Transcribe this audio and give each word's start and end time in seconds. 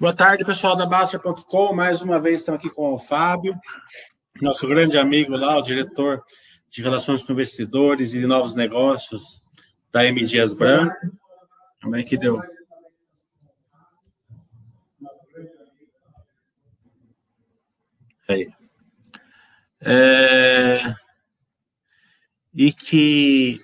Boa 0.00 0.14
tarde, 0.14 0.44
pessoal 0.44 0.76
da 0.76 0.86
Baster.com. 0.86 1.74
Mais 1.74 2.02
uma 2.02 2.20
vez 2.20 2.38
estamos 2.38 2.60
aqui 2.60 2.70
com 2.70 2.92
o 2.92 2.98
Fábio, 2.98 3.58
nosso 4.40 4.68
grande 4.68 4.96
amigo 4.96 5.34
lá, 5.34 5.58
o 5.58 5.62
diretor 5.62 6.22
de 6.70 6.80
Relações 6.82 7.20
com 7.20 7.32
Investidores 7.32 8.14
e 8.14 8.24
Novos 8.24 8.54
Negócios 8.54 9.42
da 9.90 10.04
M. 10.04 10.24
Dias 10.24 10.54
Branco. 10.54 10.94
Como 11.82 11.96
é 11.96 12.04
que 12.04 12.16
deu? 12.16 12.40
Aí. 18.28 18.48
É... 19.80 20.94
E 22.54 22.72
que 22.72 23.60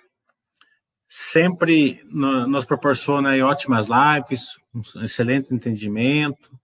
sempre 1.34 2.00
nos 2.06 2.64
proporciona 2.64 3.44
ótimas 3.44 3.88
lives, 3.88 4.50
um 4.72 5.02
excelente 5.02 5.52
entendimento, 5.52 6.56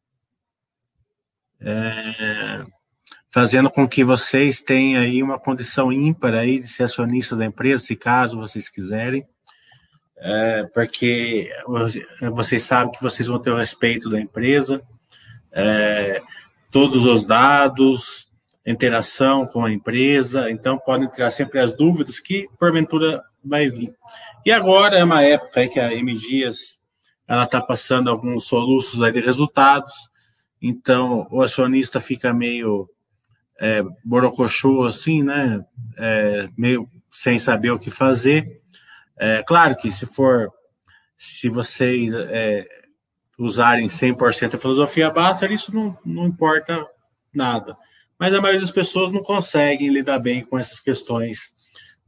é, 1.61 2.65
fazendo 3.33 3.69
com 3.69 3.89
que 3.89 4.05
vocês 4.05 4.61
tenham 4.61 5.03
aí 5.03 5.25
uma 5.25 5.41
condição 5.41 5.91
ímpar 5.91 6.35
aí 6.35 6.61
de 6.61 6.69
ser 6.69 6.85
acionista 6.85 7.35
da 7.35 7.45
empresa, 7.45 7.85
se 7.85 7.97
caso 7.97 8.39
vocês 8.39 8.69
quiserem, 8.69 9.27
é, 10.17 10.63
porque 10.73 11.51
vocês 12.33 12.63
sabem 12.63 12.93
que 12.93 13.03
vocês 13.03 13.27
vão 13.27 13.41
ter 13.41 13.51
o 13.51 13.57
respeito 13.57 14.09
da 14.09 14.21
empresa, 14.21 14.81
é, 15.51 16.23
todos 16.71 17.07
os 17.07 17.27
dados, 17.27 18.29
interação 18.65 19.47
com 19.47 19.65
a 19.65 19.73
empresa, 19.73 20.49
então 20.49 20.79
podem 20.79 21.09
tirar 21.09 21.33
sempre 21.33 21.59
as 21.59 21.73
dúvidas 21.73 22.21
que 22.21 22.49
porventura 22.57 23.21
vai 23.45 23.69
vir. 23.71 23.95
E 24.45 24.53
agora 24.53 24.99
é 24.99 25.05
uma 25.05 25.23
época 25.23 25.61
aí 25.61 25.69
que 25.69 25.81
a 25.81 25.93
M 25.95 26.15
Dias 26.15 26.81
ela 27.27 27.45
está 27.45 27.61
passando 27.61 28.11
alguns 28.11 28.47
soluços 28.47 29.01
aí 29.03 29.13
de 29.13 29.21
resultados, 29.21 29.93
então 30.61 31.29
o 31.31 31.41
acionista 31.41 32.01
fica 32.01 32.35
meio 32.35 32.89
é, 33.61 33.83
borocochô 34.05 34.85
assim, 34.85 35.23
né? 35.23 35.65
É, 35.97 36.49
meio 36.57 36.89
sem 37.11 37.39
saber 37.39 37.71
o 37.71 37.79
que 37.79 37.91
fazer. 37.91 38.61
É, 39.19 39.43
claro 39.43 39.77
que 39.77 39.93
se 39.93 40.07
for, 40.07 40.51
se 41.19 41.49
vocês 41.49 42.15
é, 42.15 42.67
usarem 43.39 43.89
100% 43.89 44.55
a 44.55 44.59
filosofia 44.59 45.11
Basser, 45.11 45.53
isso 45.53 45.75
não, 45.75 45.97
não 46.05 46.27
importa 46.27 46.87
nada. 47.33 47.77
Mas 48.19 48.35
a 48.35 48.41
maioria 48.41 48.61
das 48.61 48.71
pessoas 48.71 49.13
não 49.13 49.23
conseguem 49.23 49.89
lidar 49.89 50.19
bem 50.19 50.45
com 50.45 50.59
essas 50.59 50.81
questões 50.81 51.55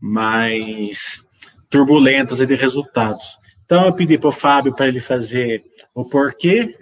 mais 0.03 1.25
turbulentas 1.71 2.39
de 2.39 2.55
resultados. 2.57 3.39
Então, 3.65 3.87
eu 3.87 3.95
pedi 3.95 4.19
para 4.19 4.29
o 4.29 4.33
Fábio 4.33 4.75
para 4.75 4.89
ele 4.89 5.01
fazer 5.01 5.63
o 5.95 6.05
porquê, 6.05 6.77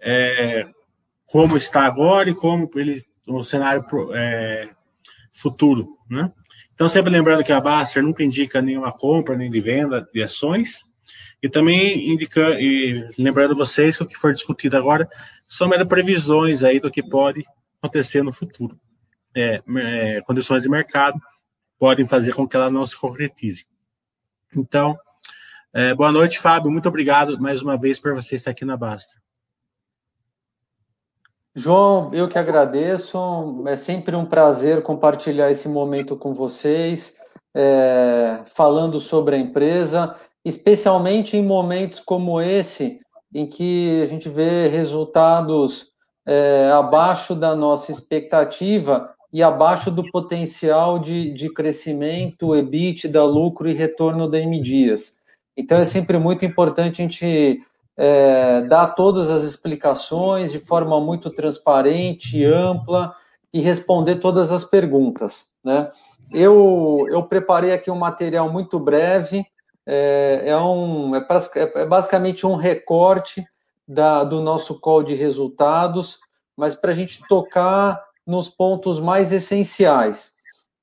é, 0.00 0.66
como 1.24 1.56
está 1.56 1.82
agora 1.82 2.28
e 2.28 2.34
como 2.34 2.68
ele, 2.74 3.00
o 3.26 3.44
cenário 3.44 3.84
é, 4.12 4.68
futuro. 5.32 5.96
Né? 6.10 6.30
Então, 6.74 6.88
sempre 6.88 7.12
lembrando 7.12 7.44
que 7.44 7.52
a 7.52 7.60
Baster 7.60 8.02
nunca 8.02 8.24
indica 8.24 8.60
nenhuma 8.60 8.92
compra 8.92 9.36
nem 9.36 9.48
de 9.48 9.60
venda 9.60 10.06
de 10.12 10.20
ações. 10.20 10.84
E 11.40 11.48
também 11.48 12.12
indica, 12.12 12.60
e 12.60 13.06
lembrando 13.16 13.54
vocês 13.54 13.96
que 13.96 14.02
o 14.02 14.06
que 14.06 14.18
for 14.18 14.34
discutido 14.34 14.76
agora 14.76 15.08
são 15.46 15.68
meras 15.68 15.86
previsões 15.86 16.64
aí 16.64 16.80
do 16.80 16.90
que 16.90 17.02
pode 17.02 17.46
acontecer 17.80 18.24
no 18.24 18.32
futuro. 18.32 18.78
É, 19.34 19.62
é, 19.76 20.20
condições 20.22 20.64
de 20.64 20.68
mercado 20.68 21.18
podem 21.78 22.06
fazer 22.06 22.34
com 22.34 22.46
que 22.46 22.56
ela 22.56 22.70
não 22.70 22.84
se 22.84 22.96
concretize. 22.96 23.66
Então, 24.54 24.98
é, 25.72 25.94
boa 25.94 26.10
noite, 26.10 26.38
Fábio. 26.38 26.70
Muito 26.70 26.88
obrigado 26.88 27.40
mais 27.40 27.62
uma 27.62 27.76
vez 27.76 28.00
por 28.00 28.14
você 28.14 28.36
estar 28.36 28.50
aqui 28.50 28.64
na 28.64 28.76
Basta. 28.76 29.14
João, 31.54 32.12
eu 32.14 32.28
que 32.28 32.38
agradeço. 32.38 33.64
É 33.66 33.76
sempre 33.76 34.14
um 34.14 34.24
prazer 34.24 34.82
compartilhar 34.82 35.50
esse 35.50 35.68
momento 35.68 36.16
com 36.16 36.32
vocês, 36.32 37.16
é, 37.54 38.42
falando 38.54 39.00
sobre 39.00 39.36
a 39.36 39.38
empresa, 39.38 40.14
especialmente 40.44 41.36
em 41.36 41.42
momentos 41.44 42.00
como 42.00 42.40
esse, 42.40 43.00
em 43.34 43.46
que 43.46 44.00
a 44.02 44.06
gente 44.06 44.28
vê 44.28 44.68
resultados 44.68 45.92
é, 46.26 46.70
abaixo 46.72 47.34
da 47.34 47.54
nossa 47.56 47.90
expectativa 47.90 49.14
e 49.32 49.42
abaixo 49.42 49.90
do 49.90 50.10
potencial 50.10 50.98
de, 50.98 51.32
de 51.32 51.52
crescimento, 51.52 52.54
EBITDA, 52.54 53.22
lucro 53.24 53.68
e 53.68 53.74
retorno 53.74 54.28
da 54.28 54.38
M 54.38 54.60
Dias. 54.60 55.18
Então 55.56 55.78
é 55.78 55.84
sempre 55.84 56.18
muito 56.18 56.44
importante 56.44 57.02
a 57.02 57.04
gente 57.04 57.60
é, 57.96 58.62
dar 58.62 58.88
todas 58.88 59.28
as 59.28 59.42
explicações 59.42 60.52
de 60.52 60.60
forma 60.60 61.00
muito 61.00 61.30
transparente, 61.30 62.44
ampla 62.44 63.14
e 63.52 63.60
responder 63.60 64.16
todas 64.16 64.52
as 64.52 64.64
perguntas. 64.64 65.52
Né? 65.64 65.90
Eu, 66.32 67.06
eu 67.10 67.22
preparei 67.24 67.72
aqui 67.72 67.90
um 67.90 67.96
material 67.96 68.50
muito 68.50 68.78
breve, 68.78 69.44
é, 69.84 70.42
é, 70.46 70.56
um, 70.56 71.16
é, 71.16 71.26
é 71.74 71.84
basicamente 71.84 72.46
um 72.46 72.54
recorte 72.54 73.44
da, 73.86 74.22
do 74.22 74.40
nosso 74.40 74.78
call 74.78 75.02
de 75.02 75.14
resultados, 75.14 76.20
mas 76.56 76.74
para 76.74 76.92
a 76.92 76.94
gente 76.94 77.22
tocar 77.26 78.07
nos 78.28 78.50
pontos 78.50 79.00
mais 79.00 79.32
essenciais. 79.32 80.36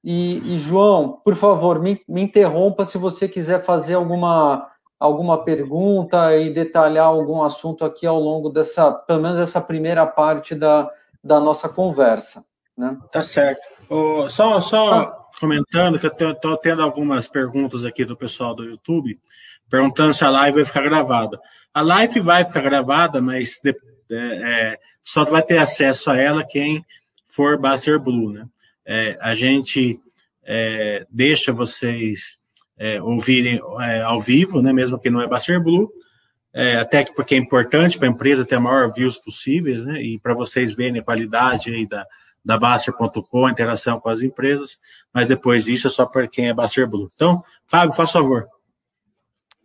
E, 0.03 0.55
e 0.55 0.59
João, 0.59 1.21
por 1.23 1.35
favor, 1.35 1.79
me, 1.79 2.01
me, 2.09 2.23
interrompa 2.23 2.83
se 2.85 2.97
você 2.97 3.27
quiser 3.27 3.63
fazer 3.63 3.93
alguma, 3.93 4.67
alguma 4.99 5.43
pergunta 5.43 6.35
e 6.35 6.49
detalhar 6.49 7.05
algum 7.05 7.43
assunto 7.43 7.85
aqui 7.85 8.07
ao 8.07 8.19
longo 8.19 8.49
dessa, 8.49 8.91
pelo 8.91 9.21
menos 9.21 9.39
essa 9.39 9.61
primeira 9.61 10.07
parte 10.07 10.55
da, 10.55 10.89
da 11.23 11.39
nossa 11.39 11.69
conversa. 11.69 12.43
Né? 12.75 12.97
Tá 13.11 13.21
certo. 13.21 13.61
Oh, 13.89 14.27
só 14.27 14.59
só 14.59 14.91
ah. 14.91 15.17
comentando 15.39 15.99
que 15.99 16.07
eu 16.07 16.31
estou 16.31 16.57
tendo 16.57 16.81
algumas 16.81 17.27
perguntas 17.27 17.85
aqui 17.85 18.03
do 18.03 18.17
pessoal 18.17 18.55
do 18.55 18.63
YouTube, 18.63 19.19
perguntando 19.69 20.15
se 20.15 20.25
a 20.25 20.31
live 20.31 20.57
vai 20.57 20.65
ficar 20.65 20.81
gravada. 20.81 21.39
A 21.71 21.81
live 21.81 22.19
vai 22.21 22.43
ficar 22.43 22.61
gravada, 22.61 23.21
mas 23.21 23.59
de, 23.63 23.75
é, 24.11 24.15
é, 24.15 24.79
só 25.03 25.23
vai 25.23 25.43
ter 25.43 25.59
acesso 25.59 26.09
a 26.09 26.17
ela 26.17 26.43
quem 26.43 26.83
for 27.35 27.57
Baster 27.57 27.99
Blue, 27.99 28.31
né? 28.31 28.47
É, 28.85 29.17
a 29.19 29.33
gente 29.33 29.99
é, 30.43 31.05
deixa 31.09 31.51
vocês 31.51 32.37
é, 32.77 33.01
ouvirem 33.01 33.59
é, 33.81 34.01
ao 34.01 34.19
vivo, 34.19 34.61
né? 34.61 34.71
Mesmo 34.71 34.99
que 34.99 35.09
não 35.09 35.21
é 35.21 35.27
Baster 35.27 35.61
Blue, 35.61 35.91
é, 36.53 36.77
até 36.77 37.03
que 37.03 37.13
porque 37.13 37.35
é 37.35 37.37
importante 37.37 37.97
para 37.97 38.07
a 38.07 38.11
empresa 38.11 38.45
ter 38.45 38.55
a 38.55 38.59
maior 38.59 38.91
views 38.93 39.17
possíveis, 39.17 39.85
né? 39.85 40.01
E 40.01 40.17
para 40.17 40.33
vocês 40.33 40.73
verem 40.73 41.01
a 41.01 41.03
qualidade 41.03 41.73
aí 41.73 41.85
da, 41.85 42.05
da 42.43 42.57
Baster.com, 42.57 43.45
a 43.45 43.51
interação 43.51 43.99
com 43.99 44.09
as 44.09 44.21
empresas, 44.21 44.79
mas 45.13 45.27
depois 45.27 45.65
disso 45.65 45.87
é 45.87 45.89
só 45.89 46.05
para 46.05 46.27
quem 46.27 46.47
é 46.47 46.53
Baster 46.53 46.87
Blue. 46.87 47.11
Então, 47.15 47.43
Fábio, 47.67 47.95
faz 47.95 48.11
favor. 48.11 48.47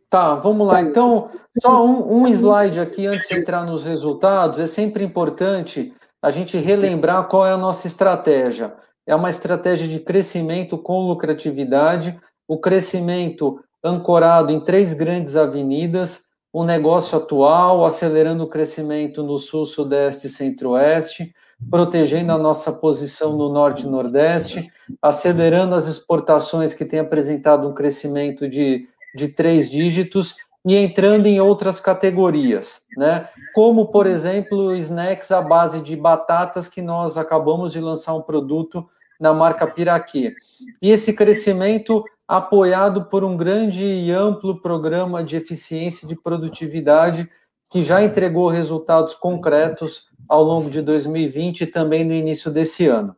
Tá, 0.08 0.34
vamos 0.34 0.66
lá. 0.66 0.82
Então, 0.82 1.30
só 1.62 1.86
um, 1.86 2.22
um 2.22 2.26
slide 2.26 2.80
aqui 2.80 3.06
antes 3.06 3.28
de 3.28 3.36
entrar 3.36 3.64
nos 3.64 3.84
resultados. 3.84 4.58
É 4.58 4.66
sempre 4.66 5.04
importante 5.04 5.94
a 6.22 6.30
gente 6.30 6.56
relembrar 6.56 7.28
qual 7.28 7.46
é 7.46 7.52
a 7.52 7.56
nossa 7.56 7.86
estratégia. 7.86 8.74
É 9.06 9.14
uma 9.14 9.30
estratégia 9.30 9.88
de 9.88 9.98
crescimento 9.98 10.76
com 10.76 11.06
lucratividade, 11.06 12.18
o 12.46 12.58
crescimento 12.58 13.60
ancorado 13.82 14.52
em 14.52 14.60
três 14.60 14.92
grandes 14.92 15.36
avenidas, 15.36 16.26
o 16.52 16.64
negócio 16.64 17.16
atual, 17.16 17.84
acelerando 17.84 18.44
o 18.44 18.48
crescimento 18.48 19.22
no 19.22 19.38
sul, 19.38 19.64
sudeste 19.64 20.26
e 20.26 20.30
centro-oeste, 20.30 21.32
protegendo 21.70 22.32
a 22.32 22.38
nossa 22.38 22.72
posição 22.72 23.36
no 23.36 23.48
norte 23.48 23.84
e 23.86 23.90
nordeste, 23.90 24.70
acelerando 25.00 25.74
as 25.74 25.86
exportações 25.86 26.74
que 26.74 26.84
têm 26.84 27.00
apresentado 27.00 27.68
um 27.68 27.74
crescimento 27.74 28.48
de, 28.48 28.86
de 29.14 29.28
três 29.28 29.70
dígitos 29.70 30.34
e 30.66 30.76
entrando 30.76 31.26
em 31.26 31.40
outras 31.40 31.80
categorias, 31.80 32.86
né? 32.96 33.28
Como, 33.54 33.86
por 33.86 34.06
exemplo, 34.06 34.74
snacks 34.76 35.30
à 35.30 35.40
base 35.40 35.80
de 35.80 35.96
batatas, 35.96 36.68
que 36.68 36.82
nós 36.82 37.16
acabamos 37.16 37.72
de 37.72 37.80
lançar 37.80 38.14
um 38.14 38.22
produto 38.22 38.86
na 39.18 39.32
marca 39.32 39.66
Piraquê. 39.66 40.34
E 40.80 40.90
esse 40.90 41.12
crescimento 41.12 42.04
apoiado 42.28 43.06
por 43.06 43.24
um 43.24 43.36
grande 43.36 43.84
e 43.84 44.12
amplo 44.12 44.60
programa 44.60 45.24
de 45.24 45.36
eficiência 45.36 46.04
e 46.04 46.08
de 46.08 46.14
produtividade 46.14 47.28
que 47.68 47.82
já 47.82 48.02
entregou 48.02 48.48
resultados 48.48 49.14
concretos 49.14 50.08
ao 50.28 50.42
longo 50.42 50.70
de 50.70 50.82
2020 50.82 51.62
e 51.62 51.66
também 51.66 52.04
no 52.04 52.12
início 52.12 52.50
desse 52.50 52.86
ano. 52.86 53.16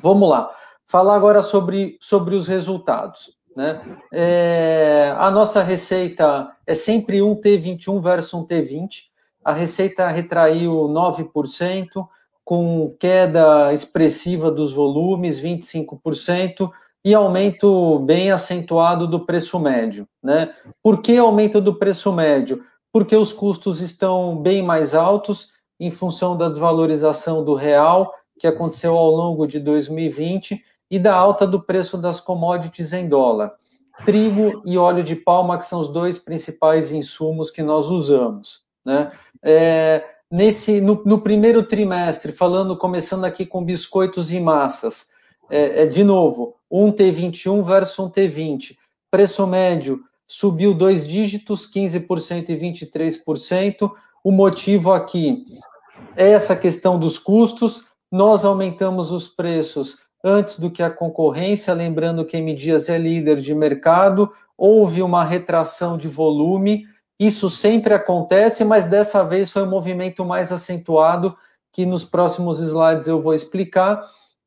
Vamos 0.00 0.28
lá. 0.28 0.50
Falar 0.86 1.16
agora 1.16 1.42
sobre, 1.42 1.98
sobre 2.00 2.34
os 2.34 2.46
resultados. 2.46 3.35
Né? 3.56 3.80
É, 4.12 5.14
a 5.16 5.30
nossa 5.30 5.62
receita 5.62 6.52
é 6.66 6.74
sempre 6.74 7.22
um 7.22 7.34
T21 7.34 8.02
versus 8.02 8.34
um 8.34 8.46
T20. 8.46 9.04
A 9.42 9.52
receita 9.52 10.08
retraiu 10.08 10.72
9%, 10.88 12.06
com 12.44 12.94
queda 13.00 13.72
expressiva 13.72 14.50
dos 14.50 14.72
volumes, 14.72 15.40
25%, 15.40 16.70
e 17.04 17.14
aumento 17.14 18.00
bem 18.00 18.30
acentuado 18.30 19.06
do 19.06 19.24
preço 19.24 19.58
médio. 19.58 20.06
Né? 20.22 20.52
Por 20.82 21.00
que 21.00 21.16
aumento 21.16 21.60
do 21.60 21.74
preço 21.74 22.12
médio? 22.12 22.62
porque 22.96 23.14
os 23.14 23.30
custos 23.30 23.82
estão 23.82 24.38
bem 24.40 24.62
mais 24.62 24.94
altos 24.94 25.50
em 25.78 25.90
função 25.90 26.34
da 26.34 26.48
desvalorização 26.48 27.44
do 27.44 27.54
real 27.54 28.10
que 28.38 28.46
aconteceu 28.46 28.96
ao 28.96 29.10
longo 29.10 29.46
de 29.46 29.60
2020 29.60 30.64
e 30.90 30.98
da 30.98 31.14
alta 31.14 31.46
do 31.46 31.60
preço 31.60 31.96
das 31.98 32.20
commodities 32.20 32.92
em 32.92 33.08
dólar. 33.08 33.52
Trigo 34.04 34.62
e 34.64 34.76
óleo 34.76 35.02
de 35.02 35.16
palma, 35.16 35.58
que 35.58 35.64
são 35.64 35.80
os 35.80 35.88
dois 35.88 36.18
principais 36.18 36.92
insumos 36.92 37.50
que 37.50 37.62
nós 37.62 37.88
usamos. 37.88 38.64
Né? 38.84 39.10
É, 39.42 40.04
nesse, 40.30 40.80
no, 40.80 41.02
no, 41.04 41.20
primeiro 41.20 41.62
trimestre, 41.62 42.30
falando, 42.30 42.76
começando 42.76 43.24
aqui 43.24 43.46
com 43.46 43.64
biscoitos 43.64 44.30
e 44.32 44.38
massas, 44.38 45.12
é, 45.48 45.82
é, 45.82 45.86
de 45.86 46.04
novo, 46.04 46.56
um 46.70 46.92
T21 46.92 47.64
versus 47.64 47.98
um 47.98 48.10
T20. 48.10 48.76
Preço 49.10 49.46
médio 49.46 50.00
subiu 50.26 50.74
dois 50.74 51.06
dígitos, 51.06 51.70
15% 51.72 52.48
e 52.50 52.56
23%. 52.56 53.90
O 54.22 54.32
motivo 54.32 54.92
aqui 54.92 55.46
é 56.16 56.30
essa 56.30 56.56
questão 56.56 56.98
dos 56.98 57.18
custos. 57.18 57.84
Nós 58.10 58.44
aumentamos 58.44 59.10
os 59.10 59.28
preços 59.28 60.05
antes 60.22 60.58
do 60.58 60.70
que 60.70 60.82
a 60.82 60.90
concorrência, 60.90 61.72
lembrando 61.74 62.24
que 62.24 62.36
M 62.36 62.54
Dias 62.54 62.88
é 62.88 62.98
líder 62.98 63.40
de 63.40 63.54
mercado, 63.54 64.32
houve 64.56 65.02
uma 65.02 65.24
retração 65.24 65.98
de 65.98 66.08
volume. 66.08 66.86
Isso 67.18 67.48
sempre 67.48 67.94
acontece, 67.94 68.64
mas 68.64 68.84
dessa 68.84 69.22
vez 69.22 69.50
foi 69.50 69.62
um 69.62 69.70
movimento 69.70 70.24
mais 70.24 70.50
acentuado, 70.50 71.36
que 71.72 71.84
nos 71.84 72.04
próximos 72.04 72.60
slides 72.60 73.06
eu 73.06 73.22
vou 73.22 73.34
explicar. 73.34 74.02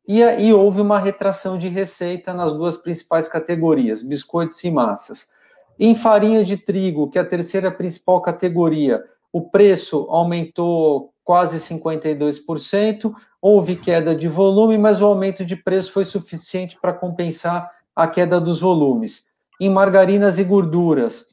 E 0.07 0.23
aí 0.23 0.51
houve 0.51 0.81
uma 0.81 0.99
retração 0.99 1.57
de 1.57 1.67
receita 1.67 2.33
nas 2.33 2.51
duas 2.53 2.77
principais 2.77 3.27
categorias, 3.27 4.01
biscoitos 4.01 4.63
e 4.63 4.71
massas. 4.71 5.31
Em 5.79 5.95
farinha 5.95 6.43
de 6.43 6.57
trigo, 6.57 7.09
que 7.09 7.17
é 7.17 7.21
a 7.21 7.25
terceira 7.25 7.71
principal 7.71 8.21
categoria, 8.21 9.03
o 9.31 9.49
preço 9.49 10.07
aumentou 10.09 11.13
quase 11.23 11.59
52%, 11.59 13.13
houve 13.41 13.75
queda 13.75 14.15
de 14.15 14.27
volume, 14.27 14.77
mas 14.77 15.01
o 15.01 15.05
aumento 15.05 15.45
de 15.45 15.55
preço 15.55 15.91
foi 15.91 16.05
suficiente 16.05 16.77
para 16.81 16.93
compensar 16.93 17.71
a 17.95 18.07
queda 18.07 18.39
dos 18.39 18.59
volumes. 18.59 19.33
Em 19.59 19.69
margarinas 19.69 20.39
e 20.39 20.43
gorduras, 20.43 21.25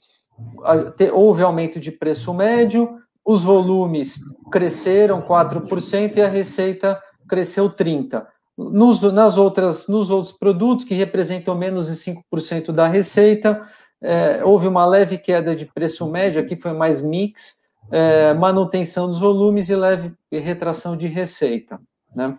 houve 1.12 1.42
aumento 1.42 1.78
de 1.80 1.92
preço 1.92 2.32
médio, 2.34 2.98
os 3.24 3.42
volumes 3.42 4.20
cresceram 4.50 5.20
4% 5.20 6.16
e 6.16 6.22
a 6.22 6.28
receita 6.28 7.00
cresceu 7.28 7.70
30%. 7.70 8.26
Nos, 8.56 9.02
nas 9.02 9.36
outras, 9.36 9.86
nos 9.86 10.08
outros 10.08 10.34
produtos, 10.34 10.86
que 10.86 10.94
representam 10.94 11.54
menos 11.54 11.88
de 11.88 12.12
5% 12.32 12.72
da 12.72 12.86
receita, 12.86 13.68
é, 14.00 14.42
houve 14.44 14.66
uma 14.66 14.86
leve 14.86 15.18
queda 15.18 15.54
de 15.54 15.66
preço 15.66 16.08
médio, 16.08 16.40
aqui 16.40 16.56
foi 16.56 16.72
mais 16.72 17.02
mix, 17.02 17.60
é, 17.90 18.32
manutenção 18.32 19.08
dos 19.08 19.18
volumes 19.18 19.68
e 19.68 19.76
leve 19.76 20.12
retração 20.32 20.96
de 20.96 21.06
receita. 21.06 21.78
Né? 22.16 22.36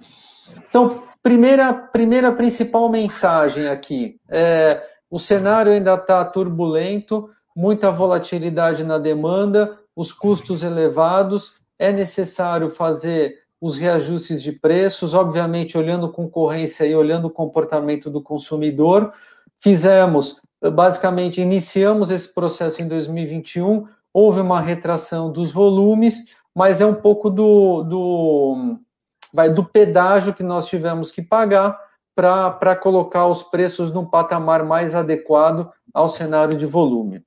Então, 0.68 1.04
primeira, 1.22 1.72
primeira 1.72 2.32
principal 2.32 2.90
mensagem 2.90 3.68
aqui, 3.68 4.20
é, 4.28 4.84
o 5.10 5.20
cenário 5.20 5.72
ainda 5.72 5.94
está 5.94 6.26
turbulento, 6.26 7.30
muita 7.56 7.92
volatilidade 7.92 8.84
na 8.84 8.98
demanda, 8.98 9.78
os 9.96 10.12
custos 10.12 10.64
elevados, 10.64 11.62
é 11.78 11.92
necessário 11.92 12.72
fazer 12.72 13.36
os 13.62 13.78
reajustes 13.78 14.42
de 14.42 14.52
preços, 14.52 15.14
obviamente 15.14 15.78
olhando 15.78 16.12
concorrência 16.12 16.86
e 16.86 16.96
olhando 16.96 17.26
o 17.26 17.32
comportamento 17.32 18.10
do 18.10 18.22
consumidor. 18.22 19.12
Fizemos, 19.60 20.42
basicamente, 20.74 21.42
iniciamos 21.42 22.12
esse 22.12 22.34
processo 22.34 22.82
em 22.82 22.88
2021, 22.88 23.88
houve 24.14 24.42
uma 24.42 24.62
retração 24.62 25.32
dos 25.32 25.52
volumes, 25.52 26.36
mas 26.54 26.82
é 26.82 26.86
um 26.86 26.94
pouco 26.94 27.30
do, 27.30 27.84
do, 27.84 28.78
vai, 29.34 29.50
do 29.50 29.64
pedágio 29.64 30.34
que 30.34 30.44
nós 30.44 30.68
tivemos 30.68 31.12
que 31.12 31.22
pagar 31.22 31.80
para 32.16 32.76
colocar 32.76 33.28
os 33.28 33.44
preços 33.44 33.92
num 33.92 34.06
patamar 34.06 34.66
mais 34.66 34.96
adequado 34.96 35.72
ao 35.94 36.10
cenário 36.10 36.58
de 36.58 36.66
volume. 36.66 37.24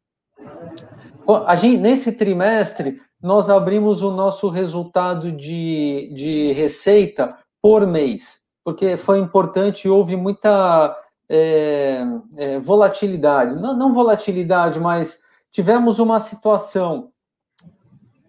Gente, 1.59 1.77
nesse 1.77 2.13
trimestre, 2.13 3.01
nós 3.23 3.49
abrimos 3.49 4.03
o 4.03 4.11
nosso 4.11 4.49
resultado 4.49 5.31
de, 5.31 6.13
de 6.15 6.53
receita 6.53 7.37
por 7.63 7.87
mês, 7.87 8.47
porque 8.65 8.97
foi 8.97 9.19
importante 9.19 9.89
houve 9.89 10.17
muita 10.17 10.97
é, 11.29 12.03
é, 12.37 12.59
volatilidade. 12.59 13.55
Não, 13.61 13.77
não 13.77 13.95
volatilidade, 13.95 14.81
mas 14.81 15.21
tivemos 15.53 16.01
uma 16.01 16.19
situação. 16.19 17.13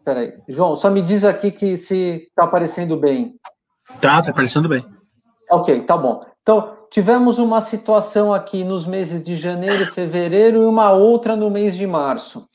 Peraí, 0.03 0.39
João, 0.47 0.75
só 0.75 0.89
me 0.91 1.01
diz 1.01 1.23
aqui 1.23 1.51
que 1.51 1.77
se 1.77 2.27
está 2.27 2.43
aparecendo 2.43 2.95
bem. 2.97 3.35
Tá, 3.99 4.21
tá 4.21 4.31
aparecendo 4.31 4.69
bem. 4.69 4.85
Ok, 5.49 5.81
tá 5.81 5.97
bom. 5.97 6.25
Então, 6.41 6.77
tivemos 6.89 7.37
uma 7.37 7.61
situação 7.61 8.33
aqui 8.33 8.63
nos 8.63 8.85
meses 8.85 9.23
de 9.23 9.35
janeiro 9.35 9.83
e 9.83 9.87
fevereiro 9.87 10.63
e 10.63 10.65
uma 10.65 10.91
outra 10.91 11.35
no 11.35 11.49
mês 11.49 11.75
de 11.75 11.85
março. 11.85 12.47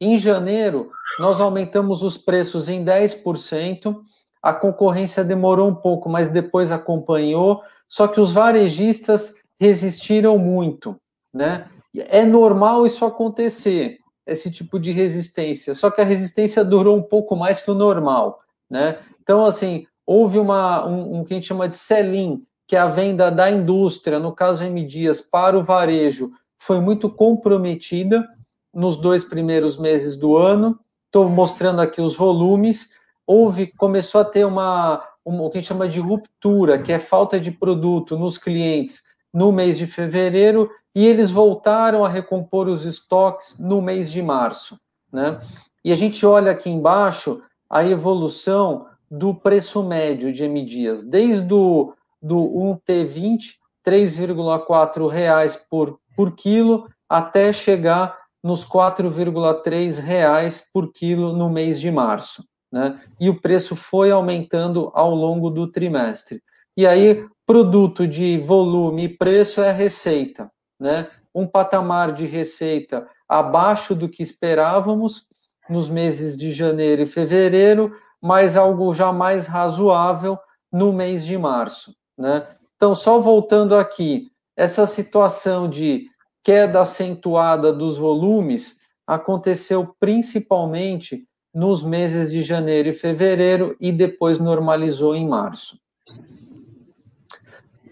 Em 0.00 0.18
janeiro, 0.18 0.90
nós 1.18 1.40
aumentamos 1.40 2.02
os 2.02 2.18
preços 2.18 2.68
em 2.68 2.84
10%, 2.84 3.96
a 4.42 4.52
concorrência 4.52 5.24
demorou 5.24 5.68
um 5.68 5.74
pouco, 5.74 6.08
mas 6.08 6.30
depois 6.30 6.70
acompanhou, 6.70 7.62
só 7.88 8.06
que 8.06 8.20
os 8.20 8.32
varejistas 8.32 9.36
resistiram 9.58 10.36
muito, 10.36 10.96
né? 11.32 11.66
É 11.94 12.24
normal 12.24 12.86
isso 12.86 13.04
acontecer 13.04 13.98
esse 14.26 14.50
tipo 14.50 14.78
de 14.78 14.90
resistência. 14.90 15.74
Só 15.74 15.90
que 15.90 16.00
a 16.00 16.04
resistência 16.04 16.64
durou 16.64 16.96
um 16.96 17.02
pouco 17.02 17.36
mais 17.36 17.60
que 17.62 17.70
o 17.70 17.74
normal, 17.74 18.40
né? 18.68 18.98
Então, 19.22 19.44
assim, 19.44 19.86
houve 20.06 20.38
uma, 20.38 20.86
um, 20.86 21.20
um 21.20 21.24
que 21.24 21.32
a 21.32 21.36
gente 21.36 21.46
chama 21.46 21.68
de 21.68 21.76
sell-in, 21.76 22.44
que 22.66 22.76
é 22.76 22.78
a 22.78 22.86
venda 22.86 23.30
da 23.30 23.50
indústria, 23.50 24.18
no 24.18 24.32
caso 24.32 24.64
M 24.64 24.86
Dias, 24.86 25.20
para 25.20 25.58
o 25.58 25.62
varejo, 25.62 26.30
foi 26.58 26.80
muito 26.80 27.10
comprometida 27.10 28.26
nos 28.72 28.96
dois 28.96 29.22
primeiros 29.22 29.78
meses 29.78 30.16
do 30.16 30.36
ano. 30.36 30.78
Estou 31.06 31.28
mostrando 31.28 31.80
aqui 31.80 32.00
os 32.00 32.16
volumes. 32.16 32.94
Houve, 33.26 33.66
começou 33.76 34.20
a 34.20 34.24
ter 34.24 34.44
uma, 34.44 35.02
uma, 35.24 35.42
o 35.42 35.50
que 35.50 35.58
a 35.58 35.60
gente 35.60 35.68
chama 35.68 35.88
de 35.88 36.00
ruptura, 36.00 36.78
que 36.78 36.92
é 36.92 36.98
falta 36.98 37.38
de 37.38 37.50
produto 37.50 38.18
nos 38.18 38.38
clientes 38.38 39.02
no 39.32 39.52
mês 39.52 39.76
de 39.76 39.86
fevereiro 39.86 40.70
e 40.94 41.04
eles 41.06 41.30
voltaram 41.30 42.04
a 42.04 42.08
recompor 42.08 42.68
os 42.68 42.84
estoques 42.84 43.58
no 43.58 43.82
mês 43.82 44.10
de 44.10 44.22
março. 44.22 44.78
Né? 45.12 45.40
E 45.84 45.92
a 45.92 45.96
gente 45.96 46.24
olha 46.24 46.52
aqui 46.52 46.70
embaixo 46.70 47.42
a 47.68 47.84
evolução 47.84 48.86
do 49.18 49.34
preço 49.34 49.82
médio 49.82 50.32
de 50.32 50.44
M 50.44 50.64
dias, 50.64 51.02
desde 51.02 51.52
o 51.52 51.94
do 52.20 52.38
1T20, 52.38 53.56
3,4 53.86 55.08
reais 55.08 55.56
por, 55.56 55.98
por 56.16 56.34
quilo, 56.34 56.88
até 57.08 57.52
chegar 57.52 58.18
nos 58.42 58.64
4,3 58.66 59.98
reais 59.98 60.68
por 60.72 60.92
quilo 60.92 61.32
no 61.32 61.50
mês 61.50 61.78
de 61.80 61.90
março. 61.90 62.44
Né? 62.72 62.98
E 63.20 63.28
o 63.28 63.40
preço 63.40 63.76
foi 63.76 64.10
aumentando 64.10 64.90
ao 64.94 65.14
longo 65.14 65.50
do 65.50 65.70
trimestre. 65.70 66.42
E 66.76 66.86
aí, 66.86 67.26
produto 67.46 68.08
de 68.08 68.38
volume 68.38 69.04
e 69.04 69.08
preço 69.08 69.60
é 69.60 69.70
receita 69.70 70.50
né? 70.78 71.08
Um 71.34 71.46
patamar 71.46 72.12
de 72.12 72.26
receita 72.26 73.06
abaixo 73.28 73.94
do 73.94 74.08
que 74.08 74.22
esperávamos 74.22 75.26
nos 75.68 75.88
meses 75.88 76.36
de 76.36 76.52
janeiro 76.52 77.02
e 77.02 77.06
fevereiro, 77.06 77.96
mas 78.24 78.56
algo 78.56 78.94
já 78.94 79.12
mais 79.12 79.46
razoável 79.46 80.38
no 80.72 80.94
mês 80.94 81.26
de 81.26 81.36
março, 81.36 81.94
né? 82.16 82.48
Então, 82.74 82.94
só 82.94 83.20
voltando 83.20 83.76
aqui, 83.76 84.30
essa 84.56 84.86
situação 84.86 85.68
de 85.68 86.06
queda 86.42 86.80
acentuada 86.80 87.70
dos 87.70 87.98
volumes 87.98 88.80
aconteceu 89.06 89.94
principalmente 90.00 91.28
nos 91.52 91.82
meses 91.82 92.30
de 92.30 92.42
janeiro 92.42 92.88
e 92.88 92.94
fevereiro 92.94 93.76
e 93.78 93.92
depois 93.92 94.38
normalizou 94.38 95.14
em 95.14 95.28
março. 95.28 95.78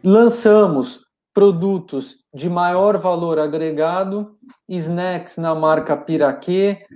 Lançamos 0.02 1.06
produtos 1.34 2.24
de 2.34 2.48
maior 2.48 2.96
valor 2.96 3.38
agregado, 3.38 4.34
snacks 4.66 5.36
na 5.36 5.54
marca 5.54 5.94
Piraquê. 5.94 6.86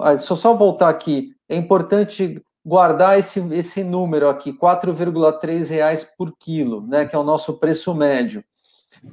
Ah, 0.00 0.18
só 0.18 0.36
só 0.36 0.54
voltar 0.54 0.90
aqui, 0.90 1.34
é 1.48 1.56
importante 1.56 2.40
guardar 2.64 3.18
esse, 3.18 3.40
esse 3.54 3.82
número 3.82 4.28
aqui, 4.28 4.50
R$ 4.50 4.58
4,3 4.58 6.06
por 6.16 6.32
quilo, 6.38 6.86
né, 6.86 7.04
que 7.04 7.14
é 7.14 7.18
o 7.18 7.24
nosso 7.24 7.54
preço 7.54 7.94
médio. 7.94 8.44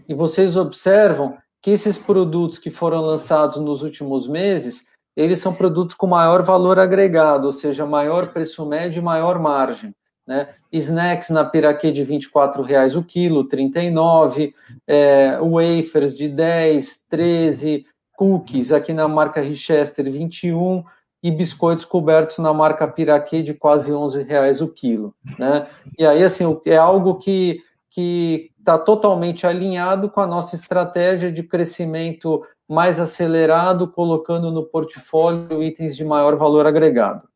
E 0.07 0.13
vocês 0.13 0.55
observam 0.55 1.35
que 1.61 1.71
esses 1.71 1.97
produtos 1.97 2.57
que 2.57 2.69
foram 2.69 3.01
lançados 3.01 3.57
nos 3.57 3.81
últimos 3.81 4.27
meses, 4.27 4.87
eles 5.15 5.39
são 5.39 5.53
produtos 5.53 5.95
com 5.95 6.07
maior 6.07 6.43
valor 6.43 6.79
agregado, 6.79 7.45
ou 7.45 7.51
seja, 7.51 7.85
maior 7.85 8.31
preço 8.31 8.65
médio 8.65 8.99
e 8.99 9.03
maior 9.03 9.39
margem. 9.39 9.93
Né? 10.25 10.47
Snacks 10.71 11.29
na 11.29 11.43
Piraquê 11.43 11.91
de 11.91 12.03
R$ 12.03 12.19
reais 12.65 12.95
o 12.95 13.03
quilo, 13.03 13.45
39, 13.45 14.53
é, 14.87 15.39
wafers 15.39 16.15
de 16.15 16.29
10, 16.29 17.07
13, 17.09 17.85
cookies 18.15 18.71
aqui 18.71 18.93
na 18.93 19.07
marca 19.07 19.41
Richester 19.41 20.11
21, 20.11 20.83
e 21.21 21.29
biscoitos 21.31 21.85
cobertos 21.85 22.38
na 22.38 22.53
marca 22.53 22.88
Piraquê 22.88 23.41
de 23.43 23.53
quase 23.53 23.91
11 23.91 24.23
reais 24.23 24.61
o 24.61 24.67
quilo, 24.69 25.13
né? 25.38 25.67
E 25.97 26.05
aí, 26.05 26.23
assim, 26.23 26.59
é 26.65 26.77
algo 26.77 27.15
que 27.15 27.61
que 27.89 28.51
está 28.59 28.77
totalmente 28.77 29.47
alinhado 29.47 30.09
com 30.09 30.21
a 30.21 30.27
nossa 30.27 30.55
estratégia 30.55 31.31
de 31.31 31.41
crescimento 31.41 32.43
mais 32.67 32.99
acelerado, 32.99 33.88
colocando 33.88 34.51
no 34.51 34.63
portfólio 34.63 35.63
itens 35.63 35.97
de 35.97 36.05
maior 36.05 36.35
valor 36.35 36.67
agregado. 36.67 37.27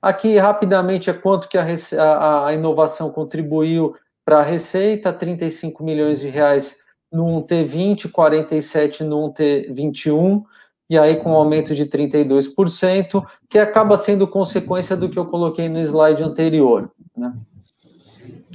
Aqui, 0.00 0.38
rapidamente, 0.38 1.10
é 1.10 1.12
quanto 1.12 1.48
que 1.48 1.58
a, 1.58 1.66
a, 1.98 2.46
a 2.46 2.54
inovação 2.54 3.10
contribuiu 3.10 3.96
para 4.24 4.38
a 4.38 4.42
receita, 4.42 5.12
35 5.12 5.82
milhões 5.82 6.20
de 6.20 6.28
reais 6.28 6.84
no 7.10 7.42
T20, 7.42 8.10
47 8.10 9.02
no 9.02 9.32
T21, 9.32 10.44
e 10.88 10.98
aí 10.98 11.16
com 11.16 11.32
um 11.32 11.34
aumento 11.34 11.74
de 11.74 11.86
32%, 11.86 13.24
que 13.48 13.58
acaba 13.58 13.98
sendo 13.98 14.26
consequência 14.26 14.96
do 14.96 15.08
que 15.08 15.18
eu 15.18 15.26
coloquei 15.26 15.68
no 15.68 15.78
slide 15.80 16.22
anterior. 16.22 16.90
Né? 17.16 17.32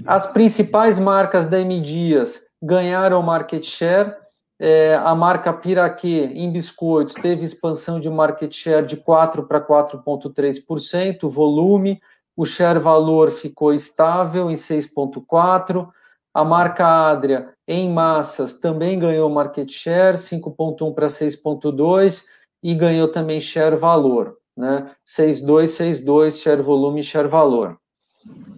As 0.06 0.26
principais 0.28 0.98
marcas 0.98 1.48
da 1.48 1.60
M 1.60 1.80
Dias 1.82 2.48
ganharam 2.62 3.22
market 3.22 3.64
share, 3.66 4.16
é, 4.60 4.96
a 4.96 5.16
marca 5.16 5.52
Piraquê 5.52 6.32
em 6.36 6.52
biscoitos 6.52 7.16
teve 7.16 7.44
expansão 7.44 8.00
de 8.00 8.10
market 8.10 8.54
share 8.54 8.86
de 8.86 8.96
4 8.96 9.44
para 9.44 9.60
4,3%, 9.60 11.28
volume, 11.28 12.00
o 12.38 12.46
share 12.46 12.80
valor 12.80 13.32
ficou 13.32 13.74
estável 13.74 14.50
em 14.50 14.56
6,4%, 14.56 15.90
a 16.34 16.46
marca 16.46 16.86
Adria 17.10 17.50
em 17.72 17.90
massas 17.90 18.60
também 18.60 19.00
ganhou 19.00 19.30
market 19.30 19.72
share, 19.72 20.18
5,1 20.18 20.94
para 20.94 21.08
6,2 21.08 22.24
e 22.62 22.76
ganhou 22.76 23.08
também 23.08 23.40
share 23.40 23.76
valor, 23.76 24.38
né? 24.56 24.92
6,2, 25.06 25.68
6,2, 26.04 26.42
share 26.42 26.62
volume 26.62 27.02
share 27.02 27.28
valor. 27.28 27.78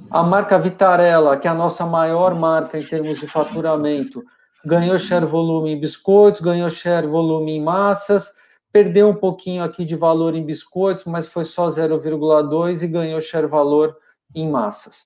A 0.10 0.24
marca 0.24 0.60
Vitarella, 0.60 1.38
que 1.38 1.48
é 1.48 1.51
a 1.51 1.55
nossa 1.55 1.86
maior 1.86 2.36
marca 2.36 2.79
em 2.79 2.86
termos 2.86 3.20
de 3.20 3.27
faturamento, 3.27 4.24
ganhou 4.65 4.98
share 5.00 5.25
volume 5.25 5.72
em 5.72 5.79
biscoitos, 5.79 6.41
ganhou 6.41 6.70
share 6.70 7.08
volume 7.08 7.53
em 7.53 7.62
massas, 7.62 8.32
perdeu 8.72 9.10
um 9.10 9.15
pouquinho 9.15 9.63
aqui 9.63 9.86
de 9.86 9.96
valor 9.96 10.36
em 10.36 10.46
biscoitos, 10.46 11.05
mas 11.05 11.27
foi 11.27 11.46
só 11.46 11.67
0,2 11.70 12.82
e 12.82 12.88
ganhou 12.88 13.22
share 13.22 13.48
valor 13.48 13.96
em 14.36 14.50
massas. 14.50 15.05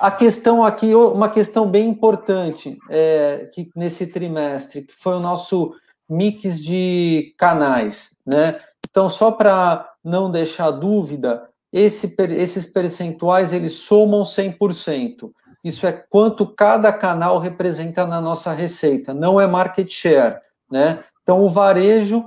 A 0.00 0.10
questão 0.10 0.64
aqui, 0.64 0.94
uma 0.94 1.28
questão 1.28 1.68
bem 1.68 1.88
importante 1.88 2.78
é, 2.88 3.48
que 3.52 3.70
nesse 3.74 4.06
trimestre, 4.06 4.82
que 4.82 4.94
foi 4.96 5.14
o 5.14 5.20
nosso 5.20 5.74
mix 6.08 6.60
de 6.60 7.34
canais, 7.36 8.18
né? 8.24 8.60
Então, 8.88 9.10
só 9.10 9.32
para 9.32 9.90
não 10.02 10.30
deixar 10.30 10.70
dúvida, 10.70 11.48
esse, 11.72 12.14
esses 12.36 12.66
percentuais 12.66 13.52
eles 13.52 13.72
somam 13.72 14.22
100%. 14.22 15.30
Isso 15.62 15.86
é 15.86 15.92
quanto 15.92 16.46
cada 16.46 16.92
canal 16.92 17.38
representa 17.38 18.06
na 18.06 18.20
nossa 18.20 18.52
receita, 18.52 19.12
não 19.12 19.40
é 19.40 19.46
market 19.46 19.90
share, 19.90 20.38
né? 20.70 21.02
Então, 21.22 21.44
o 21.44 21.48
varejo 21.48 22.24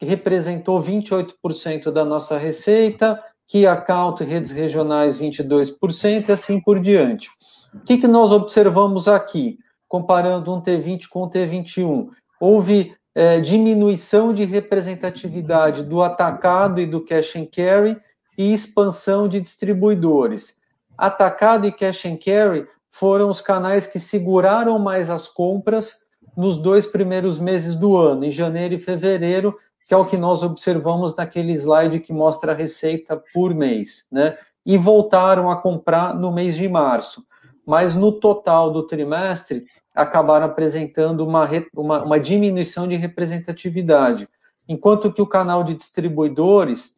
representou 0.00 0.82
28% 0.82 1.90
da 1.90 2.04
nossa 2.04 2.36
receita, 2.36 3.22
Key 3.48 3.66
Account 3.66 4.22
e 4.22 4.26
redes 4.26 4.50
regionais 4.50 5.18
22% 5.18 6.28
e 6.28 6.32
assim 6.32 6.60
por 6.60 6.80
diante. 6.80 7.28
O 7.72 7.80
que, 7.80 7.98
que 7.98 8.08
nós 8.08 8.32
observamos 8.32 9.06
aqui, 9.06 9.58
comparando 9.88 10.52
um 10.52 10.60
T20 10.60 11.08
com 11.08 11.24
um 11.24 11.30
T21? 11.30 12.08
Houve 12.40 12.94
é, 13.14 13.40
diminuição 13.40 14.32
de 14.32 14.44
representatividade 14.44 15.82
do 15.82 16.02
atacado 16.02 16.80
e 16.80 16.86
do 16.86 17.04
cash 17.04 17.36
and 17.36 17.46
carry 17.46 17.96
e 18.36 18.52
expansão 18.52 19.28
de 19.28 19.40
distribuidores. 19.40 20.60
Atacado 20.98 21.66
e 21.66 21.72
cash 21.72 22.06
and 22.06 22.16
carry 22.16 22.66
foram 22.90 23.30
os 23.30 23.40
canais 23.40 23.86
que 23.86 23.98
seguraram 23.98 24.78
mais 24.78 25.08
as 25.10 25.28
compras 25.28 26.06
nos 26.36 26.58
dois 26.58 26.86
primeiros 26.86 27.38
meses 27.38 27.74
do 27.74 27.96
ano, 27.96 28.24
em 28.24 28.30
janeiro 28.30 28.74
e 28.74 28.78
fevereiro, 28.78 29.56
que 29.86 29.94
é 29.94 29.96
o 29.96 30.04
que 30.04 30.16
nós 30.16 30.42
observamos 30.42 31.14
naquele 31.14 31.52
slide 31.52 32.00
que 32.00 32.12
mostra 32.12 32.52
a 32.52 32.54
receita 32.54 33.22
por 33.32 33.54
mês, 33.54 34.06
né? 34.10 34.36
E 34.64 34.76
voltaram 34.76 35.48
a 35.50 35.56
comprar 35.56 36.14
no 36.14 36.32
mês 36.32 36.56
de 36.56 36.68
março. 36.68 37.24
Mas 37.64 37.94
no 37.94 38.12
total 38.12 38.70
do 38.70 38.82
trimestre, 38.82 39.64
acabaram 39.94 40.46
apresentando 40.46 41.24
uma, 41.24 41.48
uma, 41.74 42.02
uma 42.02 42.20
diminuição 42.20 42.86
de 42.88 42.96
representatividade. 42.96 44.28
Enquanto 44.68 45.12
que 45.12 45.22
o 45.22 45.26
canal 45.26 45.62
de 45.62 45.74
distribuidores 45.74 46.96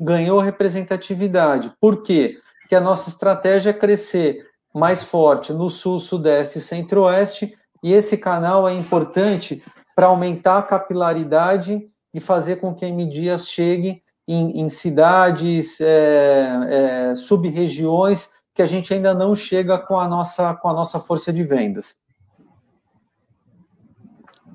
ganhou 0.00 0.40
representatividade. 0.40 1.72
Por 1.78 2.02
quê? 2.02 2.38
Porque 2.60 2.74
a 2.74 2.80
nossa 2.80 3.10
estratégia 3.10 3.70
é 3.70 3.74
crescer 3.74 4.46
mais 4.74 5.02
forte 5.02 5.52
no 5.52 5.68
sul, 5.68 5.98
sudeste 5.98 6.58
e 6.58 6.62
centro-oeste, 6.62 7.54
e 7.82 7.92
esse 7.92 8.16
canal 8.16 8.68
é 8.68 8.72
importante 8.72 9.62
para 9.94 10.06
aumentar 10.06 10.58
a 10.58 10.62
capilaridade 10.62 11.89
e 12.12 12.20
fazer 12.20 12.56
com 12.56 12.74
que 12.74 12.84
a 12.84 12.88
M 12.88 13.08
Dias 13.08 13.48
chegue 13.48 14.02
em, 14.26 14.60
em 14.60 14.68
cidades, 14.68 15.80
é, 15.80 17.10
é, 17.10 17.14
sub-regiões 17.14 18.34
que 18.54 18.62
a 18.62 18.66
gente 18.66 18.92
ainda 18.92 19.14
não 19.14 19.34
chega 19.34 19.78
com 19.78 19.98
a 19.98 20.06
nossa, 20.06 20.54
com 20.54 20.68
a 20.68 20.72
nossa 20.72 21.00
força 21.00 21.32
de 21.32 21.42
vendas. 21.42 21.96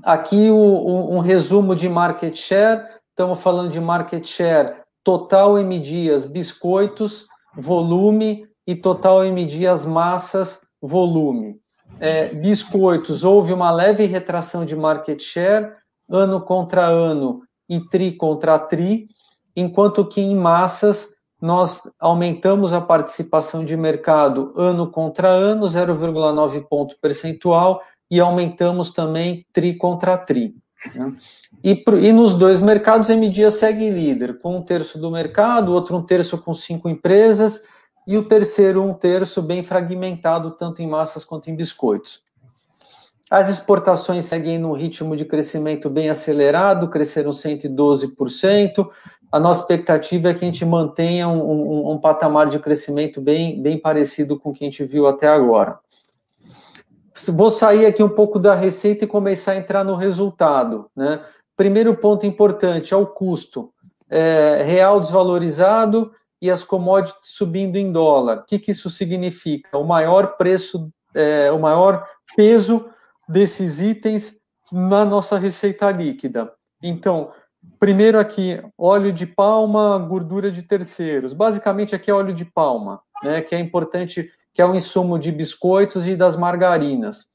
Aqui 0.04 0.52
o, 0.52 0.56
o, 0.56 1.16
um 1.16 1.20
resumo 1.20 1.76
de 1.76 1.90
market 1.90 2.36
share. 2.36 2.88
Estamos 3.10 3.42
falando 3.42 3.72
de 3.72 3.80
market 3.80 4.26
share 4.28 4.76
total 5.04 5.58
M 5.58 5.80
Dias 5.80 6.26
biscoitos, 6.26 7.26
volume 7.56 8.48
e 8.68 8.76
total 8.76 9.26
M 9.26 9.46
Dias 9.46 9.86
massas, 9.86 10.62
volume. 10.82 11.60
É, 12.00 12.28
biscoitos, 12.28 13.24
houve 13.24 13.54
uma 13.54 13.72
leve 13.72 14.06
retração 14.06 14.66
de 14.66 14.76
market 14.76 15.22
share, 15.22 15.74
ano 16.10 16.42
contra 16.42 16.86
ano 16.86 17.42
e 17.68 17.80
tri 17.80 18.12
contra 18.12 18.60
tri, 18.60 19.08
enquanto 19.56 20.06
que 20.06 20.22
em 20.22 20.36
massas 20.36 21.16
nós 21.42 21.82
aumentamos 22.00 22.74
a 22.74 22.82
participação 22.82 23.66
de 23.66 23.76
mercado 23.76 24.54
ano 24.56 24.90
contra 24.90 25.30
ano, 25.30 25.66
0,9 25.66 26.66
ponto 26.68 26.96
percentual, 27.02 27.82
e 28.10 28.20
aumentamos 28.20 28.92
também 28.92 29.46
tri 29.52 29.76
contra 29.76 30.18
tri. 30.18 30.56
Né? 30.94 31.16
E, 31.64 31.84
e, 32.02 32.12
nos 32.12 32.36
dois 32.36 32.62
mercados, 32.62 33.10
a 33.10 33.16
MDIA 33.16 33.50
segue 33.50 33.90
líder, 33.90 34.40
com 34.40 34.58
um 34.58 34.62
terço 34.62 35.00
do 35.00 35.10
mercado, 35.10 35.74
outro 35.74 35.98
um 35.98 36.04
terço 36.04 36.38
com 36.38 36.54
cinco 36.54 36.88
empresas, 36.88 37.64
e 38.08 38.16
o 38.18 38.24
terceiro 38.24 38.84
um 38.84 38.94
terço 38.94 39.42
bem 39.42 39.64
fragmentado, 39.64 40.52
tanto 40.52 40.82
em 40.82 40.88
massas 40.88 41.26
quanto 41.26 41.50
em 41.50 41.56
biscoitos. 41.56 42.25
As 43.36 43.50
exportações 43.50 44.24
seguem 44.24 44.58
num 44.58 44.72
ritmo 44.72 45.14
de 45.14 45.26
crescimento 45.26 45.90
bem 45.90 46.10
acelerado, 46.10 46.88
cresceram 46.88 47.32
112%. 47.32 48.90
A 49.30 49.38
nossa 49.42 49.60
expectativa 49.60 50.30
é 50.30 50.34
que 50.34 50.46
a 50.46 50.48
gente 50.48 50.64
mantenha 50.64 51.28
um, 51.28 51.42
um, 51.42 51.92
um 51.92 51.98
patamar 51.98 52.48
de 52.48 52.60
crescimento 52.60 53.20
bem, 53.20 53.62
bem 53.62 53.78
parecido 53.78 54.40
com 54.40 54.52
o 54.52 54.54
que 54.54 54.64
a 54.64 54.68
gente 54.68 54.86
viu 54.86 55.06
até 55.06 55.28
agora. 55.28 55.78
Vou 57.28 57.52
sair 57.52 57.86
aqui 57.86 58.02
um 58.02 58.08
pouco 58.08 58.40
da 58.40 58.56
receita 58.56 59.04
e 59.04 59.08
começar 59.08 59.52
a 59.52 59.58
entrar 59.58 59.84
no 59.84 59.96
resultado. 59.96 60.90
Né? 60.96 61.20
Primeiro 61.58 61.94
ponto 61.98 62.26
importante 62.26 62.94
é 62.94 62.98
o 62.98 63.06
custo. 63.06 63.70
É, 64.10 64.64
real 64.66 65.02
desvalorizado 65.02 66.10
e 66.42 66.50
as 66.50 66.64
commodities 66.64 67.32
subindo 67.36 67.76
em 67.76 67.92
dólar. 67.92 68.38
O 68.38 68.46
que, 68.46 68.58
que 68.58 68.72
isso 68.72 68.90
significa? 68.90 69.78
O 69.78 69.84
maior 69.84 70.38
preço, 70.38 70.90
é, 71.14 71.52
o 71.52 71.60
maior 71.60 72.08
peso 72.38 72.95
desses 73.28 73.82
itens 73.82 74.40
na 74.72 75.06
nossa 75.06 75.38
receita 75.38 75.90
líquida. 75.92 76.52
Então, 76.82 77.32
primeiro 77.80 78.20
aqui, 78.20 78.62
óleo 78.78 79.12
de 79.12 79.26
palma, 79.26 79.98
gordura 79.98 80.52
de 80.52 80.64
terceiros. 80.64 81.34
Basicamente 81.34 81.96
aqui 81.96 82.10
é 82.10 82.14
óleo 82.14 82.34
de 82.34 82.46
palma, 82.46 83.02
né, 83.24 83.42
que 83.42 83.56
é 83.56 83.60
importante, 83.60 84.30
que 84.54 84.62
é 84.62 84.66
um 84.66 84.76
insumo 84.76 85.20
de 85.20 85.32
biscoitos 85.32 86.08
e 86.08 86.16
das 86.16 86.36
margarinas. 86.36 87.30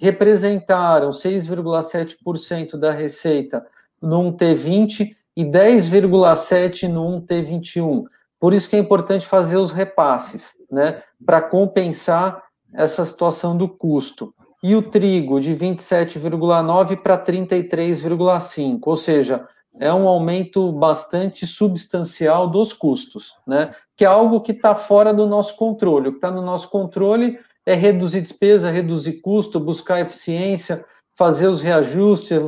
Representaram 0.00 1.10
6,7% 1.10 2.76
da 2.76 2.92
receita 2.92 3.66
no 4.00 4.32
T20 4.36 5.16
e 5.36 5.44
10,7% 5.44 6.88
no 6.88 7.20
T21. 7.22 8.04
Por 8.38 8.54
isso 8.54 8.70
que 8.70 8.76
é 8.76 8.78
importante 8.78 9.26
fazer 9.26 9.56
os 9.56 9.70
repasses, 9.70 10.54
né, 10.70 11.02
para 11.24 11.42
compensar 11.42 12.42
essa 12.72 13.04
situação 13.04 13.56
do 13.56 13.68
custo 13.68 14.32
e 14.62 14.74
o 14.74 14.82
trigo 14.82 15.40
de 15.40 15.54
27,9 15.54 16.96
para 16.96 17.16
33,5, 17.16 18.80
ou 18.84 18.96
seja, 18.96 19.48
é 19.78 19.92
um 19.92 20.06
aumento 20.06 20.70
bastante 20.72 21.46
substancial 21.46 22.48
dos 22.48 22.72
custos, 22.72 23.34
né? 23.46 23.74
Que 23.96 24.04
é 24.04 24.08
algo 24.08 24.40
que 24.40 24.52
está 24.52 24.74
fora 24.74 25.14
do 25.14 25.26
nosso 25.26 25.56
controle. 25.56 26.08
O 26.08 26.12
que 26.12 26.18
está 26.18 26.30
no 26.30 26.42
nosso 26.42 26.68
controle 26.68 27.38
é 27.64 27.74
reduzir 27.74 28.20
despesa, 28.20 28.70
reduzir 28.70 29.20
custo, 29.20 29.60
buscar 29.60 30.00
eficiência, 30.00 30.84
fazer 31.14 31.48
os 31.48 31.60
reajustes, 31.60 32.38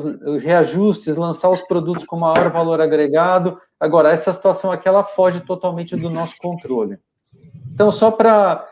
reajustes, 0.42 1.16
lançar 1.16 1.50
os 1.50 1.61
produtos 1.62 2.04
com 2.04 2.16
maior 2.16 2.50
valor 2.50 2.81
agregado. 2.81 3.59
Agora, 3.78 4.11
essa 4.11 4.33
situação 4.33 4.73
aqui, 4.73 4.88
ela 4.88 5.04
foge 5.04 5.40
totalmente 5.40 5.95
do 5.97 6.11
nosso 6.11 6.37
controle. 6.38 6.99
Então, 7.73 7.92
só 7.92 8.11
para 8.11 8.66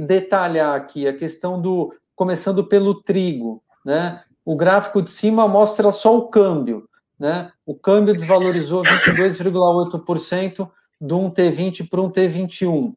detalhar 0.00 0.74
aqui 0.74 1.06
a 1.06 1.16
questão 1.16 1.60
do, 1.60 1.94
começando 2.14 2.64
pelo 2.64 3.02
trigo, 3.02 3.62
né? 3.84 4.22
O 4.44 4.56
gráfico 4.56 5.00
de 5.00 5.10
cima 5.10 5.48
mostra 5.48 5.90
só 5.90 6.16
o 6.16 6.28
câmbio, 6.28 6.88
né? 7.18 7.50
O 7.64 7.74
câmbio 7.74 8.14
desvalorizou 8.14 8.82
22,8% 8.82 10.68
do 11.00 11.16
1T20 11.16 11.88
para 11.88 12.00
um 12.00 12.10
T21. 12.10 12.94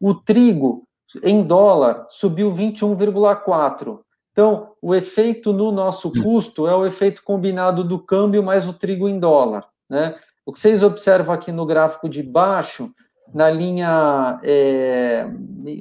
O 0.00 0.14
trigo 0.14 0.86
em 1.22 1.42
dólar 1.42 2.06
subiu 2.08 2.52
21,4%. 2.52 4.00
Então, 4.32 4.72
o 4.80 4.94
efeito 4.94 5.52
no 5.52 5.70
nosso 5.70 6.08
hum. 6.08 6.22
custo 6.22 6.66
é 6.66 6.74
o 6.74 6.86
efeito 6.86 7.22
combinado 7.22 7.84
do 7.84 7.98
câmbio 7.98 8.42
mais 8.42 8.66
o 8.66 8.72
trigo 8.72 9.08
em 9.08 9.18
dólar. 9.18 9.66
Né? 9.88 10.14
O 10.46 10.52
que 10.52 10.60
vocês 10.60 10.82
observam 10.82 11.34
aqui 11.34 11.52
no 11.52 11.66
gráfico 11.66 12.08
de 12.08 12.22
baixo, 12.22 12.90
na 13.32 13.50
linha 13.50 14.40
é, 14.42 15.26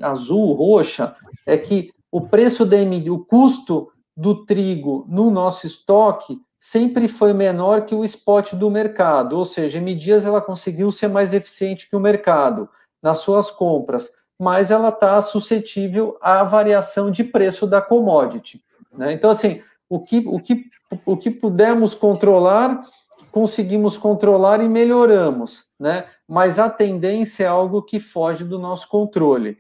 azul, 0.02 0.54
roxa, 0.54 1.16
é 1.46 1.58
que 1.58 1.92
o 2.12 2.22
preço 2.22 2.66
da 2.66 2.78
o 3.10 3.20
custo 3.20 3.92
do 4.16 4.46
trigo 4.46 5.06
no 5.08 5.32
nosso 5.32 5.66
estoque 5.66 6.40
sempre 6.60 7.08
foi 7.08 7.34
menor 7.34 7.86
que 7.86 7.96
o 7.96 8.06
spot 8.06 8.54
do 8.54 8.70
mercado, 8.70 9.38
ou 9.38 9.46
seja, 9.46 9.80
em 9.80 9.98
Dias 9.98 10.26
ela 10.26 10.42
conseguiu 10.42 10.92
ser 10.92 11.08
mais 11.08 11.34
eficiente 11.34 11.90
que 11.90 11.96
o 11.96 12.00
mercado 12.00 12.70
nas 13.02 13.20
suas 13.20 13.50
compras 13.50 14.12
mas 14.42 14.72
ela 14.72 14.90
está 14.90 15.22
suscetível 15.22 16.18
à 16.20 16.44
variação 16.44 17.12
de 17.12 17.24
preço 17.24 17.68
da 17.68 17.80
commodity. 17.80 18.60
Né? 18.92 19.14
Então, 19.14 19.30
assim, 19.30 19.62
o 19.88 20.00
que, 20.00 20.18
o, 20.26 20.40
que, 20.40 20.66
o 21.06 21.16
que 21.16 21.30
pudemos 21.30 21.94
controlar, 21.94 22.84
conseguimos 23.32 23.98
controlar 23.98 24.60
e 24.60 24.68
melhoramos, 24.68 25.66
né? 25.80 26.06
mas 26.28 26.58
a 26.58 26.72
tendência 26.72 27.44
é 27.44 27.48
algo 27.48 27.84
que 27.84 28.00
foge 28.00 28.44
do 28.44 28.58
nosso 28.58 28.90
controle. 28.90 29.60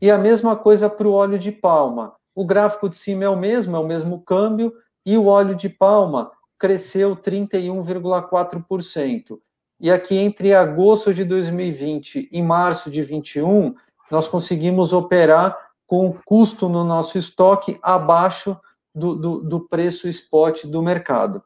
E 0.00 0.10
a 0.10 0.18
mesma 0.18 0.56
coisa 0.56 0.88
para 0.88 1.06
o 1.06 1.12
óleo 1.12 1.38
de 1.38 1.52
palma. 1.52 2.14
O 2.34 2.44
gráfico 2.44 2.88
de 2.88 2.96
cima 2.96 3.24
é 3.24 3.28
o 3.28 3.36
mesmo, 3.36 3.76
é 3.76 3.78
o 3.78 3.86
mesmo 3.86 4.22
câmbio, 4.22 4.72
e 5.04 5.18
o 5.18 5.26
óleo 5.26 5.54
de 5.54 5.68
palma 5.68 6.32
cresceu 6.58 7.14
31,4%. 7.16 9.38
E 9.80 9.90
aqui 9.90 10.16
entre 10.16 10.54
agosto 10.54 11.12
de 11.12 11.24
2020 11.24 12.28
e 12.30 12.42
março 12.42 12.88
de 12.88 13.00
2021, 13.00 13.74
nós 14.10 14.28
conseguimos 14.28 14.92
operar 14.92 15.58
com 15.86 16.06
o 16.06 16.14
custo 16.24 16.68
no 16.68 16.84
nosso 16.84 17.18
estoque 17.18 17.78
abaixo 17.82 18.56
do, 18.94 19.16
do, 19.16 19.40
do 19.40 19.68
preço 19.68 20.08
spot 20.08 20.66
do 20.66 20.82
mercado. 20.82 21.42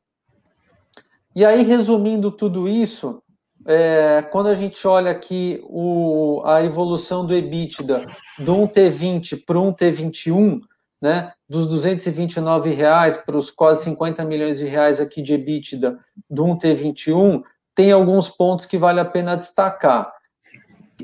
E 1.35 1.45
aí, 1.45 1.63
resumindo 1.63 2.31
tudo 2.31 2.69
isso, 2.69 3.23
é, 3.67 4.23
quando 4.31 4.47
a 4.47 4.55
gente 4.55 4.87
olha 4.87 5.11
aqui 5.11 5.61
o, 5.65 6.41
a 6.45 6.63
evolução 6.63 7.27
do 7.27 7.35
EBITDA 7.35 8.07
do 8.39 8.55
1T20 8.55 9.45
para 9.45 9.59
o 9.59 9.73
1T21, 9.73 10.61
né, 11.03 11.33
dos 11.49 11.67
229 11.67 12.71
reais 12.71 13.17
para 13.17 13.37
os 13.37 13.51
quase 13.51 13.83
50 13.85 14.25
milhões 14.25 14.59
de 14.59 14.67
reais 14.67 15.01
aqui 15.01 15.21
de 15.21 15.35
EBITDA 15.35 15.99
do 16.31 16.45
1T21, 16.45 17.43
tem 17.75 17.91
alguns 17.91 18.29
pontos 18.29 18.67
que 18.67 18.79
vale 18.79 19.01
a 19.01 19.05
pena 19.05 19.37
destacar. 19.37 20.13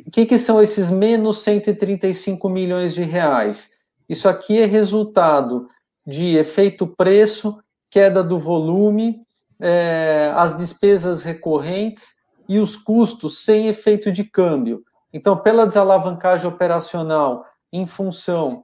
O 0.06 0.10
que, 0.10 0.24
que 0.24 0.38
são 0.38 0.62
esses 0.62 0.88
menos 0.90 1.42
135 1.42 2.48
milhões 2.48 2.94
de 2.94 3.02
reais? 3.02 3.72
Isso 4.08 4.28
aqui 4.28 4.60
é 4.60 4.66
resultado 4.66 5.68
de 6.06 6.36
efeito 6.36 6.86
preço, 6.86 7.60
queda 7.90 8.22
do 8.22 8.38
volume, 8.38 9.20
é, 9.60 10.32
as 10.34 10.56
despesas 10.56 11.22
recorrentes 11.24 12.21
e 12.52 12.58
os 12.58 12.76
custos 12.76 13.44
sem 13.44 13.68
efeito 13.68 14.12
de 14.12 14.24
câmbio. 14.24 14.82
Então, 15.10 15.36
pela 15.36 15.66
desalavancagem 15.66 16.46
operacional, 16.46 17.46
em 17.72 17.86
função 17.86 18.62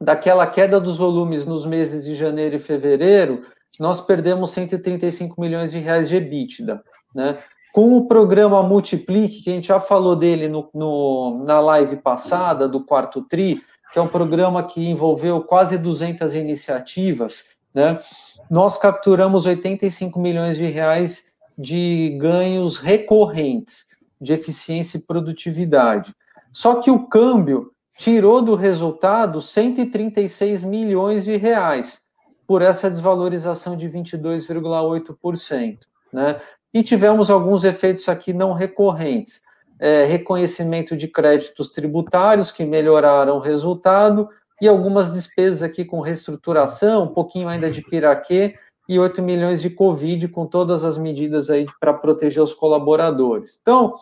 daquela 0.00 0.46
queda 0.46 0.80
dos 0.80 0.96
volumes 0.96 1.44
nos 1.44 1.66
meses 1.66 2.04
de 2.04 2.14
janeiro 2.14 2.56
e 2.56 2.60
fevereiro, 2.60 3.44
nós 3.78 4.00
perdemos 4.00 4.50
135 4.50 5.40
milhões 5.40 5.72
de 5.72 5.78
reais 5.78 6.08
de 6.08 6.14
EBITDA. 6.14 6.82
Né? 7.12 7.38
Com 7.72 7.96
o 7.96 8.06
programa 8.06 8.62
Multiplique, 8.62 9.42
que 9.42 9.50
a 9.50 9.54
gente 9.54 9.68
já 9.68 9.80
falou 9.80 10.14
dele 10.14 10.48
no, 10.48 10.70
no, 10.72 11.42
na 11.44 11.58
live 11.58 11.96
passada, 11.96 12.68
do 12.68 12.84
quarto 12.84 13.22
TRI, 13.22 13.60
que 13.92 13.98
é 13.98 14.02
um 14.02 14.08
programa 14.08 14.62
que 14.62 14.88
envolveu 14.88 15.42
quase 15.42 15.76
200 15.76 16.36
iniciativas, 16.36 17.46
né? 17.74 18.00
nós 18.48 18.76
capturamos 18.78 19.44
85 19.44 20.20
milhões 20.20 20.56
de 20.56 20.66
reais 20.66 21.31
de 21.56 22.16
ganhos 22.18 22.76
recorrentes 22.78 23.96
de 24.20 24.32
eficiência 24.32 24.98
e 24.98 25.02
produtividade. 25.02 26.14
Só 26.52 26.76
que 26.76 26.90
o 26.90 27.06
câmbio 27.06 27.72
tirou 27.98 28.40
do 28.40 28.54
resultado 28.54 29.42
136 29.42 30.64
milhões 30.64 31.24
de 31.24 31.36
reais 31.36 32.02
por 32.46 32.62
essa 32.62 32.90
desvalorização 32.90 33.76
de 33.76 33.88
22,8%. 33.88 35.78
Né? 36.12 36.40
E 36.72 36.82
tivemos 36.82 37.30
alguns 37.30 37.64
efeitos 37.64 38.08
aqui 38.08 38.32
não 38.32 38.52
recorrentes. 38.52 39.42
É, 39.78 40.04
reconhecimento 40.04 40.96
de 40.96 41.08
créditos 41.08 41.70
tributários 41.70 42.52
que 42.52 42.64
melhoraram 42.64 43.38
o 43.38 43.40
resultado 43.40 44.28
e 44.60 44.68
algumas 44.68 45.12
despesas 45.12 45.60
aqui 45.60 45.84
com 45.84 46.00
reestruturação, 46.00 47.04
um 47.04 47.14
pouquinho 47.14 47.48
ainda 47.48 47.68
de 47.68 47.82
piraquê 47.82 48.54
e 48.92 48.98
8 48.98 49.22
milhões 49.22 49.62
de 49.62 49.70
Covid, 49.70 50.28
com 50.28 50.46
todas 50.46 50.84
as 50.84 50.98
medidas 50.98 51.50
aí 51.50 51.66
para 51.80 51.94
proteger 51.94 52.42
os 52.42 52.52
colaboradores. 52.52 53.58
Então, 53.60 53.96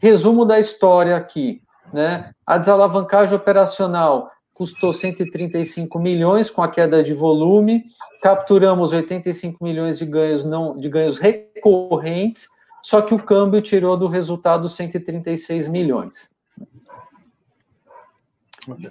resumo 0.00 0.44
da 0.44 0.58
história 0.58 1.16
aqui, 1.16 1.62
né? 1.92 2.32
A 2.46 2.58
desalavancagem 2.58 3.34
operacional 3.34 4.30
custou 4.52 4.92
135 4.92 5.98
milhões 5.98 6.50
com 6.50 6.62
a 6.62 6.68
queda 6.68 7.02
de 7.02 7.14
volume, 7.14 7.84
capturamos 8.22 8.92
85 8.92 9.62
milhões 9.62 9.98
de 9.98 10.04
ganhos 10.04 10.44
não 10.44 10.76
de 10.76 10.88
ganhos 10.88 11.18
recorrentes, 11.18 12.46
só 12.82 13.00
que 13.00 13.14
o 13.14 13.22
câmbio 13.22 13.62
tirou 13.62 13.96
do 13.96 14.08
resultado 14.08 14.68
136 14.68 15.68
milhões. 15.68 16.34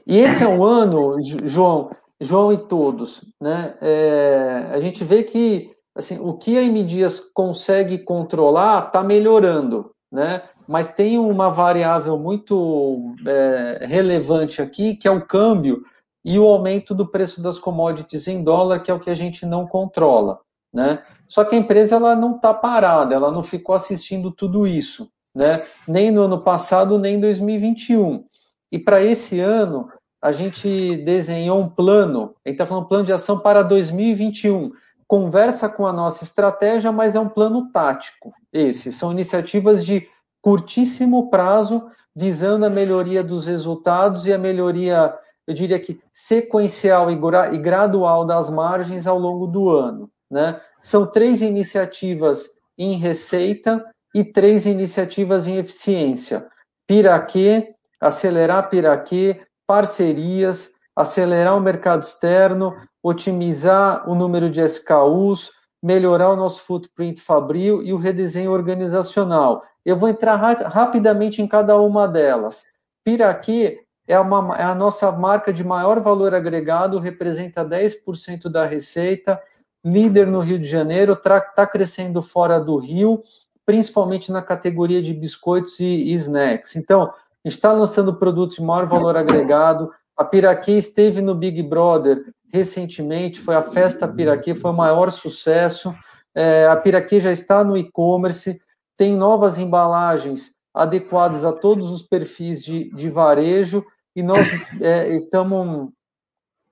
E 0.06 0.18
esse 0.18 0.44
é 0.44 0.48
um 0.48 0.64
ano, 0.64 1.18
João, 1.46 1.90
João 2.22 2.54
e 2.54 2.58
todos, 2.58 3.26
né? 3.42 3.76
É, 3.82 4.70
a 4.72 4.80
gente 4.80 5.04
vê 5.04 5.24
que 5.24 5.72
assim, 5.96 6.20
o 6.20 6.34
que 6.34 6.58
a 6.58 6.64
M 6.64 6.84
Dias 6.84 7.20
consegue 7.20 7.98
controlar 7.98 8.88
está 8.88 9.04
melhorando, 9.04 9.92
né? 10.12 10.44
mas 10.68 10.94
tem 10.94 11.18
uma 11.18 11.50
variável 11.50 12.18
muito 12.18 13.14
é, 13.28 13.86
relevante 13.86 14.62
aqui, 14.62 14.96
que 14.96 15.08
é 15.08 15.12
o 15.12 15.26
câmbio 15.26 15.84
e 16.24 16.40
o 16.40 16.46
aumento 16.46 16.94
do 16.96 17.06
preço 17.06 17.42
das 17.42 17.60
commodities 17.60 18.28
em 18.28 18.42
dólar, 18.42 18.80
que 18.80 18.90
é 18.90 18.94
o 18.94 19.00
que 19.00 19.10
a 19.10 19.16
gente 19.16 19.46
não 19.46 19.68
controla. 19.68 20.40
Né? 20.74 21.04
Só 21.28 21.44
que 21.44 21.56
a 21.56 21.58
empresa 21.58 21.98
ela 21.98 22.16
não 22.16 22.38
está 22.38 22.54
parada, 22.54 23.14
ela 23.14 23.32
não 23.32 23.44
ficou 23.44 23.76
assistindo 23.76 24.32
tudo 24.32 24.66
isso, 24.66 25.10
né? 25.36 25.64
nem 25.86 26.10
no 26.10 26.22
ano 26.22 26.42
passado, 26.42 26.98
nem 26.98 27.16
em 27.16 27.20
2021. 27.20 28.24
E 28.72 28.80
para 28.80 29.04
esse 29.04 29.42
ano, 29.42 29.90
a 30.22 30.32
gente 30.32 30.98
desenhou 30.98 31.60
um 31.60 31.68
plano, 31.68 32.36
a 32.46 32.50
gente 32.50 32.56
está 32.56 32.66
falando 32.66 32.88
plano 32.88 33.06
de 33.06 33.12
ação 33.12 33.40
para 33.40 33.64
2021. 33.64 34.72
Conversa 35.08 35.68
com 35.68 35.88
a 35.88 35.92
nossa 35.92 36.24
estratégia, 36.24 36.92
mas 36.92 37.16
é 37.16 37.20
um 37.20 37.28
plano 37.28 37.72
tático. 37.72 38.32
Esse 38.54 38.94
são 38.94 39.12
iniciativas 39.12 39.84
de 39.84 40.08
curtíssimo 40.42 41.30
prazo, 41.30 41.90
visando 42.16 42.66
a 42.66 42.70
melhoria 42.70 43.24
dos 43.24 43.46
resultados 43.46 44.26
e 44.26 44.34
a 44.34 44.38
melhoria, 44.38 45.14
eu 45.48 45.54
diria 45.54 45.80
que 45.80 46.00
sequencial 46.14 47.10
e 47.10 47.58
gradual 47.58 48.26
das 48.26 48.50
margens 48.50 49.08
ao 49.08 49.18
longo 49.18 49.48
do 49.48 49.70
ano. 49.70 50.10
Né? 50.30 50.60
São 50.82 51.10
três 51.10 51.42
iniciativas 51.42 52.52
em 52.78 52.94
receita 52.94 53.84
e 54.14 54.24
três 54.24 54.66
iniciativas 54.66 55.48
em 55.48 55.58
eficiência. 55.58 56.48
Piraquê, 56.88 57.74
acelerar 58.00 58.70
Piraquê, 58.70 59.42
parcerias, 59.72 60.74
acelerar 60.94 61.56
o 61.56 61.62
mercado 61.62 62.04
externo, 62.04 62.76
otimizar 63.02 64.04
o 64.10 64.14
número 64.14 64.50
de 64.50 64.60
SKUs, 64.60 65.50
melhorar 65.82 66.32
o 66.32 66.36
nosso 66.36 66.60
footprint 66.60 67.22
fabril 67.22 67.82
e 67.82 67.94
o 67.94 67.98
redesenho 67.98 68.52
organizacional. 68.52 69.64
Eu 69.86 69.96
vou 69.96 70.10
entrar 70.10 70.36
ra 70.36 70.68
rapidamente 70.68 71.42
em 71.42 71.48
cada 71.48 71.80
uma 71.80 72.06
delas. 72.06 72.66
Piraquê 73.02 73.80
é, 74.06 74.20
uma, 74.20 74.58
é 74.58 74.64
a 74.64 74.76
nossa 74.76 75.10
marca 75.10 75.54
de 75.54 75.64
maior 75.64 76.02
valor 76.02 76.36
agregado, 76.36 77.00
representa 77.00 77.64
10% 77.64 78.50
da 78.50 78.66
receita, 78.66 79.42
líder 79.86 80.28
no 80.28 80.42
Rio 80.42 80.60
de 80.60 80.66
Janeiro, 80.66 81.14
está 81.14 81.66
crescendo 81.66 82.22
fora 82.22 82.60
do 82.60 82.76
Rio, 82.76 83.24
principalmente 83.66 84.34
na 84.34 84.42
categoria 84.42 85.02
de 85.02 85.14
biscoitos 85.14 85.80
e, 85.80 85.86
e 85.86 86.14
snacks. 86.16 86.76
Então, 86.76 87.14
está 87.44 87.72
lançando 87.74 88.18
produtos 88.18 88.58
de 88.58 88.64
maior 88.64 88.86
valor 88.86 89.18
agregado. 89.18 89.92
A 90.16 90.24
Piraquê 90.24 90.74
esteve 90.74 91.22
no 91.22 91.34
Big 91.34 91.62
Brother, 91.64 92.24
recentemente, 92.54 93.40
foi 93.40 93.56
a 93.56 93.62
Festa 93.62 94.08
Piraquê, 94.08 94.54
foi 94.54 94.72
o 94.72 94.76
maior 94.76 95.12
sucesso. 95.12 95.94
É, 96.36 96.68
a 96.68 96.76
Piraquê 96.76 97.20
já 97.20 97.32
está 97.32 97.64
no 97.64 97.78
e-commerce, 97.78 98.62
tem 98.98 99.16
novas 99.16 99.58
embalagens 99.58 100.60
adequadas 100.74 101.44
a 101.44 101.52
todos 101.52 101.92
os 101.92 102.02
perfis 102.02 102.64
de, 102.64 102.90
de 102.94 103.10
varejo 103.10 103.84
e 104.16 104.24
nós 104.24 104.48
é, 104.80 105.10
estamos, 105.10 105.90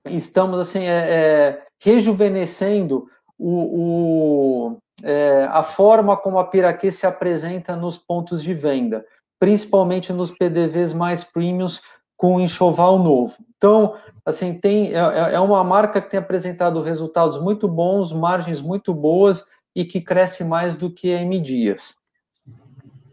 estamos 0.06 0.58
assim, 0.58 0.84
é, 0.84 0.90
é, 0.90 1.66
rejuvenescendo 1.78 3.06
o, 3.38 4.68
o 4.68 4.78
é, 5.02 5.48
a 5.50 5.62
forma 5.62 6.16
como 6.16 6.38
a 6.38 6.44
Piraquê 6.44 6.90
se 6.90 7.06
apresenta 7.06 7.74
nos 7.74 7.96
pontos 7.96 8.42
de 8.42 8.52
venda, 8.52 9.04
principalmente 9.40 10.12
nos 10.12 10.30
PDVs 10.30 10.92
mais 10.92 11.24
premiums 11.24 11.80
com 12.16 12.38
enxoval 12.38 12.98
novo. 12.98 13.34
Então, 13.56 13.96
assim, 14.24 14.52
tem, 14.52 14.92
é, 14.92 14.98
é, 14.98 15.34
é 15.34 15.40
uma 15.40 15.64
marca 15.64 16.00
que 16.00 16.10
tem 16.10 16.20
apresentado 16.20 16.82
resultados 16.82 17.40
muito 17.40 17.66
bons, 17.66 18.12
margens 18.12 18.60
muito 18.60 18.92
boas 18.92 19.46
e 19.74 19.84
que 19.84 20.00
cresce 20.00 20.44
mais 20.44 20.74
do 20.74 20.92
que 20.92 21.14
a 21.14 21.22
M 21.22 21.40
Dias. 21.40 21.94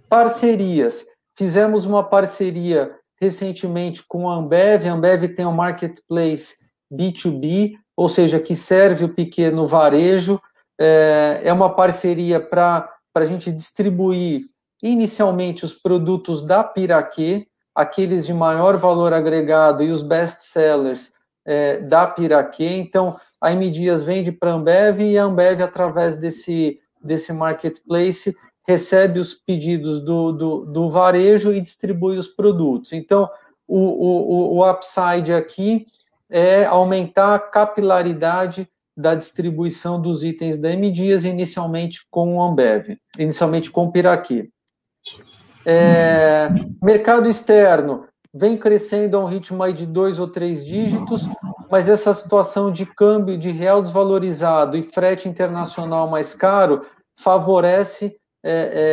Parcerias. 0.09 1.05
Fizemos 1.37 1.85
uma 1.85 2.03
parceria 2.03 2.91
recentemente 3.19 4.03
com 4.05 4.29
a 4.29 4.35
Ambev. 4.35 4.85
A 4.87 4.93
Ambev 4.93 5.29
tem 5.29 5.45
um 5.45 5.53
marketplace 5.53 6.55
B2B, 6.93 7.75
ou 7.95 8.09
seja, 8.09 8.39
que 8.39 8.55
serve 8.55 9.05
o 9.05 9.13
pequeno 9.13 9.65
varejo. 9.65 10.41
É, 10.79 11.41
é 11.45 11.53
uma 11.53 11.73
parceria 11.73 12.39
para 12.41 12.91
a 13.15 13.25
gente 13.25 13.51
distribuir 13.51 14.41
inicialmente 14.81 15.65
os 15.65 15.73
produtos 15.73 16.45
da 16.45 16.63
Piraquê, 16.63 17.47
aqueles 17.73 18.25
de 18.25 18.33
maior 18.33 18.77
valor 18.77 19.13
agregado 19.13 19.83
e 19.83 19.91
os 19.91 20.01
best 20.01 20.43
sellers 20.43 21.13
é, 21.45 21.79
da 21.79 22.07
Piraquê. 22.07 22.77
Então, 22.77 23.15
a 23.41 23.51
M 23.51 23.69
Dias 23.69 24.03
vende 24.03 24.31
para 24.31 24.51
a 24.51 24.55
Ambev 24.55 25.01
e 25.01 25.17
a 25.17 25.23
Ambev, 25.23 25.61
através 25.61 26.17
desse, 26.17 26.79
desse 27.01 27.31
marketplace, 27.31 28.35
recebe 28.67 29.19
os 29.19 29.33
pedidos 29.33 30.03
do, 30.03 30.31
do, 30.31 30.65
do 30.65 30.89
varejo 30.89 31.53
e 31.53 31.61
distribui 31.61 32.17
os 32.17 32.27
produtos. 32.27 32.91
Então, 32.93 33.29
o, 33.67 33.77
o, 33.77 34.57
o 34.57 34.69
upside 34.69 35.33
aqui 35.33 35.87
é 36.29 36.65
aumentar 36.65 37.35
a 37.35 37.39
capilaridade 37.39 38.67
da 38.95 39.13
distribuição 39.13 40.01
dos 40.01 40.23
itens 40.23 40.59
da 40.59 40.71
M 40.71 40.91
Dias, 40.91 41.23
inicialmente 41.23 42.01
com 42.09 42.35
o 42.35 42.41
Ambev, 42.41 42.97
inicialmente 43.17 43.69
com 43.69 43.85
o 43.85 43.91
Piraquê. 43.91 44.49
É, 45.69 46.47
mercado 46.81 47.27
externo 47.27 48.05
vem 48.33 48.55
crescendo 48.55 49.17
a 49.17 49.19
um 49.19 49.25
ritmo 49.25 49.61
aí 49.61 49.73
de 49.73 49.85
dois 49.85 50.17
ou 50.17 50.27
três 50.27 50.65
dígitos, 50.65 51.27
mas 51.69 51.89
essa 51.89 52.13
situação 52.13 52.71
de 52.71 52.85
câmbio 52.85 53.37
de 53.37 53.51
real 53.51 53.81
desvalorizado 53.81 54.77
e 54.77 54.81
frete 54.81 55.27
internacional 55.27 56.07
mais 56.07 56.33
caro 56.33 56.85
favorece 57.19 58.15
é, 58.41 58.51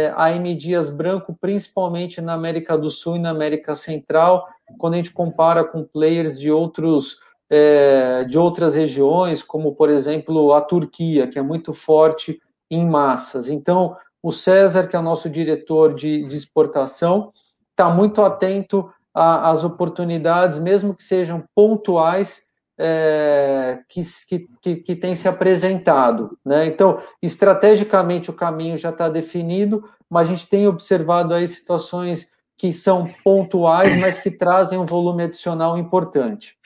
é, 0.09 0.15
a 0.17 0.33
M 0.33 0.53
Dias 0.53 0.91
Branco, 0.91 1.37
principalmente 1.41 2.21
na 2.21 2.33
América 2.33 2.77
do 2.77 2.91
Sul 2.91 3.17
e 3.17 3.21
na 3.21 3.31
América 3.31 3.77
Central, 3.77 4.45
quando 4.77 4.95
a 4.95 4.97
gente 4.97 5.13
compara 5.13 5.63
com 5.63 5.85
players 5.85 6.41
de 6.41 6.51
outros 6.51 7.19
é, 7.49 8.25
de 8.25 8.37
outras 8.37 8.75
regiões, 8.75 9.45
como 9.45 9.77
por 9.77 9.91
exemplo 9.91 10.53
a 10.53 10.61
Turquia, 10.61 11.29
que 11.29 11.39
é 11.39 11.43
muito 11.43 11.73
forte 11.73 12.41
em 12.69 12.85
massas. 12.85 13.49
Então, 13.49 13.97
o 14.25 14.33
César, 14.33 14.87
que 14.87 14.97
é 14.97 14.99
o 14.99 15.03
nosso 15.03 15.29
diretor 15.29 15.95
de, 15.95 16.27
de 16.27 16.35
exportação, 16.35 17.31
está 17.71 17.91
muito 17.91 18.23
atento 18.23 18.91
às 19.13 19.63
oportunidades, 19.63 20.59
mesmo 20.59 20.95
que 20.95 21.05
sejam 21.05 21.45
pontuais, 21.55 22.49
é, 22.79 23.81
que, 23.87 24.01
que, 24.63 24.77
que 24.77 24.97
tem 24.97 25.15
se 25.15 25.29
apresentado. 25.29 26.39
Né? 26.43 26.65
Então, 26.65 27.03
estrategicamente, 27.21 28.31
o 28.31 28.35
caminho 28.35 28.79
já 28.79 28.89
está 28.89 29.11
definido, 29.11 29.85
mas 30.09 30.27
a 30.27 30.31
gente 30.31 30.49
tem 30.49 30.67
observado 30.67 31.35
aí 31.35 31.47
situações 31.47 32.31
que 32.57 32.73
são 32.73 33.13
pontuais, 33.23 33.95
mas 34.01 34.19
que 34.19 34.31
trazem 34.31 34.79
um 34.79 34.87
volume 34.87 35.25
adicional 35.25 35.77
importante. 35.77 36.57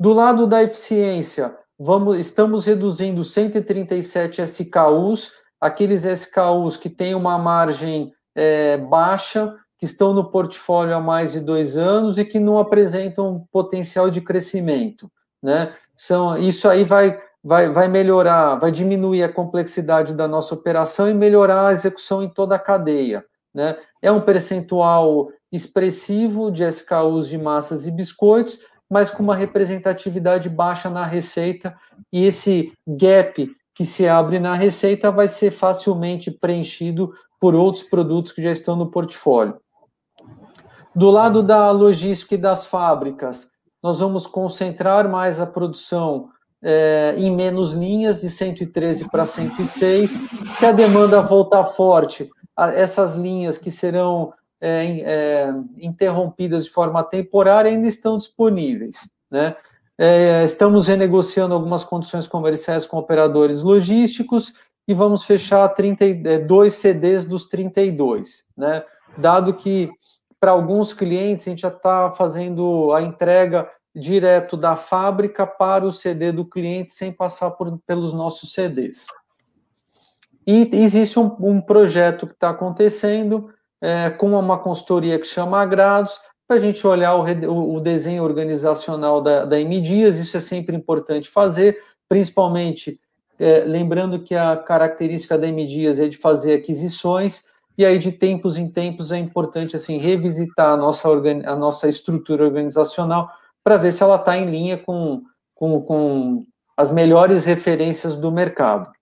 Do 0.00 0.14
lado 0.14 0.46
da 0.46 0.62
eficiência, 0.62 1.54
vamos, 1.78 2.16
estamos 2.16 2.64
reduzindo 2.64 3.22
137 3.22 4.40
SKUs, 4.40 5.41
aqueles 5.62 6.02
SKUs 6.04 6.76
que 6.76 6.90
têm 6.90 7.14
uma 7.14 7.38
margem 7.38 8.12
é, 8.34 8.76
baixa, 8.76 9.56
que 9.78 9.84
estão 9.84 10.12
no 10.12 10.28
portfólio 10.28 10.96
há 10.96 11.00
mais 11.00 11.30
de 11.30 11.38
dois 11.38 11.76
anos 11.76 12.18
e 12.18 12.24
que 12.24 12.40
não 12.40 12.58
apresentam 12.58 13.46
potencial 13.52 14.10
de 14.10 14.20
crescimento. 14.20 15.08
Né? 15.40 15.72
São, 15.94 16.36
isso 16.36 16.68
aí 16.68 16.82
vai, 16.82 17.20
vai, 17.44 17.70
vai 17.70 17.86
melhorar, 17.86 18.56
vai 18.56 18.72
diminuir 18.72 19.22
a 19.22 19.32
complexidade 19.32 20.14
da 20.14 20.26
nossa 20.26 20.52
operação 20.52 21.08
e 21.08 21.14
melhorar 21.14 21.68
a 21.68 21.72
execução 21.72 22.24
em 22.24 22.28
toda 22.28 22.56
a 22.56 22.58
cadeia. 22.58 23.24
Né? 23.54 23.76
É 24.00 24.10
um 24.10 24.20
percentual 24.20 25.28
expressivo 25.52 26.50
de 26.50 26.64
SKUs 26.64 27.28
de 27.28 27.38
massas 27.38 27.86
e 27.86 27.92
biscoitos, 27.92 28.58
mas 28.90 29.12
com 29.12 29.22
uma 29.22 29.36
representatividade 29.36 30.48
baixa 30.48 30.90
na 30.90 31.04
receita, 31.04 31.76
e 32.12 32.24
esse 32.24 32.72
gap 32.86 33.48
que 33.82 33.86
se 33.86 34.06
abre 34.06 34.38
na 34.38 34.54
receita 34.54 35.10
vai 35.10 35.26
ser 35.26 35.50
facilmente 35.50 36.30
preenchido 36.30 37.12
por 37.40 37.52
outros 37.52 37.82
produtos 37.82 38.30
que 38.30 38.40
já 38.40 38.52
estão 38.52 38.76
no 38.76 38.92
portfólio. 38.92 39.56
Do 40.94 41.10
lado 41.10 41.42
da 41.42 41.68
logística 41.72 42.36
e 42.36 42.38
das 42.38 42.64
fábricas, 42.64 43.50
nós 43.82 43.98
vamos 43.98 44.24
concentrar 44.24 45.08
mais 45.08 45.40
a 45.40 45.46
produção 45.46 46.28
é, 46.62 47.16
em 47.18 47.34
menos 47.34 47.72
linhas, 47.72 48.20
de 48.20 48.30
113 48.30 49.10
para 49.10 49.26
106. 49.26 50.12
Se 50.56 50.64
a 50.64 50.70
demanda 50.70 51.20
voltar 51.20 51.64
forte, 51.64 52.30
essas 52.76 53.16
linhas 53.16 53.58
que 53.58 53.72
serão 53.72 54.32
é, 54.60 55.00
é, 55.00 55.54
interrompidas 55.78 56.66
de 56.66 56.70
forma 56.70 57.02
temporária 57.02 57.68
ainda 57.68 57.88
estão 57.88 58.16
disponíveis. 58.16 59.10
Né? 59.28 59.56
É, 60.04 60.42
estamos 60.42 60.88
renegociando 60.88 61.54
algumas 61.54 61.84
condições 61.84 62.26
comerciais 62.26 62.84
com 62.84 62.96
operadores 62.96 63.62
logísticos 63.62 64.52
e 64.88 64.92
vamos 64.92 65.22
fechar 65.22 65.68
32 65.68 66.74
CDs 66.74 67.24
dos 67.24 67.46
32, 67.46 68.42
né? 68.56 68.84
dado 69.16 69.54
que 69.54 69.88
para 70.40 70.50
alguns 70.50 70.92
clientes, 70.92 71.46
a 71.46 71.50
gente 71.50 71.62
já 71.62 71.68
está 71.68 72.10
fazendo 72.10 72.92
a 72.92 73.00
entrega 73.00 73.70
direto 73.94 74.56
da 74.56 74.74
fábrica 74.74 75.46
para 75.46 75.84
o 75.84 75.92
CD 75.92 76.32
do 76.32 76.44
cliente, 76.44 76.92
sem 76.92 77.12
passar 77.12 77.52
por, 77.52 77.78
pelos 77.86 78.12
nossos 78.12 78.52
CDs. 78.52 79.06
E 80.44 80.68
existe 80.72 81.16
um, 81.16 81.36
um 81.38 81.60
projeto 81.60 82.26
que 82.26 82.32
está 82.32 82.50
acontecendo 82.50 83.54
é, 83.80 84.10
com 84.10 84.36
uma 84.36 84.58
consultoria 84.58 85.16
que 85.16 85.28
chama 85.28 85.62
Agrados, 85.62 86.18
para 86.52 86.60
a 86.60 86.60
gente 86.60 86.86
olhar 86.86 87.14
o, 87.14 87.76
o, 87.76 87.80
desenho 87.80 88.22
organizacional 88.22 89.22
da, 89.22 89.46
da 89.46 89.58
M 89.58 89.80
Dias, 89.80 90.18
isso 90.18 90.36
é 90.36 90.40
sempre 90.40 90.76
importante 90.76 91.26
fazer, 91.26 91.78
principalmente 92.06 93.00
é, 93.38 93.60
lembrando 93.60 94.18
que 94.18 94.34
a 94.34 94.54
característica 94.58 95.38
da 95.38 95.48
M 95.48 95.66
Dias 95.66 95.98
é 95.98 96.08
de 96.08 96.18
fazer 96.18 96.52
aquisições, 96.52 97.46
e 97.78 97.86
aí 97.86 97.98
de 97.98 98.12
tempos 98.12 98.58
em 98.58 98.68
tempos 98.70 99.10
é 99.10 99.16
importante 99.16 99.76
assim 99.76 99.96
revisitar 99.96 100.74
a 100.74 100.76
nossa, 100.76 101.08
a 101.08 101.56
nossa 101.56 101.88
estrutura 101.88 102.44
organizacional 102.44 103.30
para 103.64 103.78
ver 103.78 103.90
se 103.90 104.02
ela 104.02 104.16
está 104.16 104.36
em 104.36 104.50
linha 104.50 104.76
com, 104.76 105.22
com, 105.54 105.80
com 105.80 106.44
as 106.76 106.90
melhores 106.90 107.46
referências 107.46 108.18
do 108.18 108.30
mercado. 108.30 108.92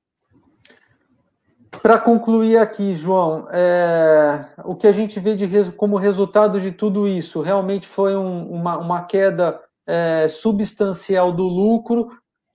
Para 1.71 1.99
concluir 1.99 2.57
aqui, 2.57 2.95
João, 2.95 3.47
é, 3.51 4.45
o 4.65 4.75
que 4.75 4.87
a 4.87 4.93
gente 4.93 5.21
vê 5.21 5.37
de, 5.37 5.71
como 5.73 5.97
resultado 5.97 6.61
de 6.61 6.73
tudo 6.73 7.07
isso 7.07 7.41
realmente 7.41 7.87
foi 7.87 8.17
um, 8.17 8.51
uma, 8.51 8.77
uma, 8.79 9.03
queda 9.03 9.61
é, 9.87 10.27
substancial 10.29 11.33
do 11.33 11.45
lucro 11.45 12.11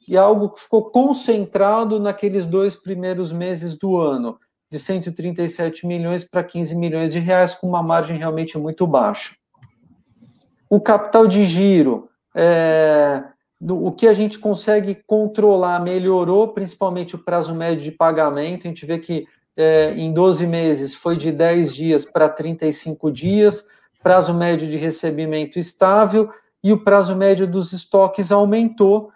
e 0.08 0.18
algo 0.18 0.50
que 0.50 0.62
ficou 0.62 0.92
concentrado 0.92 2.00
naqueles 2.00 2.46
dois 2.46 2.76
primeiros 2.76 3.32
meses 3.32 3.78
do 3.80 3.98
ano 3.98 4.38
de 4.70 4.80
137 4.80 5.88
milhões 5.88 6.24
para 6.24 6.44
15 6.44 6.76
milhões 6.76 7.14
de 7.14 7.20
reais, 7.20 7.56
com 7.56 7.68
uma 7.68 7.82
margem 7.82 8.18
realmente 8.18 8.58
muito 8.58 8.86
baixa. 8.86 9.36
O 10.70 10.80
capital 10.82 11.26
de 11.26 11.46
giro, 11.46 12.10
é, 12.36 13.24
o 13.68 13.92
que 13.92 14.08
a 14.08 14.14
gente 14.14 14.38
consegue 14.38 14.96
controlar 15.08 15.82
melhorou, 15.82 16.50
principalmente 16.50 17.16
o 17.16 17.20
prazo 17.20 17.54
médio 17.56 17.84
de 17.84 17.92
pagamento. 17.92 18.68
A 18.68 18.70
gente 18.70 18.86
vê 18.86 19.00
que 19.00 19.28
é, 19.58 19.94
em 19.96 20.14
12 20.14 20.46
meses 20.46 20.94
foi 20.94 21.16
de 21.16 21.32
10 21.32 21.74
dias 21.74 22.06
para 22.06 22.30
35 22.30 23.12
dias, 23.12 23.68
prazo 24.04 24.34
médio 24.34 24.70
de 24.70 24.78
recebimento 24.78 25.58
estável, 25.58 26.30
e 26.64 26.72
o 26.72 26.84
prazo 26.84 27.16
médio 27.16 27.48
dos 27.48 27.74
estoques 27.74 28.32
aumentou 28.32 29.12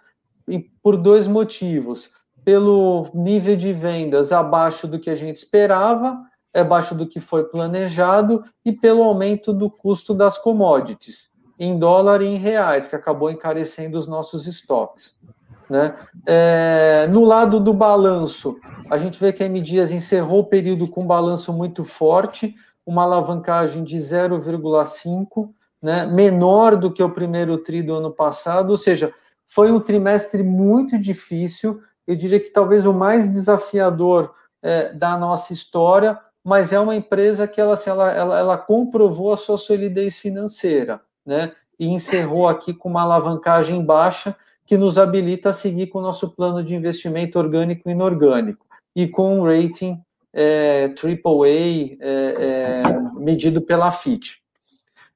por 0.82 0.96
dois 0.96 1.26
motivos 1.26 2.10
pelo 2.44 3.08
nível 3.14 3.56
de 3.56 3.72
vendas 3.72 4.32
abaixo 4.32 4.86
do 4.88 4.98
que 4.98 5.10
a 5.10 5.14
gente 5.14 5.36
esperava, 5.36 6.18
abaixo 6.54 6.94
do 6.94 7.06
que 7.06 7.20
foi 7.20 7.44
planejado 7.44 8.42
e 8.64 8.72
pelo 8.72 9.02
aumento 9.02 9.52
do 9.52 9.70
custo 9.70 10.14
das 10.14 10.38
commodities. 10.38 11.36
Em 11.60 11.78
dólar 11.78 12.22
e 12.22 12.26
em 12.26 12.36
reais, 12.36 12.88
que 12.88 12.96
acabou 12.96 13.30
encarecendo 13.30 13.98
os 13.98 14.08
nossos 14.08 14.46
estoques. 14.46 15.20
Né? 15.68 15.94
É, 16.26 17.06
no 17.10 17.22
lado 17.22 17.60
do 17.60 17.74
balanço, 17.74 18.58
a 18.90 18.96
gente 18.96 19.20
vê 19.20 19.30
que 19.30 19.42
a 19.42 19.46
M 19.46 19.60
Dias 19.60 19.90
encerrou 19.90 20.40
o 20.40 20.46
período 20.46 20.88
com 20.88 21.02
um 21.02 21.06
balanço 21.06 21.52
muito 21.52 21.84
forte, 21.84 22.54
uma 22.84 23.04
alavancagem 23.04 23.84
de 23.84 23.98
0,5, 23.98 25.50
né, 25.82 26.06
menor 26.06 26.76
do 26.76 26.92
que 26.92 27.02
o 27.02 27.10
primeiro 27.10 27.58
tri 27.58 27.82
do 27.82 27.94
ano 27.94 28.10
passado, 28.10 28.70
ou 28.70 28.76
seja, 28.76 29.12
foi 29.46 29.70
um 29.70 29.78
trimestre 29.80 30.42
muito 30.42 30.98
difícil, 30.98 31.80
eu 32.06 32.16
diria 32.16 32.40
que 32.40 32.50
talvez 32.50 32.86
o 32.86 32.92
mais 32.92 33.30
desafiador 33.30 34.34
é, 34.62 34.92
da 34.94 35.16
nossa 35.16 35.52
história, 35.52 36.18
mas 36.42 36.72
é 36.72 36.80
uma 36.80 36.96
empresa 36.96 37.46
que 37.46 37.60
ela, 37.60 37.74
assim, 37.74 37.90
ela, 37.90 38.10
ela, 38.10 38.38
ela 38.38 38.58
comprovou 38.58 39.32
a 39.32 39.36
sua 39.36 39.58
solidez 39.58 40.18
financeira, 40.18 41.00
né? 41.30 41.52
E 41.78 41.86
encerrou 41.86 42.48
aqui 42.48 42.74
com 42.74 42.88
uma 42.88 43.02
alavancagem 43.02 43.82
baixa 43.84 44.36
que 44.66 44.76
nos 44.76 44.98
habilita 44.98 45.50
a 45.50 45.52
seguir 45.52 45.86
com 45.86 46.00
o 46.00 46.02
nosso 46.02 46.30
plano 46.30 46.62
de 46.62 46.74
investimento 46.74 47.38
orgânico 47.38 47.88
e 47.88 47.92
inorgânico 47.92 48.66
e 48.94 49.06
com 49.06 49.38
um 49.38 49.44
rating 49.44 50.02
é, 50.34 50.86
AAA 50.86 51.96
é, 52.00 52.02
é, 52.02 52.82
medido 53.14 53.60
pela 53.60 53.92
FIT. 53.92 54.42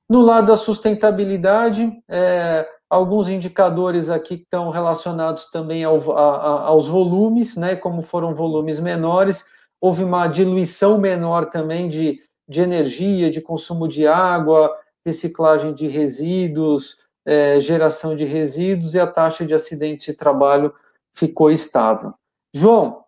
No 0.08 0.22
lado 0.22 0.46
da 0.46 0.56
sustentabilidade, 0.56 1.92
é, 2.08 2.64
alguns 2.88 3.28
indicadores 3.28 4.08
aqui 4.08 4.36
que 4.36 4.44
estão 4.44 4.70
relacionados 4.70 5.50
também 5.50 5.82
ao, 5.82 6.16
a, 6.16 6.68
aos 6.68 6.86
volumes, 6.86 7.56
né, 7.56 7.74
como 7.74 8.02
foram 8.02 8.34
volumes 8.34 8.78
menores, 8.78 9.46
houve 9.80 10.04
uma 10.04 10.28
diluição 10.28 10.96
menor 10.96 11.46
também 11.46 11.88
de, 11.88 12.20
de 12.48 12.60
energia, 12.60 13.30
de 13.30 13.40
consumo 13.40 13.88
de 13.88 14.06
água, 14.06 14.70
reciclagem 15.04 15.74
de 15.74 15.86
resíduos, 15.86 17.04
é, 17.24 17.60
geração 17.60 18.14
de 18.14 18.24
resíduos 18.24 18.94
e 18.94 19.00
a 19.00 19.06
taxa 19.06 19.44
de 19.46 19.54
acidentes 19.54 20.06
de 20.06 20.14
trabalho 20.14 20.74
ficou 21.12 21.50
estável. 21.50 22.12
João, 22.52 23.04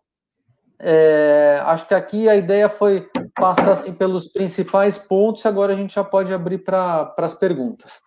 é, 0.79 1.59
acho 1.65 1.87
que 1.87 1.93
aqui 1.93 2.29
a 2.29 2.35
ideia 2.35 2.69
foi 2.69 3.09
passar 3.35 3.71
assim, 3.71 3.93
pelos 3.93 4.27
principais 4.27 4.97
pontos, 4.97 5.45
agora 5.45 5.73
a 5.73 5.75
gente 5.75 5.95
já 5.95 6.03
pode 6.03 6.33
abrir 6.33 6.59
para 6.59 7.13
as 7.17 7.33
perguntas. 7.33 8.01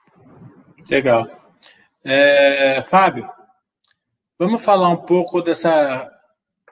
Legal. 0.88 1.28
É, 2.04 2.80
Fábio, 2.82 3.28
vamos 4.38 4.62
falar 4.62 4.88
um 4.88 4.96
pouco 4.96 5.42
dessa 5.42 6.08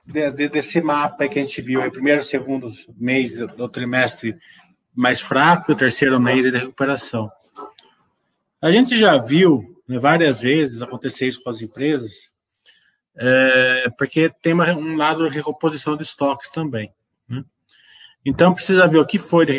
de, 0.09 0.31
de, 0.31 0.49
desse 0.49 0.81
mapa 0.81 1.29
que 1.29 1.39
a 1.39 1.43
gente 1.43 1.61
viu, 1.61 1.91
primeiro 1.91 2.23
e 2.23 2.25
segundo 2.25 2.71
mês 2.97 3.37
do 3.37 3.69
trimestre 3.69 4.37
mais 4.99 5.21
fraco, 5.21 5.71
o 5.71 5.77
terceiro 5.77 6.19
mês 6.19 6.43
de 6.43 6.59
recuperação. 6.59 7.31
A 8.61 8.73
gente 8.73 8.99
já 8.99 9.17
viu 9.17 9.81
né, 9.87 9.97
várias 9.97 10.41
vezes 10.41 10.83
acontecer 10.83 11.29
isso 11.29 11.41
com 11.41 11.51
as 11.51 11.63
empresas, 11.63 12.33
é, 13.17 13.85
porque 13.97 14.29
tem 14.43 14.53
uma, 14.53 14.73
um 14.73 14.97
lado 14.97 15.29
de 15.29 15.37
recomposição 15.37 15.97
de 15.97 16.03
estoques 16.03 16.51
também. 16.51 16.93
Né? 17.29 17.45
Então, 18.27 18.53
precisa 18.53 18.89
ver 18.89 18.99
o 18.99 19.07
que 19.07 19.21
foi 19.21 19.47
de 19.47 19.53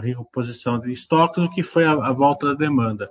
recomposição 0.00 0.78
de 0.78 0.92
estoques, 0.92 1.42
o 1.42 1.50
que 1.50 1.64
foi 1.64 1.84
a, 1.84 1.90
a 1.90 2.12
volta 2.12 2.46
da 2.46 2.54
demanda. 2.54 3.10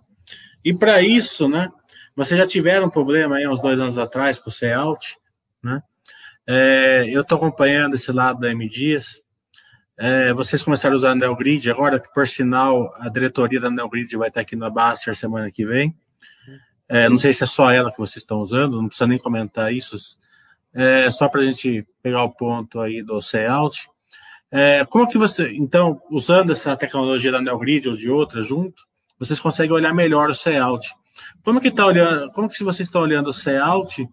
E 0.63 0.73
para 0.73 1.01
isso, 1.01 1.49
né, 1.49 1.69
vocês 2.15 2.39
já 2.39 2.47
tiveram 2.47 2.87
um 2.87 2.89
problema 2.89 3.35
aí 3.35 3.45
uns 3.45 3.61
dois 3.61 3.77
anos 3.77 3.97
atrás 3.97 4.39
com 4.39 4.49
o 4.49 4.53
C-Out, 4.53 5.17
né? 5.61 5.83
É, 6.47 7.05
eu 7.09 7.21
estou 7.21 7.37
acompanhando 7.37 7.95
esse 7.95 8.11
lado 8.13 8.39
da 8.39 8.49
M 8.49 8.69
Dias. 8.69 9.24
É, 9.97 10.33
vocês 10.33 10.61
começaram 10.61 10.93
a 10.93 10.97
usar 10.97 11.11
a 11.11 11.15
NeoGrid 11.15 11.69
agora, 11.69 11.99
que 11.99 12.13
por 12.13 12.27
sinal 12.27 12.93
a 12.99 13.09
diretoria 13.09 13.59
da 13.59 13.69
NeoGrid 13.69 14.15
vai 14.17 14.27
estar 14.27 14.41
aqui 14.41 14.55
na 14.55 14.69
Baster 14.69 15.15
semana 15.15 15.49
que 15.49 15.65
vem. 15.65 15.95
É, 16.87 17.09
não 17.09 17.17
sei 17.17 17.33
se 17.33 17.43
é 17.43 17.47
só 17.47 17.71
ela 17.71 17.91
que 17.91 17.97
vocês 17.97 18.23
estão 18.23 18.39
usando, 18.39 18.81
não 18.81 18.87
precisa 18.87 19.07
nem 19.07 19.17
comentar 19.17 19.73
isso. 19.73 19.97
É, 20.73 21.09
só 21.09 21.29
para 21.29 21.41
a 21.41 21.45
gente 21.45 21.87
pegar 22.03 22.23
o 22.23 22.31
ponto 22.31 22.79
aí 22.79 23.01
do 23.01 23.19
Layout. 23.33 23.87
É, 24.51 24.85
como 24.85 25.07
que 25.07 25.17
você, 25.17 25.51
então, 25.53 25.99
usando 26.11 26.51
essa 26.51 26.75
tecnologia 26.75 27.31
da 27.31 27.41
NeoGrid 27.41 27.89
ou 27.89 27.95
de 27.95 28.09
outra 28.09 28.43
junto, 28.43 28.83
vocês 29.17 29.39
conseguem 29.39 29.73
olhar 29.73 29.93
melhor 29.93 30.29
o 30.29 30.35
layout? 30.45 30.93
Como 31.43 31.59
que 31.59 31.71
tá 31.71 31.85
olhando, 31.85 32.29
como 32.31 32.49
que 32.49 32.63
vocês 32.63 32.87
estão 32.87 33.01
olhando 33.01 33.29
o 33.29 33.33
layout 33.45 34.07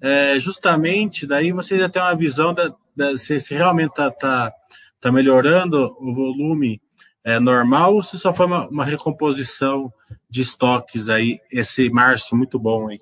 é, 0.00 0.38
justamente 0.38 1.26
daí 1.26 1.52
você 1.52 1.78
já 1.78 1.88
tem 1.88 2.00
uma 2.00 2.16
visão 2.16 2.54
da, 2.54 2.74
da 2.96 3.16
se, 3.16 3.38
se, 3.38 3.54
realmente 3.54 3.90
está 3.90 4.10
tá, 4.10 4.52
tá 5.00 5.10
melhorando 5.10 5.96
o 5.98 6.12
volume 6.12 6.80
é, 7.24 7.38
normal 7.38 7.94
ou 7.94 8.02
se 8.02 8.18
só 8.18 8.32
foi 8.32 8.46
uma, 8.46 8.68
uma, 8.68 8.84
recomposição 8.84 9.92
de 10.28 10.40
estoques 10.40 11.08
aí, 11.08 11.40
esse 11.50 11.90
março 11.90 12.36
muito 12.36 12.58
bom 12.58 12.88
aí. 12.88 13.00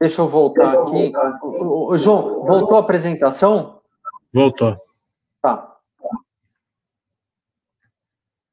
Deixa 0.00 0.20
eu 0.22 0.28
voltar 0.28 0.74
aqui. 0.74 1.12
O, 1.42 1.92
o, 1.92 1.96
João, 1.96 2.44
voltou 2.44 2.76
a 2.76 2.80
apresentação? 2.80 3.80
Voltou. 4.32 4.76
Tá. 5.40 5.76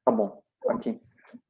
Tá 0.04 0.12
bom. 0.12 0.40
Aqui. 0.68 1.00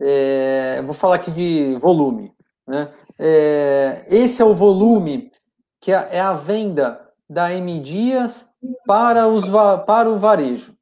É, 0.00 0.80
vou 0.82 0.94
falar 0.94 1.16
aqui 1.16 1.30
de 1.30 1.76
volume. 1.78 2.32
Né? 2.66 2.92
É, 3.18 4.06
esse 4.08 4.40
é 4.40 4.44
o 4.44 4.54
volume 4.54 5.30
que 5.78 5.92
é, 5.92 6.08
é 6.12 6.20
a 6.20 6.32
venda 6.32 7.10
da 7.28 7.52
M 7.52 7.80
Dias 7.80 8.54
para, 8.86 9.28
os, 9.28 9.44
para 9.86 10.08
o 10.08 10.18
varejo. 10.18 10.79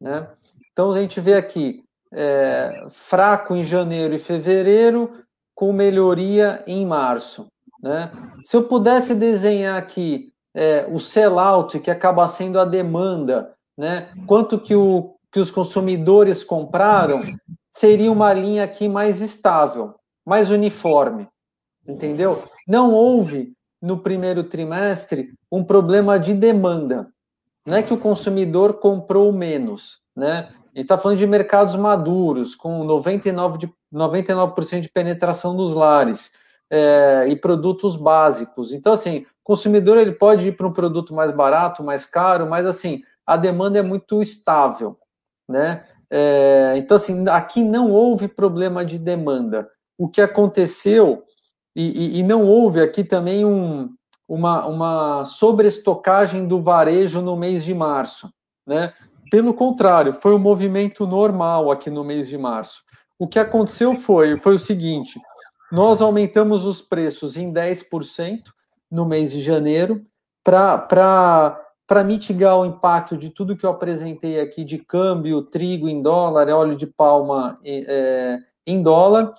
Né? 0.00 0.26
Então, 0.72 0.92
a 0.92 1.00
gente 1.00 1.20
vê 1.20 1.34
aqui 1.34 1.84
é, 2.12 2.86
fraco 2.90 3.54
em 3.54 3.62
janeiro 3.62 4.14
e 4.14 4.18
fevereiro, 4.18 5.12
com 5.54 5.72
melhoria 5.72 6.62
em 6.66 6.86
março. 6.86 7.46
Né? 7.82 8.10
Se 8.44 8.56
eu 8.56 8.64
pudesse 8.64 9.14
desenhar 9.14 9.76
aqui 9.76 10.32
é, 10.54 10.86
o 10.88 10.98
sellout, 10.98 11.78
que 11.80 11.90
acaba 11.90 12.26
sendo 12.28 12.58
a 12.58 12.64
demanda, 12.64 13.54
né? 13.76 14.08
quanto 14.26 14.58
que, 14.58 14.74
o, 14.74 15.14
que 15.30 15.40
os 15.40 15.50
consumidores 15.50 16.42
compraram, 16.42 17.22
seria 17.76 18.10
uma 18.10 18.32
linha 18.32 18.64
aqui 18.64 18.88
mais 18.88 19.20
estável, 19.20 19.94
mais 20.26 20.50
uniforme. 20.50 21.28
Entendeu? 21.86 22.42
Não 22.66 22.92
houve 22.92 23.52
no 23.80 23.98
primeiro 23.98 24.44
trimestre 24.44 25.32
um 25.50 25.64
problema 25.64 26.18
de 26.18 26.34
demanda. 26.34 27.08
Não 27.66 27.76
é 27.76 27.82
que 27.82 27.92
o 27.92 27.98
consumidor 27.98 28.74
comprou 28.74 29.32
menos, 29.32 30.00
né? 30.16 30.48
Gente 30.74 30.84
está 30.84 30.96
falando 30.96 31.18
de 31.18 31.26
mercados 31.26 31.76
maduros, 31.76 32.54
com 32.54 32.86
99%, 32.86 33.58
de, 33.58 33.72
99 33.90 34.80
de 34.80 34.88
penetração 34.88 35.52
nos 35.54 35.74
lares 35.74 36.34
é, 36.70 37.26
e 37.28 37.36
produtos 37.36 37.96
básicos. 37.96 38.72
Então, 38.72 38.92
assim, 38.92 39.20
o 39.20 39.24
consumidor 39.42 39.98
ele 39.98 40.12
pode 40.12 40.48
ir 40.48 40.56
para 40.56 40.66
um 40.66 40.72
produto 40.72 41.12
mais 41.12 41.34
barato, 41.34 41.82
mais 41.82 42.06
caro, 42.06 42.48
mas, 42.48 42.66
assim, 42.66 43.02
a 43.26 43.36
demanda 43.36 43.80
é 43.80 43.82
muito 43.82 44.22
estável, 44.22 44.96
né? 45.48 45.84
É, 46.08 46.74
então, 46.76 46.96
assim, 46.96 47.28
aqui 47.28 47.62
não 47.62 47.90
houve 47.90 48.28
problema 48.28 48.84
de 48.84 48.98
demanda. 48.98 49.68
O 49.98 50.08
que 50.08 50.20
aconteceu 50.20 51.24
e, 51.74 52.16
e, 52.16 52.18
e 52.18 52.22
não 52.22 52.44
houve 52.44 52.80
aqui 52.80 53.04
também 53.04 53.44
um, 53.44 53.90
uma, 54.30 54.64
uma 54.64 55.24
sobreestocagem 55.24 56.46
do 56.46 56.62
varejo 56.62 57.20
no 57.20 57.36
mês 57.36 57.64
de 57.64 57.74
março. 57.74 58.32
Né? 58.64 58.92
Pelo 59.28 59.52
contrário, 59.52 60.14
foi 60.14 60.32
um 60.36 60.38
movimento 60.38 61.04
normal 61.04 61.68
aqui 61.68 61.90
no 61.90 62.04
mês 62.04 62.28
de 62.28 62.38
março. 62.38 62.82
O 63.18 63.26
que 63.26 63.40
aconteceu 63.40 63.92
foi, 63.96 64.38
foi 64.38 64.54
o 64.54 64.58
seguinte: 64.58 65.20
nós 65.72 66.00
aumentamos 66.00 66.64
os 66.64 66.80
preços 66.80 67.36
em 67.36 67.52
10% 67.52 68.42
no 68.88 69.04
mês 69.04 69.32
de 69.32 69.40
janeiro 69.40 70.06
para 70.44 72.04
mitigar 72.06 72.56
o 72.56 72.64
impacto 72.64 73.16
de 73.16 73.30
tudo 73.30 73.56
que 73.56 73.66
eu 73.66 73.70
apresentei 73.70 74.40
aqui 74.40 74.64
de 74.64 74.78
câmbio, 74.78 75.42
trigo 75.42 75.88
em 75.88 76.00
dólar, 76.00 76.48
óleo 76.50 76.76
de 76.76 76.86
palma 76.86 77.58
é, 77.64 78.38
em 78.64 78.80
dólar. 78.80 79.34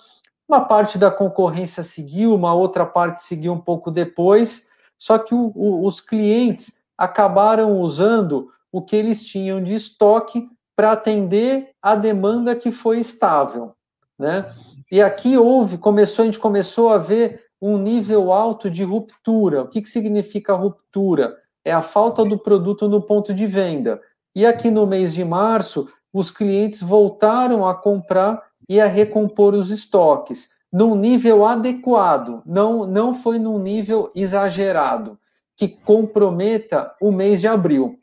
Uma 0.49 0.65
parte 0.65 0.97
da 0.97 1.09
concorrência 1.09 1.81
seguiu, 1.81 2.35
uma 2.35 2.53
outra 2.53 2.85
parte 2.85 3.23
seguiu 3.23 3.53
um 3.53 3.59
pouco 3.59 3.89
depois, 3.89 4.70
só 5.01 5.17
que 5.17 5.33
o, 5.33 5.51
o, 5.55 5.87
os 5.87 5.99
clientes 5.99 6.85
acabaram 6.95 7.79
usando 7.79 8.49
o 8.71 8.83
que 8.83 8.95
eles 8.95 9.25
tinham 9.25 9.59
de 9.59 9.73
estoque 9.73 10.47
para 10.75 10.91
atender 10.91 11.71
a 11.81 11.95
demanda 11.95 12.55
que 12.55 12.71
foi 12.71 12.99
estável, 12.99 13.73
né? 14.17 14.53
E 14.91 15.01
aqui 15.01 15.35
houve, 15.35 15.79
começou, 15.79 16.21
a 16.21 16.25
gente 16.27 16.37
começou 16.37 16.89
a 16.89 16.99
ver 16.99 17.45
um 17.59 17.79
nível 17.79 18.31
alto 18.31 18.69
de 18.69 18.83
ruptura. 18.83 19.63
O 19.63 19.67
que, 19.67 19.81
que 19.81 19.89
significa 19.89 20.53
ruptura? 20.53 21.35
É 21.65 21.71
a 21.71 21.81
falta 21.81 22.23
do 22.23 22.37
produto 22.37 22.87
no 22.87 23.01
ponto 23.01 23.33
de 23.33 23.47
venda. 23.47 23.99
E 24.35 24.45
aqui 24.45 24.69
no 24.69 24.85
mês 24.85 25.15
de 25.15 25.25
março, 25.25 25.89
os 26.13 26.29
clientes 26.29 26.79
voltaram 26.79 27.65
a 27.65 27.73
comprar 27.73 28.39
e 28.69 28.79
a 28.79 28.85
recompor 28.85 29.55
os 29.55 29.71
estoques 29.71 30.51
num 30.71 30.95
nível 30.95 31.45
adequado, 31.45 32.41
não, 32.45 32.85
não 32.87 33.13
foi 33.13 33.37
num 33.37 33.59
nível 33.59 34.11
exagerado, 34.15 35.19
que 35.55 35.67
comprometa 35.67 36.95
o 37.01 37.11
mês 37.11 37.41
de 37.41 37.47
abril. 37.47 37.99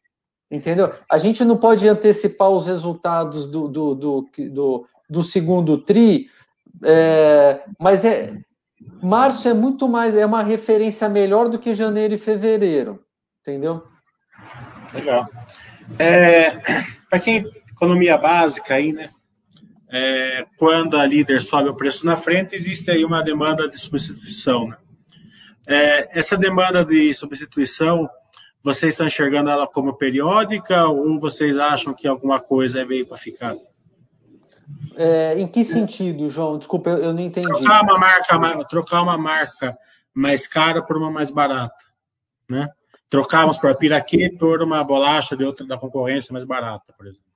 Entendeu? 0.50 0.92
A 1.10 1.18
gente 1.18 1.44
não 1.44 1.56
pode 1.56 1.88
antecipar 1.88 2.50
os 2.50 2.66
resultados 2.66 3.50
do, 3.50 3.68
do, 3.68 3.94
do, 3.94 4.28
do, 4.50 4.86
do 5.08 5.22
segundo 5.22 5.78
TRI 5.78 6.30
É, 6.84 7.64
mas 7.78 8.04
é, 8.04 8.34
março 9.02 9.48
é 9.48 9.54
muito 9.54 9.88
mais, 9.88 10.14
é 10.14 10.24
uma 10.24 10.42
referência 10.42 11.08
melhor 11.08 11.48
do 11.48 11.58
que 11.58 11.74
janeiro 11.74 12.14
e 12.14 12.18
fevereiro, 12.18 13.02
entendeu? 13.40 13.82
Legal. 14.94 15.26
É, 15.98 16.58
Para 17.10 17.18
quem 17.18 17.44
economia 17.70 18.16
básica 18.16 18.74
aí, 18.74 18.92
né? 18.92 19.10
É, 19.90 20.44
quando 20.58 20.96
a 20.96 21.06
líder 21.06 21.40
sobe 21.40 21.68
o 21.68 21.74
preço 21.74 22.04
na 22.04 22.16
frente, 22.16 22.54
existe 22.54 22.90
aí 22.90 23.04
uma 23.04 23.22
demanda 23.22 23.68
de 23.68 23.78
substituição. 23.78 24.68
Né? 24.68 24.76
É, 25.66 26.18
essa 26.18 26.36
demanda 26.36 26.84
de 26.84 27.12
substituição, 27.14 28.08
vocês 28.62 28.94
estão 28.94 29.06
enxergando 29.06 29.50
ela 29.50 29.66
como 29.66 29.94
periódica 29.94 30.86
ou 30.86 31.18
vocês 31.18 31.58
acham 31.58 31.94
que 31.94 32.06
alguma 32.06 32.38
coisa 32.40 32.84
veio 32.84 33.06
para 33.06 33.16
ficar? 33.16 33.54
É, 34.96 35.38
em 35.38 35.46
que 35.46 35.64
sentido, 35.64 36.28
João? 36.28 36.58
Desculpa, 36.58 36.90
eu, 36.90 36.98
eu 36.98 37.12
não 37.12 37.20
entendi. 37.20 37.46
Trocar 37.46 37.82
uma 37.82 37.98
marca, 37.98 38.64
trocar 38.64 39.02
uma 39.02 39.16
marca 39.16 39.78
mais 40.12 40.46
cara 40.46 40.82
por 40.82 40.96
uma 40.96 41.10
mais 41.10 41.30
barata, 41.30 41.84
né? 42.50 42.68
Trocávamos 43.08 43.58
para 43.58 43.74
piraquê 43.74 44.28
por 44.38 44.62
uma 44.62 44.84
bolacha 44.84 45.36
de 45.36 45.44
outra 45.44 45.66
da 45.66 45.78
concorrência 45.78 46.32
mais 46.32 46.44
barata, 46.44 46.92
por 46.96 47.06
exemplo. 47.06 47.27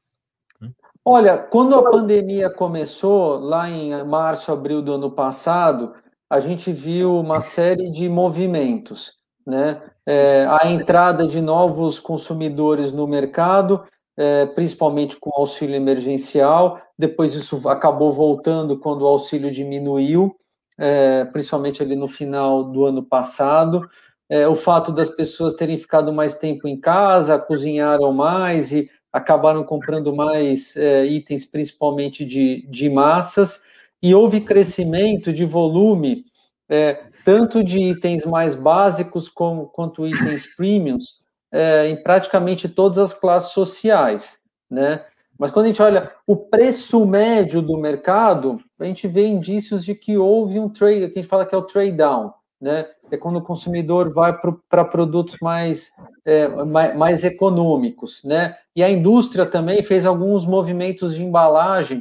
Olha, 1.04 1.36
quando 1.36 1.74
a 1.74 1.90
pandemia 1.90 2.48
começou, 2.48 3.38
lá 3.38 3.68
em 3.68 4.04
março, 4.04 4.52
abril 4.52 4.80
do 4.80 4.92
ano 4.92 5.10
passado, 5.10 5.94
a 6.30 6.38
gente 6.38 6.72
viu 6.72 7.18
uma 7.18 7.40
série 7.40 7.90
de 7.90 8.08
movimentos, 8.08 9.16
né? 9.44 9.82
É, 10.06 10.46
a 10.48 10.70
entrada 10.70 11.26
de 11.26 11.40
novos 11.40 11.98
consumidores 11.98 12.92
no 12.92 13.08
mercado, 13.08 13.84
é, 14.16 14.46
principalmente 14.46 15.16
com 15.18 15.30
auxílio 15.34 15.74
emergencial, 15.74 16.80
depois 16.96 17.34
isso 17.34 17.68
acabou 17.68 18.12
voltando 18.12 18.78
quando 18.78 19.02
o 19.02 19.08
auxílio 19.08 19.50
diminuiu, 19.50 20.36
é, 20.78 21.24
principalmente 21.26 21.82
ali 21.82 21.96
no 21.96 22.06
final 22.06 22.62
do 22.62 22.86
ano 22.86 23.02
passado. 23.02 23.88
É, 24.28 24.46
o 24.46 24.54
fato 24.54 24.92
das 24.92 25.08
pessoas 25.08 25.54
terem 25.54 25.76
ficado 25.76 26.12
mais 26.12 26.36
tempo 26.38 26.68
em 26.68 26.78
casa, 26.80 27.38
cozinharam 27.38 28.12
mais 28.12 28.70
e 28.70 28.88
acabaram 29.12 29.62
comprando 29.62 30.14
mais 30.14 30.74
é, 30.76 31.04
itens, 31.04 31.44
principalmente 31.44 32.24
de, 32.24 32.66
de 32.68 32.88
massas, 32.88 33.64
e 34.02 34.14
houve 34.14 34.40
crescimento 34.40 35.32
de 35.32 35.44
volume, 35.44 36.24
é, 36.68 37.04
tanto 37.24 37.62
de 37.62 37.78
itens 37.78 38.24
mais 38.24 38.54
básicos 38.54 39.28
como, 39.28 39.66
quanto 39.66 40.06
itens 40.06 40.46
premiums, 40.56 41.22
é, 41.52 41.88
em 41.88 42.02
praticamente 42.02 42.68
todas 42.68 42.98
as 42.98 43.14
classes 43.14 43.52
sociais, 43.52 44.44
né? 44.70 45.04
Mas 45.38 45.50
quando 45.50 45.66
a 45.66 45.68
gente 45.68 45.82
olha 45.82 46.10
o 46.26 46.36
preço 46.36 47.04
médio 47.04 47.60
do 47.60 47.76
mercado, 47.76 48.60
a 48.78 48.84
gente 48.84 49.08
vê 49.08 49.26
indícios 49.26 49.84
de 49.84 49.94
que 49.94 50.16
houve 50.16 50.58
um 50.58 50.68
trade, 50.68 51.08
que 51.08 51.18
a 51.18 51.22
gente 51.22 51.28
fala 51.28 51.44
que 51.44 51.54
é 51.54 51.58
o 51.58 51.62
trade 51.62 51.92
down, 51.92 52.32
né? 52.60 52.86
É 53.12 53.16
quando 53.18 53.36
o 53.36 53.42
consumidor 53.42 54.10
vai 54.10 54.34
para 54.70 54.86
produtos 54.86 55.36
mais, 55.42 55.92
é, 56.24 56.48
mais, 56.48 56.96
mais, 56.96 57.24
econômicos, 57.24 58.24
né? 58.24 58.56
E 58.74 58.82
a 58.82 58.90
indústria 58.90 59.44
também 59.44 59.82
fez 59.82 60.06
alguns 60.06 60.46
movimentos 60.46 61.14
de 61.14 61.22
embalagem 61.22 62.00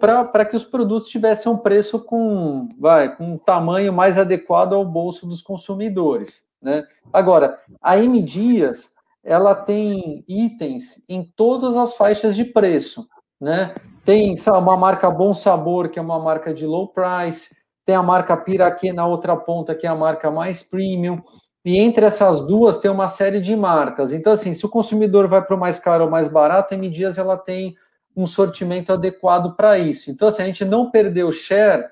para 0.00 0.46
que 0.46 0.56
os 0.56 0.64
produtos 0.64 1.10
tivessem 1.10 1.52
um 1.52 1.58
preço 1.58 2.00
com, 2.00 2.66
vai, 2.80 3.14
com 3.14 3.34
um 3.34 3.38
tamanho 3.38 3.92
mais 3.92 4.16
adequado 4.16 4.72
ao 4.72 4.86
bolso 4.86 5.26
dos 5.26 5.42
consumidores, 5.42 6.54
né? 6.62 6.86
Agora, 7.12 7.58
a 7.82 7.98
M 7.98 8.22
Dias, 8.22 8.94
ela 9.22 9.54
tem 9.54 10.24
itens 10.26 11.04
em 11.06 11.30
todas 11.36 11.76
as 11.76 11.94
faixas 11.94 12.34
de 12.34 12.44
preço, 12.46 13.06
né? 13.38 13.74
Tem 14.02 14.34
sabe, 14.34 14.56
uma 14.58 14.78
marca 14.78 15.10
Bom 15.10 15.34
Sabor, 15.34 15.90
que 15.90 15.98
é 15.98 16.02
uma 16.02 16.18
marca 16.18 16.54
de 16.54 16.64
low 16.64 16.88
price, 16.88 17.54
tem 17.84 17.94
a 17.94 18.02
marca 18.02 18.36
Piraquê 18.36 18.92
na 18.92 19.06
outra 19.06 19.36
ponta, 19.36 19.74
que 19.74 19.86
é 19.86 19.90
a 19.90 19.94
marca 19.94 20.30
mais 20.30 20.62
premium, 20.62 21.22
e 21.64 21.78
entre 21.78 22.04
essas 22.04 22.46
duas 22.46 22.78
tem 22.78 22.90
uma 22.90 23.08
série 23.08 23.40
de 23.40 23.56
marcas. 23.56 24.12
Então, 24.12 24.32
assim, 24.32 24.52
se 24.52 24.64
o 24.66 24.68
consumidor 24.68 25.28
vai 25.28 25.42
para 25.42 25.56
o 25.56 25.58
mais 25.58 25.78
caro 25.78 26.04
ou 26.04 26.10
mais 26.10 26.28
barato, 26.28 26.74
a 26.74 26.76
M 26.76 26.90
Dias 26.90 27.16
ela 27.16 27.36
tem 27.36 27.76
um 28.16 28.26
sortimento 28.26 28.92
adequado 28.92 29.56
para 29.56 29.78
isso. 29.78 30.10
Então, 30.10 30.28
assim, 30.28 30.42
a 30.42 30.46
gente 30.46 30.64
não 30.64 30.90
perdeu 30.90 31.32
share 31.32 31.86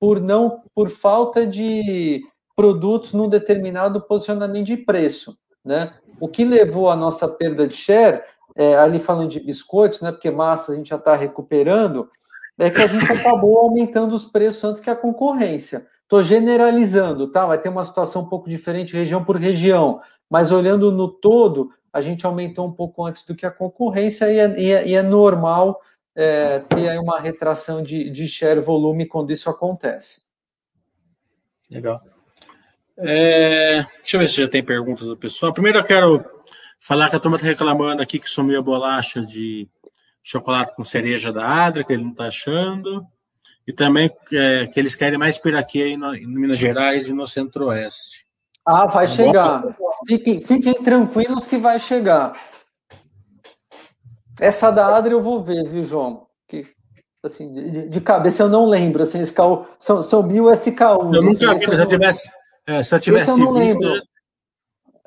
por 0.00 0.20
não 0.20 0.62
por 0.74 0.90
falta 0.90 1.46
de 1.46 2.22
produtos 2.56 3.12
num 3.12 3.28
determinado 3.28 4.00
posicionamento 4.00 4.66
de 4.66 4.76
preço, 4.76 5.36
né? 5.64 5.94
O 6.20 6.28
que 6.28 6.44
levou 6.44 6.90
a 6.90 6.96
nossa 6.96 7.26
perda 7.28 7.66
de 7.66 7.74
share, 7.74 8.22
é, 8.56 8.76
ali 8.76 8.98
falando 8.98 9.30
de 9.30 9.40
biscoitos, 9.40 10.00
né? 10.00 10.12
Porque 10.12 10.30
massa 10.30 10.72
a 10.72 10.74
gente 10.74 10.90
já 10.90 10.96
está 10.96 11.16
recuperando, 11.16 12.08
é 12.58 12.70
que 12.70 12.80
a 12.80 12.86
gente 12.86 13.10
acabou 13.10 13.58
aumentando 13.58 14.14
os 14.14 14.24
preços 14.24 14.62
antes 14.64 14.82
que 14.82 14.90
a 14.90 14.96
concorrência. 14.96 15.86
Estou 16.02 16.22
generalizando, 16.22 17.30
tá? 17.30 17.46
Vai 17.46 17.58
ter 17.58 17.68
uma 17.68 17.84
situação 17.84 18.22
um 18.22 18.28
pouco 18.28 18.48
diferente 18.48 18.94
região 18.94 19.24
por 19.24 19.36
região, 19.36 20.00
mas 20.30 20.52
olhando 20.52 20.92
no 20.92 21.08
todo, 21.08 21.70
a 21.92 22.00
gente 22.00 22.26
aumentou 22.26 22.66
um 22.66 22.72
pouco 22.72 23.04
antes 23.04 23.24
do 23.24 23.34
que 23.34 23.46
a 23.46 23.50
concorrência 23.50 24.30
e 24.30 24.38
é, 24.38 24.60
e 24.60 24.72
é, 24.72 24.88
e 24.88 24.94
é 24.94 25.02
normal 25.02 25.80
é, 26.14 26.60
ter 26.60 26.88
aí 26.88 26.98
uma 26.98 27.18
retração 27.18 27.82
de, 27.82 28.10
de 28.10 28.28
share 28.28 28.60
volume 28.60 29.06
quando 29.06 29.32
isso 29.32 29.50
acontece. 29.50 30.28
Legal. 31.70 32.00
É, 32.96 33.84
deixa 33.98 34.16
eu 34.16 34.20
ver 34.20 34.28
se 34.28 34.42
já 34.42 34.48
tem 34.48 34.62
perguntas 34.62 35.06
do 35.06 35.16
pessoal. 35.16 35.52
Primeiro 35.52 35.78
eu 35.78 35.84
quero 35.84 36.24
falar 36.78 37.10
que 37.10 37.16
a 37.16 37.20
turma 37.20 37.36
está 37.36 37.48
reclamando 37.48 38.02
aqui 38.02 38.18
que 38.18 38.30
sumiu 38.30 38.58
a 38.58 38.62
bolacha 38.62 39.22
de 39.22 39.68
chocolate 40.24 40.74
com 40.74 40.82
cereja 40.82 41.30
da 41.30 41.46
Adra, 41.46 41.84
que 41.84 41.92
ele 41.92 42.02
não 42.02 42.12
está 42.12 42.24
achando. 42.24 43.06
E 43.66 43.72
também 43.72 44.10
é, 44.32 44.66
que 44.66 44.80
eles 44.80 44.96
querem 44.96 45.18
mais 45.18 45.38
piraquê 45.38 45.82
aí 45.82 45.96
no, 45.96 46.14
em 46.14 46.26
Minas 46.26 46.58
Gerais 46.58 47.06
e 47.06 47.12
no 47.12 47.26
Centro-Oeste. 47.26 48.26
Ah, 48.66 48.86
vai 48.86 49.06
tá 49.06 49.12
chegar. 49.12 49.76
Fiquem, 50.06 50.40
fiquem 50.40 50.74
tranquilos 50.74 51.46
que 51.46 51.58
vai 51.58 51.78
chegar. 51.78 52.40
Essa 54.40 54.70
da 54.70 54.96
Adra 54.96 55.12
eu 55.12 55.22
vou 55.22 55.42
ver, 55.42 55.68
viu, 55.68 55.84
João? 55.84 56.26
Que, 56.48 56.66
assim, 57.22 57.52
de, 57.52 57.88
de 57.88 58.00
cabeça 58.00 58.42
eu 58.42 58.48
não 58.48 58.66
lembro. 58.66 59.02
Assim, 59.02 59.20
SKU, 59.20 59.66
são, 59.78 60.02
são 60.02 60.22
mil 60.22 60.50
SKUs. 60.52 61.14
Eu 61.14 61.22
nunca 61.22 61.52
assim, 61.52 61.58
vi, 61.58 61.66
se 61.66 61.80
eu 61.80 61.88
tivesse, 61.88 62.30
é, 62.66 62.82
se 62.82 62.94
eu 62.94 63.00
tivesse 63.00 63.30
eu 63.30 63.36
não 63.36 63.52
visto, 63.52 63.78
lembro. 63.78 64.02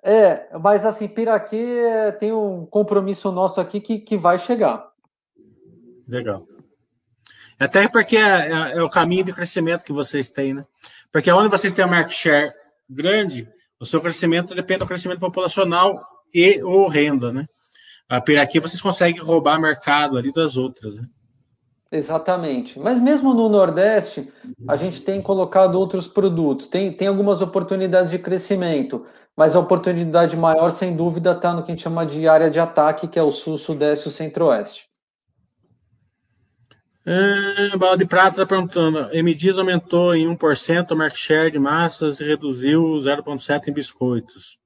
É, 0.04 0.58
mas 0.60 0.86
assim, 0.86 1.08
Piraquê 1.08 1.82
tem 2.20 2.32
um 2.32 2.66
compromisso 2.66 3.32
nosso 3.32 3.60
aqui 3.60 3.80
que, 3.82 4.00
que 4.00 4.16
vai 4.16 4.38
chegar. 4.38 4.87
Legal. 6.08 6.48
Até 7.60 7.88
porque 7.88 8.18
é, 8.18 8.52
é, 8.52 8.78
é, 8.78 8.84
o 8.84 8.90
caminho 8.90 9.24
de 9.24 9.34
crescimento 9.34 9.84
que 9.84 9.92
vocês 9.92 10.30
têm, 10.30 10.54
né? 10.54 10.64
Porque 11.12 11.32
onde 11.32 11.50
vocês 11.50 11.74
têm 11.74 11.84
a 11.84 11.88
market 11.88 12.16
share 12.16 12.54
grande, 12.90 13.48
o 13.80 13.86
seu 13.86 14.00
crescimento 14.00 14.54
depende 14.54 14.80
do 14.80 14.88
crescimento 14.88 15.20
populacional 15.20 16.06
e 16.34 16.62
ou 16.64 16.88
renda, 16.88 17.32
né? 17.32 17.46
A 18.10 18.18
aqui 18.18 18.60
vocês 18.60 18.82
conseguem 18.82 19.22
roubar 19.22 19.60
mercado 19.60 20.18
ali 20.18 20.32
das 20.32 20.56
outras, 20.56 20.96
né? 20.96 21.04
Exatamente. 21.92 22.80
Mas 22.80 23.02
mesmo 23.02 23.34
no 23.34 23.50
Nordeste, 23.50 24.32
a 24.68 24.76
gente 24.76 25.02
tem 25.02 25.22
colocado 25.22 25.76
outros 25.76 26.08
produtos, 26.08 26.68
tem, 26.68 26.92
tem 26.92 27.08
algumas 27.08 27.42
oportunidades 27.42 28.12
de 28.12 28.20
crescimento, 28.20 29.06
mas 29.36 29.56
a 29.56 29.60
oportunidade 29.60 30.36
maior, 30.36 30.70
sem 30.70 30.96
dúvida, 30.96 31.32
está 31.32 31.54
no 31.54 31.64
que 31.64 31.72
a 31.72 31.76
gente 31.76 31.84
chama 31.84 32.06
de 32.06 32.28
área 32.28 32.52
de 32.52 32.60
ataque, 32.60 33.08
que 33.08 33.18
é 33.18 33.24
o 33.24 33.32
Sul, 33.32 33.58
Sudeste 33.58 34.08
e 34.08 34.10
o 34.10 34.12
Centro-Oeste. 34.12 34.88
É, 37.10 37.78
Bala 37.78 37.98
de 37.98 38.06
Prata 38.06 38.32
está 38.32 38.46
perguntando: 38.46 39.10
MDs 39.14 39.58
aumentou 39.58 40.14
em 40.14 40.28
1% 40.28 40.92
o 40.92 40.96
market 40.98 41.18
share 41.18 41.50
de 41.50 41.58
massas 41.58 42.20
e 42.20 42.26
reduziu 42.26 42.84
0,7% 42.98 43.70
em 43.70 43.72
biscoitos. 43.72 44.60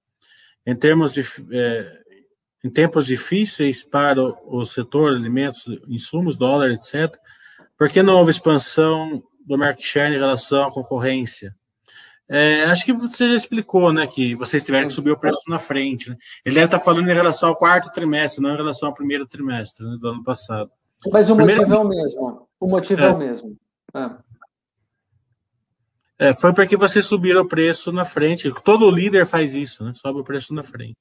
Em 0.66 0.76
termos 0.76 1.14
de. 1.14 1.24
É, 1.52 2.02
em 2.64 2.70
tempos 2.70 3.06
difíceis 3.06 3.84
para 3.84 4.20
o 4.22 4.66
setor 4.66 5.14
alimentos, 5.14 5.66
insumos, 5.88 6.38
dólar, 6.38 6.72
etc., 6.72 7.16
por 7.78 7.90
que 7.90 8.02
não 8.02 8.18
houve 8.18 8.32
expansão 8.32 9.24
do 9.46 9.58
market 9.58 9.86
share 9.86 10.14
em 10.14 10.20
relação 10.20 10.68
à 10.68 10.72
concorrência? 10.72 11.56
É, 12.28 12.64
acho 12.64 12.86
que 12.86 12.94
você 12.94 13.30
já 13.30 13.36
explicou, 13.36 13.92
né, 13.92 14.08
que 14.08 14.34
vocês 14.36 14.64
tiveram 14.64 14.88
que 14.88 14.94
subir 14.94 15.12
o 15.12 15.20
preço 15.20 15.42
na 15.48 15.60
frente. 15.60 16.10
Né? 16.10 16.18
Ele 16.46 16.56
deve 16.56 16.66
estar 16.66 16.80
falando 16.80 17.10
em 17.10 17.14
relação 17.14 17.50
ao 17.50 17.56
quarto 17.56 17.92
trimestre, 17.92 18.42
não 18.42 18.54
em 18.54 18.58
relação 18.58 18.90
ao 18.90 18.96
primeiro 18.96 19.28
trimestre 19.28 19.86
né, 19.86 19.98
do 20.00 20.10
ano 20.10 20.24
passado. 20.24 20.72
Mas 21.10 21.30
o 21.30 21.36
Primeiro... 21.36 21.62
motivo 21.62 21.76
é 21.76 21.80
o 21.80 21.88
mesmo. 21.88 22.48
O 22.60 22.68
motivo 22.68 23.02
é, 23.02 23.06
é 23.06 23.10
o 23.10 23.18
mesmo. 23.18 23.58
É. 23.94 24.32
É, 26.20 26.34
foi 26.34 26.54
porque 26.54 26.78
vocês 26.78 27.06
subiram 27.06 27.42
o 27.42 27.48
preço 27.48 27.92
na 27.92 28.06
frente. 28.06 28.52
Todo 28.64 28.92
líder 28.92 29.26
faz 29.26 29.56
isso, 29.56 29.84
né? 29.84 29.92
Sobe 29.96 30.20
o 30.20 30.24
preço 30.24 30.54
na 30.54 30.62
frente. 30.62 30.96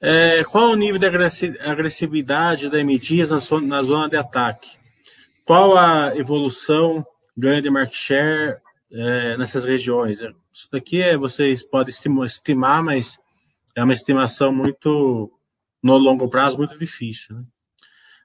É, 0.00 0.42
qual 0.44 0.70
o 0.70 0.76
nível 0.76 0.98
de 0.98 1.04
agressividade 1.60 2.70
da 2.70 2.82
MDs 2.82 3.28
na 3.62 3.82
zona 3.82 4.08
de 4.08 4.16
ataque? 4.16 4.78
Qual 5.44 5.76
a 5.76 6.16
evolução, 6.16 7.06
ganho 7.36 7.60
de 7.60 7.68
market 7.68 7.94
share 7.94 8.58
é, 8.90 9.36
nessas 9.36 9.66
regiões? 9.66 10.18
Isso 10.52 10.68
daqui 10.72 11.00
é, 11.00 11.16
vocês 11.16 11.64
podem 11.64 11.94
estimar, 12.24 12.82
mas 12.82 13.18
é 13.76 13.82
uma 13.82 13.92
estimação 13.92 14.52
muito, 14.52 15.30
no 15.82 15.96
longo 15.96 16.28
prazo, 16.28 16.58
muito 16.58 16.78
difícil. 16.78 17.36
Né? 17.36 17.44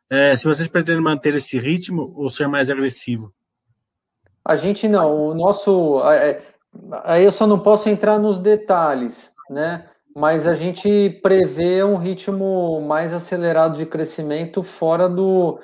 É, 0.09 0.35
se 0.35 0.45
vocês 0.45 0.67
pretendem 0.67 1.01
manter 1.01 1.33
esse 1.35 1.59
ritmo 1.59 2.13
ou 2.15 2.29
ser 2.29 2.47
mais 2.47 2.69
agressivo? 2.69 3.33
A 4.43 4.55
gente 4.55 4.87
não, 4.87 5.29
o 5.29 5.33
nosso. 5.33 6.01
É, 6.11 6.41
aí 7.03 7.23
eu 7.23 7.31
só 7.31 7.47
não 7.47 7.59
posso 7.59 7.89
entrar 7.89 8.19
nos 8.19 8.37
detalhes, 8.37 9.33
né? 9.49 9.89
Mas 10.15 10.47
a 10.47 10.55
gente 10.55 11.09
prevê 11.21 11.83
um 11.83 11.97
ritmo 11.97 12.79
mais 12.81 13.13
acelerado 13.13 13.77
de 13.77 13.85
crescimento 13.85 14.63
fora 14.63 15.09
do, 15.09 15.59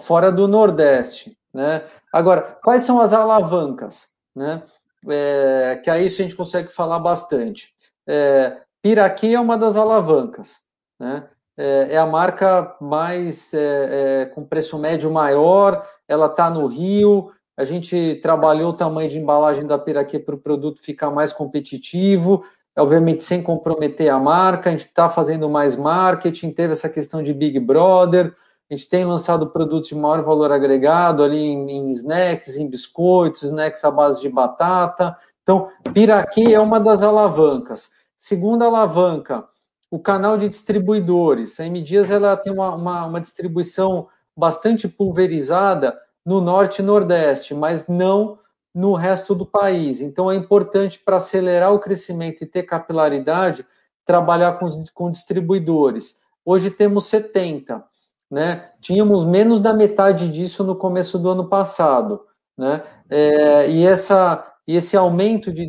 fora 0.00 0.30
do 0.30 0.48
Nordeste, 0.48 1.38
né? 1.54 1.84
Agora, 2.12 2.42
quais 2.42 2.82
são 2.82 3.00
as 3.00 3.12
alavancas, 3.12 4.08
né? 4.34 4.62
É, 5.06 5.80
que 5.82 5.90
aí 5.90 6.06
a 6.06 6.10
gente 6.10 6.34
consegue 6.34 6.68
falar 6.68 6.98
bastante. 6.98 7.74
É, 8.06 8.58
Piraqui 8.82 9.34
é 9.34 9.40
uma 9.40 9.58
das 9.58 9.76
alavancas, 9.76 10.60
né? 10.98 11.28
É, 11.56 11.88
é 11.94 11.98
a 11.98 12.06
marca 12.06 12.76
mais 12.80 13.52
é, 13.52 14.22
é, 14.22 14.26
com 14.26 14.44
preço 14.44 14.78
médio 14.78 15.10
maior, 15.10 15.84
ela 16.06 16.26
está 16.26 16.48
no 16.48 16.66
Rio, 16.66 17.32
a 17.56 17.64
gente 17.64 18.20
trabalhou 18.22 18.70
o 18.70 18.76
tamanho 18.76 19.10
de 19.10 19.18
embalagem 19.18 19.66
da 19.66 19.76
Piraquê 19.76 20.20
para 20.20 20.36
o 20.36 20.40
produto 20.40 20.80
ficar 20.80 21.10
mais 21.10 21.32
competitivo, 21.32 22.44
obviamente 22.78 23.24
sem 23.24 23.42
comprometer 23.42 24.08
a 24.08 24.20
marca, 24.20 24.68
a 24.68 24.72
gente 24.72 24.84
está 24.84 25.10
fazendo 25.10 25.50
mais 25.50 25.74
marketing, 25.74 26.52
teve 26.52 26.74
essa 26.74 26.88
questão 26.88 27.20
de 27.24 27.34
Big 27.34 27.58
Brother, 27.58 28.32
a 28.70 28.74
gente 28.74 28.88
tem 28.88 29.04
lançado 29.04 29.48
produtos 29.48 29.88
de 29.88 29.94
maior 29.94 30.22
valor 30.22 30.52
agregado 30.52 31.22
ali 31.22 31.38
em, 31.38 31.70
em 31.70 31.90
snacks, 31.92 32.56
em 32.56 32.68
biscoitos, 32.68 33.42
snacks 33.42 33.82
à 33.84 33.90
base 33.90 34.20
de 34.20 34.28
batata. 34.28 35.16
Então, 35.42 35.70
Piraquê 35.94 36.52
é 36.52 36.60
uma 36.60 36.78
das 36.78 37.02
alavancas. 37.02 37.90
Segunda 38.16 38.66
alavanca, 38.66 39.48
o 39.90 39.98
canal 39.98 40.36
de 40.36 40.48
distribuidores. 40.48 41.58
A 41.58 41.66
M 41.66 41.80
Dias 41.82 42.10
ela 42.10 42.36
tem 42.36 42.52
uma, 42.52 42.74
uma, 42.74 43.06
uma 43.06 43.20
distribuição 43.20 44.08
bastante 44.36 44.86
pulverizada, 44.86 45.98
no 46.24 46.42
norte 46.42 46.82
e 46.82 46.84
nordeste, 46.84 47.54
mas 47.54 47.88
não 47.88 48.38
no 48.74 48.92
resto 48.92 49.34
do 49.34 49.46
país. 49.46 50.02
Então 50.02 50.30
é 50.30 50.34
importante 50.34 50.98
para 50.98 51.16
acelerar 51.16 51.72
o 51.72 51.78
crescimento 51.78 52.44
e 52.44 52.46
ter 52.46 52.64
capilaridade 52.64 53.64
trabalhar 54.04 54.58
com, 54.58 54.66
com 54.92 55.10
distribuidores. 55.10 56.22
Hoje 56.44 56.70
temos 56.70 57.06
70, 57.06 57.82
né? 58.30 58.70
Tínhamos 58.80 59.24
menos 59.24 59.60
da 59.60 59.72
metade 59.72 60.28
disso 60.30 60.64
no 60.64 60.76
começo 60.76 61.18
do 61.18 61.30
ano 61.30 61.48
passado, 61.48 62.20
né? 62.56 62.82
É, 63.08 63.70
e 63.70 63.86
essa 63.86 64.44
e 64.68 64.76
esse 64.76 64.98
aumento 64.98 65.50
de, 65.50 65.66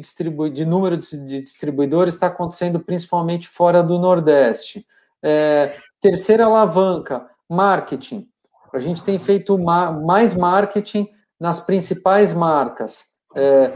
de 0.54 0.66
número 0.66 0.98
de, 0.98 1.42
distribuidores 1.42 2.16
está 2.16 2.28
acontecendo 2.28 2.82
principalmente 2.82 3.48
fora 3.48 3.82
do 3.82 3.98
Nordeste. 3.98 4.86
É, 5.24 5.74
terceira 6.02 6.46
alavanca, 6.46 7.26
marketing. 7.50 8.28
A 8.74 8.80
gente 8.80 9.02
tem 9.02 9.18
feito 9.18 9.58
mais 9.58 10.36
marketing 10.36 11.08
nas 11.40 11.62
principais 11.62 12.34
marcas. 12.34 13.06
É, 13.34 13.72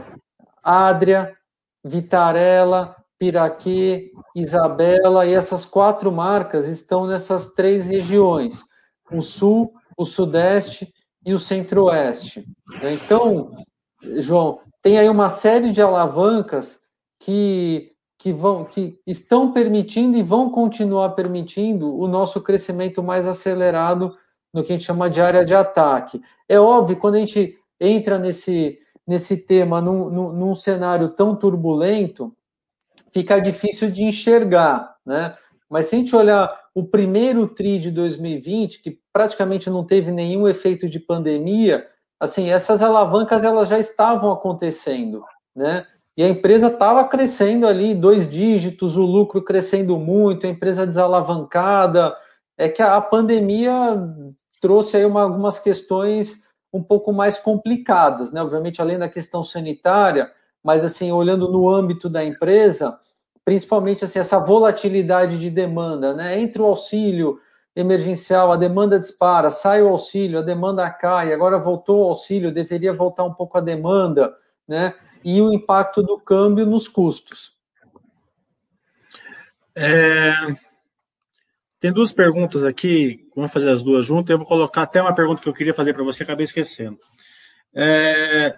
Adria, 0.62 1.34
Vitarella, 1.82 2.94
Piraquê, 3.18 4.10
Isabela, 4.36 5.24
e 5.24 5.32
essas 5.32 5.64
quatro 5.64 6.12
marcas 6.12 6.68
estão 6.68 7.06
nessas 7.06 7.54
três 7.54 7.86
regiões: 7.86 8.60
o 9.16 9.22
Sul, 9.22 9.72
o 9.96 10.04
Sudeste 10.04 10.92
e 11.24 11.32
o 11.32 11.38
Centro-Oeste. 11.38 12.44
Então, 12.82 13.50
João, 14.18 14.60
tem 14.82 14.98
aí 14.98 15.08
uma 15.08 15.28
série 15.28 15.72
de 15.72 15.80
alavancas 15.80 16.82
que, 17.18 17.92
que, 18.18 18.32
vão, 18.32 18.64
que 18.64 18.98
estão 19.06 19.52
permitindo 19.52 20.16
e 20.16 20.22
vão 20.22 20.50
continuar 20.50 21.10
permitindo 21.10 21.96
o 21.96 22.06
nosso 22.06 22.40
crescimento 22.40 23.02
mais 23.02 23.26
acelerado 23.26 24.16
no 24.52 24.62
que 24.62 24.72
a 24.72 24.76
gente 24.76 24.86
chama 24.86 25.08
de 25.08 25.20
área 25.20 25.44
de 25.44 25.54
ataque. 25.54 26.20
É 26.48 26.58
óbvio, 26.60 26.98
quando 26.98 27.14
a 27.14 27.18
gente 27.18 27.58
entra 27.80 28.18
nesse, 28.18 28.78
nesse 29.06 29.38
tema 29.38 29.80
num, 29.80 30.10
num, 30.10 30.32
num 30.32 30.54
cenário 30.54 31.08
tão 31.10 31.34
turbulento, 31.34 32.34
fica 33.12 33.40
difícil 33.40 33.90
de 33.90 34.02
enxergar, 34.02 34.96
né? 35.04 35.36
Mas 35.68 35.86
se 35.86 35.96
a 35.96 35.98
gente 35.98 36.14
olhar 36.14 36.60
o 36.74 36.84
primeiro 36.84 37.48
TRI 37.48 37.78
de 37.78 37.90
2020, 37.90 38.82
que 38.82 39.00
praticamente 39.14 39.70
não 39.70 39.84
teve 39.84 40.10
nenhum 40.10 40.48
efeito 40.48 40.88
de 40.88 40.98
pandemia, 40.98 41.88
assim, 42.18 42.50
essas 42.50 42.82
alavancas 42.82 43.44
elas 43.44 43.68
já 43.68 43.78
estavam 43.78 44.32
acontecendo, 44.32 45.24
né? 45.54 45.86
E 46.16 46.22
a 46.22 46.28
empresa 46.28 46.66
estava 46.66 47.04
crescendo 47.04 47.66
ali, 47.66 47.94
dois 47.94 48.28
dígitos, 48.30 48.96
o 48.96 49.02
lucro 49.02 49.42
crescendo 49.42 49.96
muito, 49.98 50.46
a 50.46 50.50
empresa 50.50 50.86
desalavancada. 50.86 52.16
É 52.56 52.68
que 52.68 52.82
a 52.82 53.00
pandemia 53.00 53.72
trouxe 54.60 54.96
aí 54.96 55.04
uma, 55.04 55.22
algumas 55.22 55.58
questões 55.58 56.42
um 56.72 56.82
pouco 56.82 57.12
mais 57.12 57.38
complicadas, 57.38 58.32
né? 58.32 58.42
Obviamente, 58.42 58.80
além 58.80 58.98
da 58.98 59.08
questão 59.08 59.44
sanitária, 59.44 60.30
mas 60.62 60.84
assim, 60.84 61.12
olhando 61.12 61.50
no 61.50 61.68
âmbito 61.68 62.08
da 62.08 62.24
empresa, 62.24 62.98
principalmente 63.44 64.04
assim, 64.04 64.18
essa 64.18 64.38
volatilidade 64.38 65.38
de 65.38 65.50
demanda, 65.50 66.14
né? 66.14 66.40
Entre 66.40 66.60
o 66.60 66.64
auxílio 66.64 67.40
emergencial, 67.76 68.52
a 68.52 68.56
demanda 68.56 69.00
dispara, 69.00 69.50
sai 69.50 69.82
o 69.82 69.88
auxílio, 69.88 70.38
a 70.38 70.42
demanda 70.42 70.88
cai, 70.90 71.32
agora 71.32 71.58
voltou 71.58 72.04
o 72.04 72.08
auxílio, 72.08 72.52
deveria 72.52 72.92
voltar 72.92 73.24
um 73.24 73.34
pouco 73.34 73.58
a 73.58 73.60
demanda, 73.60 74.34
né? 74.66 74.94
E 75.24 75.40
o 75.40 75.52
impacto 75.52 76.02
do 76.02 76.18
câmbio 76.18 76.66
nos 76.66 76.86
custos. 76.86 77.58
É, 79.74 80.32
tem 81.80 81.92
duas 81.92 82.12
perguntas 82.12 82.64
aqui, 82.64 83.28
vamos 83.34 83.52
fazer 83.52 83.70
as 83.70 83.82
duas 83.82 84.06
juntas. 84.06 84.30
Eu 84.30 84.38
vou 84.38 84.46
colocar 84.46 84.82
até 84.82 85.02
uma 85.02 85.14
pergunta 85.14 85.42
que 85.42 85.48
eu 85.48 85.54
queria 85.54 85.74
fazer 85.74 85.92
para 85.92 86.04
você, 86.04 86.22
acabei 86.22 86.44
esquecendo. 86.44 86.98
É, 87.74 88.54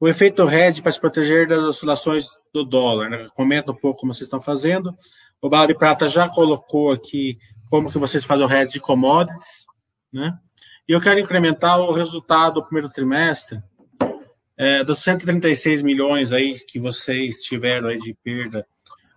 o 0.00 0.08
efeito 0.08 0.48
hedge 0.48 0.82
para 0.82 0.90
se 0.90 1.00
proteger 1.00 1.46
das 1.46 1.62
oscilações 1.62 2.26
do 2.52 2.64
dólar. 2.64 3.10
Né? 3.10 3.28
Comenta 3.34 3.72
um 3.72 3.76
pouco 3.76 4.00
como 4.00 4.14
vocês 4.14 4.26
estão 4.26 4.40
fazendo. 4.40 4.96
O 5.40 5.48
Bala 5.48 5.66
de 5.66 5.74
Prata 5.74 6.08
já 6.08 6.28
colocou 6.28 6.90
aqui 6.90 7.38
como 7.74 7.90
que 7.90 7.98
vocês 7.98 8.24
fazem 8.24 8.46
o 8.46 8.52
hedge 8.52 8.74
de 8.74 8.80
commodities. 8.80 9.66
Né? 10.12 10.38
E 10.88 10.92
eu 10.92 11.00
quero 11.00 11.18
incrementar 11.18 11.80
o 11.80 11.90
resultado 11.90 12.54
do 12.54 12.62
primeiro 12.62 12.88
trimestre. 12.88 13.60
É, 14.56 14.84
dos 14.84 15.00
136 15.00 15.82
milhões 15.82 16.30
aí 16.30 16.54
que 16.54 16.78
vocês 16.78 17.42
tiveram 17.42 17.88
aí 17.88 17.98
de 17.98 18.14
perda 18.22 18.64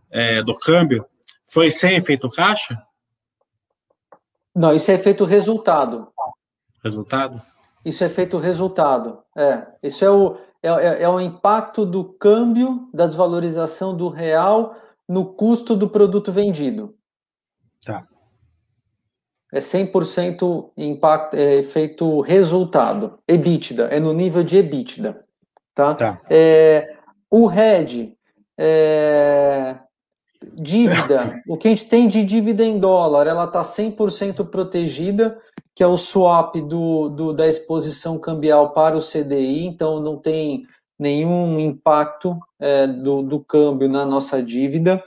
é, 0.10 0.42
do 0.42 0.58
câmbio, 0.58 1.06
foi 1.46 1.70
sem 1.70 1.98
efeito 1.98 2.32
caixa? 2.32 2.82
Não, 4.56 4.74
isso 4.74 4.90
é 4.90 4.96
efeito 4.96 5.24
resultado. 5.24 6.12
Resultado? 6.84 7.40
Isso 7.86 8.04
é 8.04 8.08
efeito 8.08 8.40
resultado. 8.40 9.22
É, 9.38 9.68
isso 9.84 10.04
é 10.04 10.10
o, 10.10 10.36
é, 10.64 10.70
é, 10.70 11.04
é 11.04 11.10
o 11.10 11.22
impacto 11.22 11.86
do 11.86 12.04
câmbio, 12.04 12.90
da 12.92 13.06
desvalorização 13.06 13.96
do 13.96 14.10
real 14.10 14.76
no 15.08 15.26
custo 15.36 15.76
do 15.76 15.88
produto 15.88 16.32
vendido. 16.32 16.98
Tá. 17.86 18.08
É 19.54 19.60
100% 19.60 20.72
impacto, 20.78 21.36
é 21.36 21.56
efeito 21.56 22.22
resultado. 22.22 23.18
EBITDA, 23.28 23.86
é 23.86 24.00
no 24.00 24.14
nível 24.14 24.44
de 24.44 24.58
EBITDA. 24.58 25.24
Tá? 25.74 25.96
tá. 25.96 26.22
É, 26.30 26.96
o 27.30 27.48
RED, 27.48 28.14
é, 28.58 29.78
Dívida, 30.54 31.42
o 31.48 31.58
que 31.58 31.68
a 31.68 31.72
gente 31.72 31.86
tem 31.86 32.08
de 32.08 32.24
dívida 32.24 32.64
em 32.64 32.80
dólar, 32.80 33.28
ela 33.28 33.46
está 33.46 33.62
100% 33.62 34.48
protegida, 34.50 35.40
que 35.76 35.84
é 35.84 35.88
o 35.88 35.98
swap 35.98 36.56
do, 36.56 37.10
do, 37.10 37.34
da 37.34 37.48
exposição 37.48 38.20
cambial 38.20 38.72
para 38.72 38.96
o 38.98 39.02
CDI, 39.02 39.66
então 39.66 40.00
não 40.00 40.18
tem 40.18 40.64
nenhum 40.98 41.60
impacto 41.60 42.38
é, 42.60 42.88
do, 42.88 43.22
do 43.22 43.40
câmbio 43.40 43.88
na 43.88 44.06
nossa 44.06 44.42
dívida. 44.42 45.04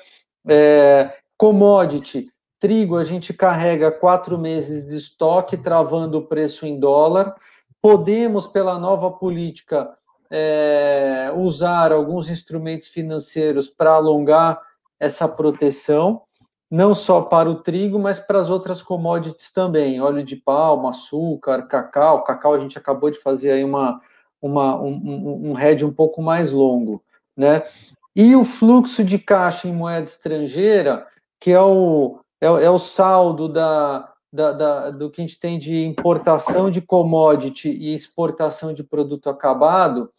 É, 0.49 1.13
commodity, 1.37 2.29
trigo, 2.61 2.99
a 2.99 3.05
gente 3.05 3.33
carrega 3.33 3.91
quatro 3.91 4.39
meses 4.39 4.87
de 4.87 4.99
estoque, 4.99 5.57
travando 5.57 6.19
o 6.19 6.27
preço 6.27 6.67
em 6.67 6.79
dólar. 6.79 7.35
Podemos, 7.81 8.47
pela 8.47 8.79
nova 8.79 9.11
política, 9.11 9.91
é, 10.31 11.33
usar 11.35 11.91
alguns 11.91 12.29
instrumentos 12.29 12.89
financeiros 12.89 13.67
para 13.67 13.93
alongar 13.93 14.61
essa 15.01 15.27
proteção, 15.27 16.23
não 16.71 16.95
só 16.95 17.23
para 17.23 17.51
o 17.51 17.57
trigo, 17.57 17.99
mas 17.99 18.21
para 18.21 18.39
as 18.39 18.51
outras 18.51 18.83
commodities 18.83 19.53
também, 19.53 20.01
óleo 20.01 20.23
de 20.23 20.37
palma, 20.37 20.91
açúcar, 20.91 21.67
cacau. 21.67 22.23
Cacau 22.23 22.55
a 22.55 22.61
gente 22.61 22.79
acabou 22.79 23.11
de 23.11 23.19
fazer 23.19 23.53
aí 23.53 23.65
uma, 23.65 24.01
uma, 24.41 24.81
um, 24.81 25.51
um 25.51 25.53
head 25.55 25.85
um 25.85 25.93
pouco 25.93 26.23
mais 26.23 26.53
longo, 26.53 27.03
né? 27.35 27.65
E 28.15 28.37
o 28.37 28.45
fluxo 28.45 29.03
de 29.03 29.19
caixa 29.19 29.67
em 29.67 29.73
moeda 29.73 30.05
estrangeira, 30.05 31.07
que 31.41 31.51
é 31.51 31.61
o, 31.61 32.21
é, 32.41 32.47
é 32.47 32.71
o 32.71 32.79
saldo 32.79 33.49
da, 33.49 34.13
da, 34.33 34.53
da, 34.53 34.91
do 34.91 35.11
que 35.11 35.21
a 35.21 35.27
gente 35.27 35.39
tem 35.39 35.59
de 35.59 35.85
importação 35.85 36.71
de 36.71 36.81
commodity 36.81 37.69
e 37.69 37.95
exportação 37.95 38.73
de 38.73 38.83
produto 38.83 39.29
acabado, 39.29 40.11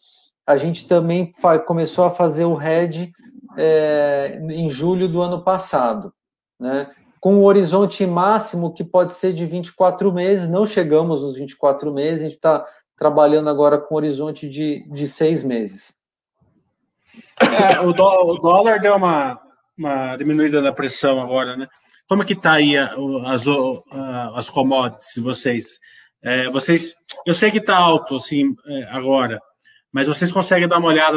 a 0.46 0.56
gente 0.56 0.86
também 0.86 1.32
começou 1.66 2.04
a 2.04 2.10
fazer 2.10 2.44
o 2.44 2.60
hedge 2.60 3.12
é, 3.56 4.40
em 4.50 4.68
julho 4.70 5.08
do 5.08 5.20
ano 5.20 5.42
passado, 5.42 6.12
né? 6.58 6.90
com 7.20 7.36
um 7.36 7.44
horizonte 7.44 8.04
máximo 8.04 8.74
que 8.74 8.82
pode 8.82 9.14
ser 9.14 9.32
de 9.32 9.46
24 9.46 10.12
meses, 10.12 10.50
não 10.50 10.66
chegamos 10.66 11.22
nos 11.22 11.34
24 11.34 11.92
meses, 11.92 12.20
a 12.20 12.24
gente 12.24 12.34
está 12.34 12.66
trabalhando 12.96 13.48
agora 13.48 13.78
com 13.78 13.94
um 13.94 13.96
horizonte 13.96 14.48
de, 14.48 14.84
de 14.90 15.06
seis 15.06 15.44
meses. 15.44 16.00
É, 17.40 17.80
o, 17.80 17.90
o, 17.90 18.38
dólar 18.38 18.80
deu 18.80 18.96
uma, 18.96 19.40
uma 19.78 20.16
diminuída 20.16 20.60
da 20.60 20.72
pressão 20.72 21.20
agora, 21.20 21.56
né? 21.56 21.68
Como 22.12 22.22
é 22.22 22.26
que 22.26 22.34
está 22.34 22.52
aí 22.52 22.76
as, 22.76 23.44
as 24.34 24.50
commodities 24.50 25.16
vocês? 25.16 25.78
É, 26.22 26.50
vocês, 26.50 26.94
eu 27.24 27.32
sei 27.32 27.50
que 27.50 27.56
está 27.56 27.74
alto 27.74 28.16
assim 28.16 28.54
é, 28.66 28.82
agora, 28.90 29.40
mas 29.90 30.08
vocês 30.08 30.30
conseguem 30.30 30.68
dar 30.68 30.78
uma 30.78 30.88
olhada 30.88 31.16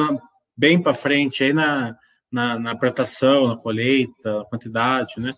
bem 0.56 0.82
para 0.82 0.94
frente 0.94 1.44
aí 1.44 1.52
na, 1.52 1.98
na, 2.32 2.58
na 2.58 2.76
plantação, 2.78 3.50
na 3.50 3.58
colheita, 3.58 4.40
na 4.40 4.46
quantidade, 4.46 5.16
né? 5.18 5.34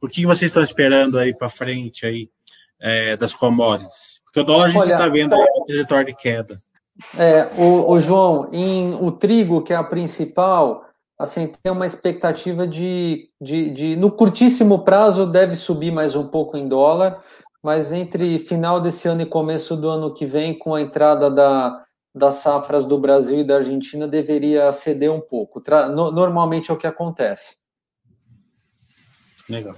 O 0.00 0.08
que 0.08 0.24
vocês 0.24 0.48
estão 0.48 0.62
esperando 0.62 1.18
aí 1.18 1.36
para 1.36 1.50
frente 1.50 2.06
aí 2.06 2.30
é, 2.80 3.14
das 3.14 3.34
commodities? 3.34 4.22
Porque 4.24 4.40
o 4.40 4.44
dólar 4.44 4.64
a 4.64 4.70
gente 4.70 4.90
está 4.92 5.08
vendo 5.08 5.34
aí 5.34 5.40
uma 5.42 5.64
trajetória 5.66 6.06
de 6.06 6.14
queda. 6.14 6.56
É, 7.18 7.50
o, 7.58 7.90
o, 7.90 8.00
João, 8.00 8.48
em 8.50 8.94
o 8.94 9.12
trigo, 9.12 9.60
que 9.60 9.74
é 9.74 9.76
a 9.76 9.84
principal, 9.84 10.86
assim, 11.22 11.52
tem 11.62 11.72
uma 11.72 11.86
expectativa 11.86 12.66
de, 12.66 13.30
de, 13.40 13.70
de, 13.70 13.96
no 13.96 14.10
curtíssimo 14.10 14.84
prazo, 14.84 15.24
deve 15.24 15.54
subir 15.54 15.92
mais 15.92 16.16
um 16.16 16.26
pouco 16.26 16.56
em 16.56 16.66
dólar, 16.66 17.22
mas 17.62 17.92
entre 17.92 18.40
final 18.40 18.80
desse 18.80 19.06
ano 19.06 19.22
e 19.22 19.26
começo 19.26 19.76
do 19.76 19.88
ano 19.88 20.12
que 20.12 20.26
vem, 20.26 20.58
com 20.58 20.74
a 20.74 20.82
entrada 20.82 21.30
da, 21.30 21.84
das 22.12 22.36
safras 22.36 22.84
do 22.84 22.98
Brasil 22.98 23.38
e 23.38 23.44
da 23.44 23.56
Argentina, 23.56 24.08
deveria 24.08 24.72
ceder 24.72 25.12
um 25.12 25.20
pouco. 25.20 25.60
Tra 25.60 25.88
no, 25.88 26.10
normalmente 26.10 26.72
é 26.72 26.74
o 26.74 26.78
que 26.78 26.88
acontece. 26.88 27.62
Legal. 29.48 29.76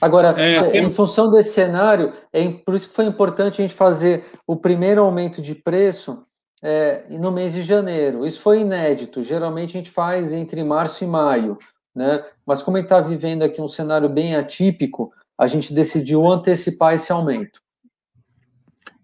Agora, 0.00 0.28
é, 0.40 0.62
tem... 0.70 0.84
em 0.84 0.92
função 0.92 1.28
desse 1.28 1.54
cenário, 1.54 2.12
é 2.32 2.48
por 2.48 2.74
isso 2.74 2.88
que 2.88 2.94
foi 2.94 3.04
importante 3.04 3.60
a 3.60 3.64
gente 3.64 3.74
fazer 3.74 4.24
o 4.46 4.56
primeiro 4.56 5.02
aumento 5.02 5.42
de 5.42 5.56
preço 5.56 6.24
é, 6.62 7.04
no 7.10 7.32
mês 7.32 7.52
de 7.52 7.62
janeiro. 7.62 8.24
Isso 8.24 8.40
foi 8.40 8.60
inédito. 8.60 9.24
Geralmente 9.24 9.70
a 9.70 9.80
gente 9.80 9.90
faz 9.90 10.32
entre 10.32 10.62
março 10.62 11.02
e 11.02 11.06
maio, 11.06 11.58
né? 11.94 12.24
Mas 12.46 12.62
como 12.62 12.76
a 12.76 12.80
gente 12.80 12.86
está 12.86 13.00
vivendo 13.00 13.42
aqui 13.42 13.60
um 13.60 13.68
cenário 13.68 14.08
bem 14.08 14.36
atípico, 14.36 15.12
a 15.36 15.46
gente 15.48 15.74
decidiu 15.74 16.24
antecipar 16.26 16.94
esse 16.94 17.10
aumento. 17.10 17.60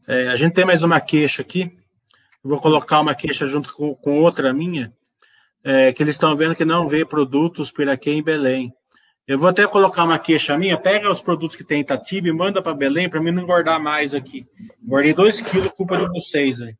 É, 0.07 0.29
a 0.29 0.37
gente 0.37 0.55
tem 0.55 0.65
mais 0.65 0.83
uma 0.83 1.01
queixa 1.01 1.43
aqui. 1.43 1.77
Vou 2.43 2.59
colocar 2.59 3.01
uma 3.01 3.15
queixa 3.15 3.47
junto 3.47 3.75
com, 3.75 3.95
com 3.95 4.23
outra 4.23 4.53
minha, 4.53 4.93
é, 5.65 5.93
que 5.93 6.03
eles 6.03 6.15
estão 6.15 6.37
vendo 6.37 6.55
que 6.55 6.65
não 6.65 6.87
vê 6.87 7.05
produtos 7.05 7.71
Piraquê 7.71 8.13
em 8.13 8.23
Belém. 8.23 8.73
Eu 9.27 9.39
vou 9.39 9.51
até 9.51 9.67
colocar 9.67 10.05
uma 10.05 10.19
queixa 10.19 10.57
minha, 10.57 10.79
pega 10.79 11.11
os 11.11 11.21
produtos 11.21 11.55
que 11.55 11.65
tem 11.65 11.79
em 11.79 11.81
Itatiba 11.83 12.29
e 12.29 12.33
manda 12.33 12.63
para 12.63 12.73
Belém 12.73 13.11
para 13.11 13.21
mim 13.21 13.33
não 13.33 13.43
engordar 13.43 13.79
mais 13.79 14.15
aqui. 14.15 14.47
Engordei 14.83 15.13
dois 15.13 15.43
quilos, 15.43 15.73
culpa 15.73 15.99
de 15.99 16.07
vocês 16.09 16.63
aí. 16.63 16.75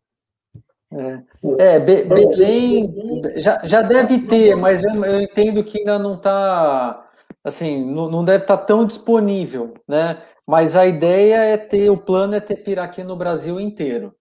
É, 0.91 1.22
é 1.59 1.78
Be 1.78 2.03
Belém 2.05 2.93
já, 3.36 3.61
já 3.64 3.82
deve 3.82 4.20
ter, 4.20 4.57
mas 4.57 4.84
eu, 4.84 5.05
eu 5.05 5.20
entendo 5.20 5.62
que 5.62 5.78
ainda 5.78 5.99
não 5.99 6.14
está, 6.14 7.07
assim, 7.45 7.84
não, 7.84 8.11
não 8.11 8.24
deve 8.24 8.45
estar 8.45 8.57
tá 8.57 8.64
tão 8.64 8.86
disponível, 8.86 9.74
né? 9.86 10.22
Mas 10.47 10.74
a 10.74 10.86
ideia 10.86 11.36
é 11.43 11.57
ter, 11.59 11.91
o 11.91 11.97
plano 11.97 12.34
é 12.34 12.41
ter 12.41 12.57
piraquê 12.57 13.05
no 13.05 13.16
Brasil 13.16 13.61
inteiro. 13.61 14.14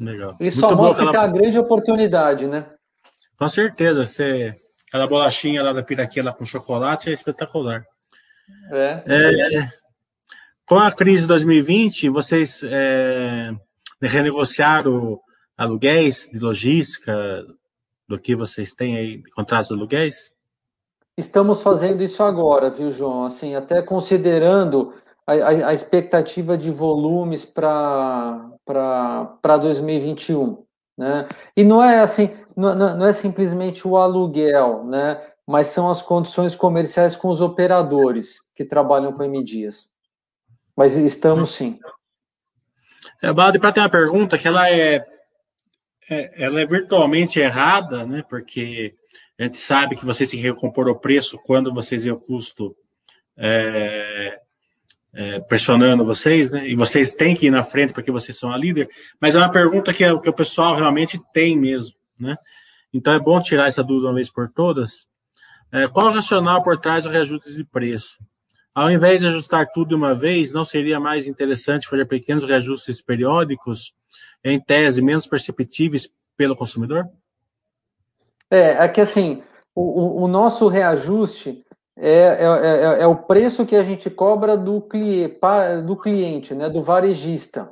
Legal. 0.00 0.36
E 0.40 0.50
só 0.50 0.74
mostra 0.74 1.08
que 1.08 1.16
é 1.16 1.20
a 1.20 1.26
grande 1.28 1.58
oportunidade, 1.58 2.48
né? 2.48 2.66
Com 3.38 3.48
certeza, 3.48 4.06
você 4.06 4.56
Aquela 4.94 5.08
bolachinha 5.08 5.60
lá 5.60 5.72
da 5.72 5.82
piraquia 5.82 6.22
lá 6.22 6.32
com 6.32 6.44
chocolate 6.44 7.10
é 7.10 7.12
espetacular. 7.12 7.84
É. 8.70 9.02
é 9.08 9.68
com 10.64 10.78
a 10.78 10.92
crise 10.92 11.22
de 11.22 11.28
2020, 11.28 12.10
vocês 12.10 12.62
é, 12.62 13.50
renegociaram 14.00 15.18
aluguéis 15.56 16.28
de 16.32 16.38
logística 16.38 17.46
do 18.08 18.18
que 18.18 18.36
vocês 18.36 18.72
têm 18.72 18.96
aí, 18.96 19.22
contratos 19.30 19.68
de 19.68 19.74
aluguéis? 19.74 20.32
Estamos 21.16 21.62
fazendo 21.62 22.02
isso 22.02 22.22
agora, 22.22 22.70
viu, 22.70 22.90
João? 22.90 23.24
Assim, 23.24 23.54
até 23.54 23.80
considerando 23.80 24.94
a, 25.26 25.32
a, 25.32 25.68
a 25.68 25.72
expectativa 25.72 26.58
de 26.58 26.70
volumes 26.70 27.44
para 27.44 28.56
2021. 29.60 30.64
Né? 30.96 31.28
E 31.56 31.64
não 31.64 31.82
é 31.82 32.00
assim, 32.00 32.30
não, 32.56 32.74
não 32.74 33.06
é 33.06 33.12
simplesmente 33.12 33.86
o 33.86 33.96
aluguel, 33.96 34.84
né? 34.84 35.20
mas 35.46 35.68
são 35.68 35.90
as 35.90 36.00
condições 36.00 36.54
comerciais 36.54 37.14
com 37.16 37.28
os 37.28 37.40
operadores 37.40 38.36
que 38.54 38.64
trabalham 38.64 39.12
com 39.12 39.22
M-Dias. 39.22 39.92
Mas 40.76 40.96
estamos 40.96 41.50
sim. 41.50 41.78
É, 43.22 43.32
Balde, 43.32 43.58
para 43.58 43.72
ter 43.72 43.80
uma 43.80 43.88
pergunta 43.88 44.38
que 44.38 44.48
ela 44.48 44.68
é, 44.70 45.04
é, 46.08 46.44
ela 46.44 46.60
é 46.60 46.66
virtualmente 46.66 47.40
errada, 47.40 48.04
né? 48.06 48.24
Porque 48.28 48.94
a 49.38 49.44
gente 49.44 49.56
sabe 49.56 49.96
que 49.96 50.04
vocês 50.04 50.30
têm 50.30 50.40
que 50.40 50.46
recompor 50.46 50.88
o 50.88 50.98
preço 50.98 51.38
quando 51.44 51.72
vocês 51.72 52.04
veem 52.04 52.14
o 52.14 52.20
custo 52.20 52.74
é, 53.36 54.40
é, 55.12 55.40
pressionando 55.40 56.04
vocês, 56.04 56.50
né? 56.50 56.68
E 56.68 56.74
vocês 56.74 57.14
têm 57.14 57.34
que 57.34 57.46
ir 57.46 57.50
na 57.50 57.62
frente 57.62 57.92
porque 57.92 58.10
vocês 58.10 58.38
são 58.38 58.52
a 58.52 58.56
líder. 58.56 58.88
Mas 59.20 59.34
é 59.34 59.38
uma 59.38 59.50
pergunta 59.50 59.92
que, 59.92 60.04
é, 60.04 60.18
que 60.18 60.28
o 60.28 60.34
pessoal 60.34 60.74
realmente 60.74 61.20
tem 61.32 61.58
mesmo, 61.58 61.96
né? 62.18 62.36
Então 62.92 63.12
é 63.12 63.18
bom 63.18 63.40
tirar 63.40 63.68
essa 63.68 63.82
dúvida 63.82 64.08
uma 64.08 64.14
vez 64.14 64.30
por 64.30 64.48
todas. 64.50 65.06
É, 65.72 65.88
qual 65.88 66.06
o 66.06 66.12
racional 66.12 66.62
por 66.62 66.76
trás 66.76 67.04
do 67.04 67.10
reajuste 67.10 67.52
de 67.52 67.64
preço? 67.64 68.18
Ao 68.72 68.90
invés 68.90 69.20
de 69.20 69.26
ajustar 69.28 69.70
tudo 69.72 69.90
de 69.90 69.94
uma 69.94 70.14
vez, 70.14 70.52
não 70.52 70.64
seria 70.64 70.98
mais 70.98 71.26
interessante 71.26 71.88
fazer 71.88 72.06
pequenos 72.06 72.44
reajustes 72.44 73.00
periódicos, 73.00 73.92
em 74.44 74.60
tese 74.60 75.00
menos 75.00 75.26
perceptíveis 75.26 76.10
pelo 76.36 76.54
consumidor? 76.54 77.08
É, 78.50 78.84
é 78.84 78.88
que 78.88 79.00
assim, 79.00 79.42
o, 79.74 80.24
o 80.24 80.28
nosso 80.28 80.68
reajuste 80.68 81.64
é, 81.96 82.10
é, 82.10 82.44
é, 82.44 83.02
é, 83.02 83.06
o 83.06 83.16
preço 83.16 83.64
que 83.64 83.76
a 83.76 83.82
gente 83.82 84.10
cobra 84.10 84.56
do, 84.56 84.80
cliente, 84.80 85.38
do 85.86 85.96
cliente, 85.96 86.54
né, 86.54 86.68
do 86.68 86.82
varejista. 86.82 87.70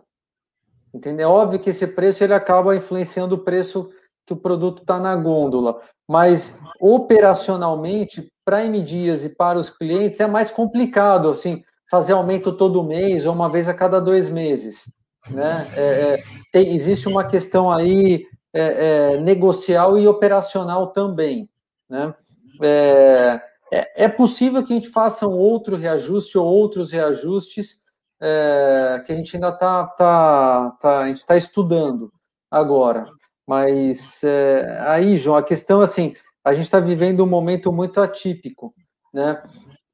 Entendeu? 0.94 1.28
É 1.28 1.30
óbvio 1.30 1.58
que 1.58 1.70
esse 1.70 1.86
preço 1.86 2.22
ele 2.22 2.34
acaba 2.34 2.76
influenciando 2.76 3.34
o 3.34 3.44
preço 3.44 3.90
que 4.26 4.32
o 4.32 4.36
produto 4.36 4.82
está 4.82 5.00
na 5.00 5.16
gôndola, 5.16 5.80
mas 6.08 6.58
operacionalmente, 6.80 8.30
para 8.44 8.64
M 8.64 8.80
Dias 8.82 9.24
e 9.24 9.30
para 9.34 9.58
os 9.58 9.70
clientes, 9.70 10.20
é 10.20 10.26
mais 10.26 10.50
complicado 10.50 11.30
assim, 11.30 11.64
fazer 11.90 12.12
aumento 12.12 12.52
todo 12.52 12.84
mês 12.84 13.26
ou 13.26 13.32
uma 13.32 13.50
vez 13.50 13.68
a 13.68 13.74
cada 13.74 14.00
dois 14.00 14.28
meses. 14.28 14.84
Né? 15.30 15.72
É, 15.76 15.82
é 15.82 16.22
tem, 16.52 16.74
existe 16.74 17.08
uma 17.08 17.24
questão 17.24 17.70
aí 17.70 18.26
é, 18.52 19.16
negocial 19.18 19.98
e 19.98 20.06
operacional 20.06 20.88
também. 20.88 21.48
Né? 21.88 22.14
É, 22.62 23.40
é, 23.72 24.04
é 24.04 24.08
possível 24.08 24.62
que 24.64 24.72
a 24.72 24.76
gente 24.76 24.90
faça 24.90 25.26
um 25.26 25.38
outro 25.38 25.76
reajuste 25.76 26.36
ou 26.36 26.46
outros 26.46 26.92
reajustes 26.92 27.82
é, 28.20 29.02
que 29.04 29.12
a 29.12 29.16
gente 29.16 29.34
ainda 29.34 29.48
está 29.48 29.84
tá, 29.84 30.70
tá, 30.80 31.08
gente 31.08 31.24
tá 31.24 31.36
estudando 31.36 32.12
agora. 32.50 33.06
Mas 33.46 34.22
é, 34.22 34.78
aí, 34.86 35.16
João, 35.16 35.36
a 35.36 35.42
questão 35.42 35.80
assim, 35.80 36.14
a 36.44 36.54
gente 36.54 36.64
está 36.64 36.78
vivendo 36.78 37.24
um 37.24 37.28
momento 37.28 37.72
muito 37.72 38.00
atípico, 38.00 38.74
né? 39.12 39.42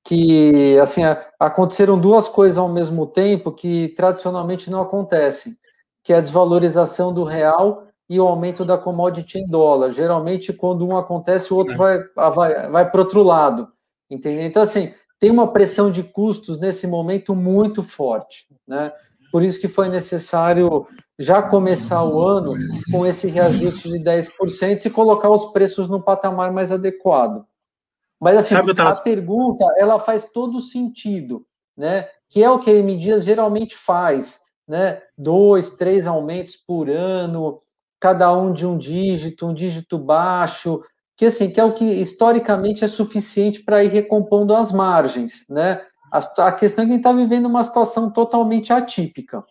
Que 0.09 0.79
assim 0.79 1.03
aconteceram 1.39 1.99
duas 1.99 2.27
coisas 2.27 2.57
ao 2.57 2.69
mesmo 2.69 3.07
tempo 3.07 3.53
que 3.53 3.89
tradicionalmente 3.89 4.71
não 4.71 4.81
acontecem, 4.81 5.53
que 6.03 6.15
é 6.15 6.17
a 6.17 6.21
desvalorização 6.23 7.13
do 7.13 7.25
real 7.25 7.87
e 8.09 8.19
o 8.19 8.27
aumento 8.27 8.65
da 8.65 8.79
commodity 8.79 9.39
em 9.39 9.47
dólar. 9.47 9.93
Geralmente, 9.93 10.51
quando 10.51 10.87
um 10.87 10.97
acontece, 10.97 11.53
o 11.53 11.57
outro 11.59 11.75
é. 11.75 11.77
vai, 11.77 12.31
vai, 12.31 12.71
vai 12.71 12.91
para 12.91 13.03
outro 13.03 13.23
lado. 13.23 13.69
Entendeu? 14.11 14.47
Então, 14.47 14.63
assim, 14.63 14.95
tem 15.21 15.31
uma 15.31 15.53
pressão 15.53 15.91
de 15.91 16.03
custos 16.03 16.59
nesse 16.59 16.87
momento 16.87 17.35
muito 17.35 17.83
forte. 17.83 18.47
Né? 18.67 18.91
Por 19.31 19.43
isso 19.43 19.61
que 19.61 19.69
foi 19.69 19.91
necessário 19.91 20.87
já 21.19 21.43
começar 21.43 22.03
o 22.03 22.27
ano 22.27 22.55
com 22.91 23.05
esse 23.05 23.29
reajuste 23.29 23.91
de 23.91 23.99
10% 23.99 24.87
e 24.87 24.91
colocar 24.91 25.29
os 25.29 25.53
preços 25.53 25.87
no 25.87 26.01
patamar 26.01 26.51
mais 26.51 26.73
adequado. 26.73 27.45
Mas 28.21 28.39
assim, 28.39 28.55
a 28.55 28.95
pergunta 28.97 29.65
ela 29.77 30.01
faz 30.01 30.31
todo 30.33 30.61
sentido, 30.61 31.47
né? 31.77 32.09
Que 32.29 32.43
é 32.43 32.51
o 32.51 32.59
que 32.59 32.71
a 32.71 32.75
M 32.75 32.97
Dias 32.97 33.25
geralmente 33.25 33.77
faz, 33.77 34.41
né? 34.67 35.01
Dois, 35.17 35.77
três 35.77 36.07
aumentos 36.07 36.57
por 36.57 36.91
ano, 36.91 37.61
cada 38.01 38.33
um 38.37 38.53
de 38.53 38.67
um 38.67 38.77
dígito, 38.77 39.47
um 39.47 39.55
dígito 39.55 39.99
baixo, 39.99 40.83
que 41.17 41.27
assim, 41.27 41.51
que 41.51 41.61
é 41.61 41.65
o 41.65 41.73
que 41.73 41.85
historicamente 41.85 42.85
é 42.85 42.89
suficiente 42.89 43.63
para 43.63 43.83
ir 43.83 43.89
recompondo 43.89 44.55
as 44.55 44.73
margens, 44.73 45.47
né? 45.49 45.83
A, 46.13 46.47
a 46.49 46.53
questão 46.53 46.85
é 46.85 46.87
que 46.87 46.93
a 46.93 46.97
gente 46.97 47.07
está 47.07 47.13
vivendo 47.13 47.47
uma 47.47 47.65
situação 47.65 48.11
totalmente 48.11 48.73
atípica. 48.73 49.45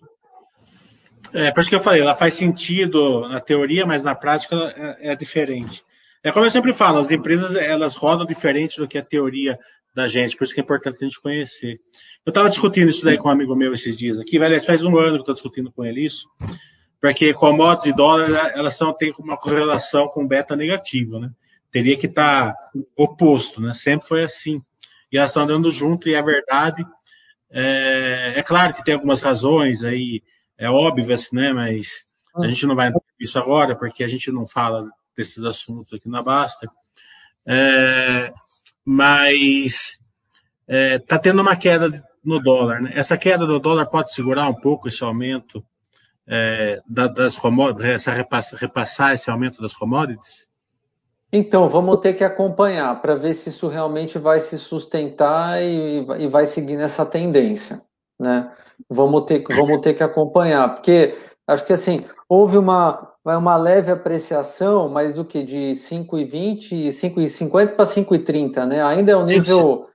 É, 1.34 1.52
por 1.52 1.62
isso 1.62 1.70
que 1.70 1.76
eu 1.76 1.82
falei, 1.82 2.02
ela 2.02 2.16
faz 2.16 2.34
sentido 2.34 3.28
na 3.28 3.40
teoria, 3.40 3.86
mas 3.86 4.02
na 4.02 4.16
prática 4.16 4.56
é, 4.56 5.12
é 5.12 5.16
diferente. 5.16 5.86
É 6.24 6.32
como 6.32 6.46
eu 6.46 6.52
sempre 6.52 6.74
falo, 6.74 7.00
as 7.00 7.12
empresas 7.12 7.56
elas 7.56 7.96
rodam 7.96 8.26
diferente 8.26 8.78
do 8.78 8.88
que 8.88 8.98
a 8.98 9.04
teoria 9.04 9.58
da 9.94 10.08
gente, 10.08 10.38
por 10.38 10.44
isso 10.44 10.54
que 10.54 10.60
é 10.60 10.64
importante 10.64 10.98
a 11.02 11.06
gente 11.06 11.20
conhecer. 11.20 11.80
Eu 12.26 12.30
estava 12.30 12.50
discutindo 12.50 12.90
isso 12.90 13.04
daí 13.04 13.18
com 13.18 13.30
um 13.30 13.32
amigo 13.32 13.56
meu 13.56 13.74
esses 13.74 13.98
dias 13.98 14.20
aqui, 14.20 14.38
velho, 14.38 14.62
faz 14.62 14.84
um 14.84 14.98
ano 14.98 15.14
que 15.14 15.18
eu 15.18 15.20
estou 15.22 15.34
discutindo 15.34 15.72
com 15.72 15.84
ele 15.84 16.06
isso, 16.06 16.30
porque 17.00 17.34
commodities 17.34 17.94
e 17.94 17.96
dólar, 17.96 18.52
elas 18.56 18.76
são, 18.76 18.94
têm 18.94 19.14
uma 19.20 19.38
correlação 19.38 20.08
com 20.08 20.28
beta 20.28 20.56
negativa, 20.56 21.20
né? 21.20 21.32
Teria 21.72 21.98
que 21.98 22.06
estar 22.06 22.54
tá 22.54 22.60
oposto, 22.96 23.62
né? 23.62 23.74
Sempre 23.74 24.08
foi 24.08 24.24
assim. 24.24 24.62
E 25.12 25.18
elas 25.18 25.32
estão 25.32 25.44
andando 25.44 25.70
junto, 25.72 26.10
e 26.10 26.16
a 26.16 26.22
verdade 26.22 26.86
é, 27.50 28.34
é 28.36 28.44
claro 28.44 28.74
que 28.74 28.84
tem 28.84 28.94
algumas 28.94 29.22
razões 29.22 29.84
aí, 29.84 30.22
é 30.58 30.70
óbvias, 30.70 31.32
né? 31.32 31.54
Mas 31.54 32.06
a 32.36 32.42
hum. 32.42 32.50
gente 32.50 32.66
não 32.66 32.76
vai 32.76 32.90
entrar 32.90 33.02
nisso 33.20 33.40
agora, 33.40 33.76
porque 33.76 34.04
a 34.04 34.08
gente 34.08 34.32
não 34.32 34.46
fala 34.46 34.88
desses 35.18 35.44
assuntos 35.44 35.94
aqui 35.94 36.08
na 36.08 36.22
Basta. 36.22 36.70
É, 37.46 38.32
mas 38.86 39.98
está 40.68 40.68
é, 40.68 41.00
tá 41.00 41.20
tendo 41.20 41.42
uma 41.42 41.56
queda 41.56 41.90
no 42.24 42.40
dólar. 42.40 42.82
Né? 42.82 42.92
Essa 42.94 43.18
queda 43.18 43.46
do 43.46 43.60
dólar 43.60 43.88
pode 43.88 44.14
segurar 44.14 44.48
um 44.48 44.54
pouco 44.54 44.88
esse 44.88 45.04
aumento 45.04 45.64
é, 46.28 46.82
das 46.88 47.38
commodities, 47.38 48.08
essa 48.08 48.12
repassar 48.12 49.14
esse 49.14 49.30
aumento 49.30 49.62
das 49.62 49.74
commodities? 49.74 50.48
Então, 51.32 51.68
vamos 51.68 52.00
ter 52.00 52.14
que 52.14 52.24
acompanhar 52.24 53.02
para 53.02 53.16
ver 53.16 53.34
se 53.34 53.50
isso 53.50 53.68
realmente 53.68 54.18
vai 54.18 54.40
se 54.40 54.58
sustentar 54.58 55.62
e, 55.62 56.06
e 56.20 56.28
vai 56.28 56.46
seguir 56.46 56.78
nessa 56.78 57.06
tendência, 57.06 57.82
né? 58.20 58.52
Vamos 58.90 59.26
ter, 59.26 59.44
vamos 59.44 59.82
ter 59.82 59.94
que 59.96 60.04
acompanhar, 60.04 60.76
porque 60.76 61.18
acho 61.48 61.66
que 61.66 61.74
assim, 61.74 62.06
houve 62.30 62.58
uma, 62.58 63.12
uma 63.36 63.58
leve 63.58 63.92
apreciação, 63.92 64.88
mas 64.88 65.16
do 65.16 65.26
que? 65.26 65.44
De 65.44 65.74
5,20, 65.74 66.92
5,50 66.92 67.76
para 67.76 67.86
5,30, 67.86 68.66
né? 68.66 68.84
Ainda 68.84 69.12
é 69.12 69.18
um 69.18 69.26
nível. 69.26 69.90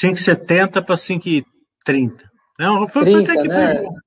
5,70 0.00 0.82
para 0.82 0.94
5,30. 0.94 1.44
Não, 2.58 2.88
foi, 2.88 3.02
30, 3.02 3.24
foi 3.24 3.34
até 3.34 3.42
que 3.42 3.48
né? 3.48 3.76
foi. 3.76 4.02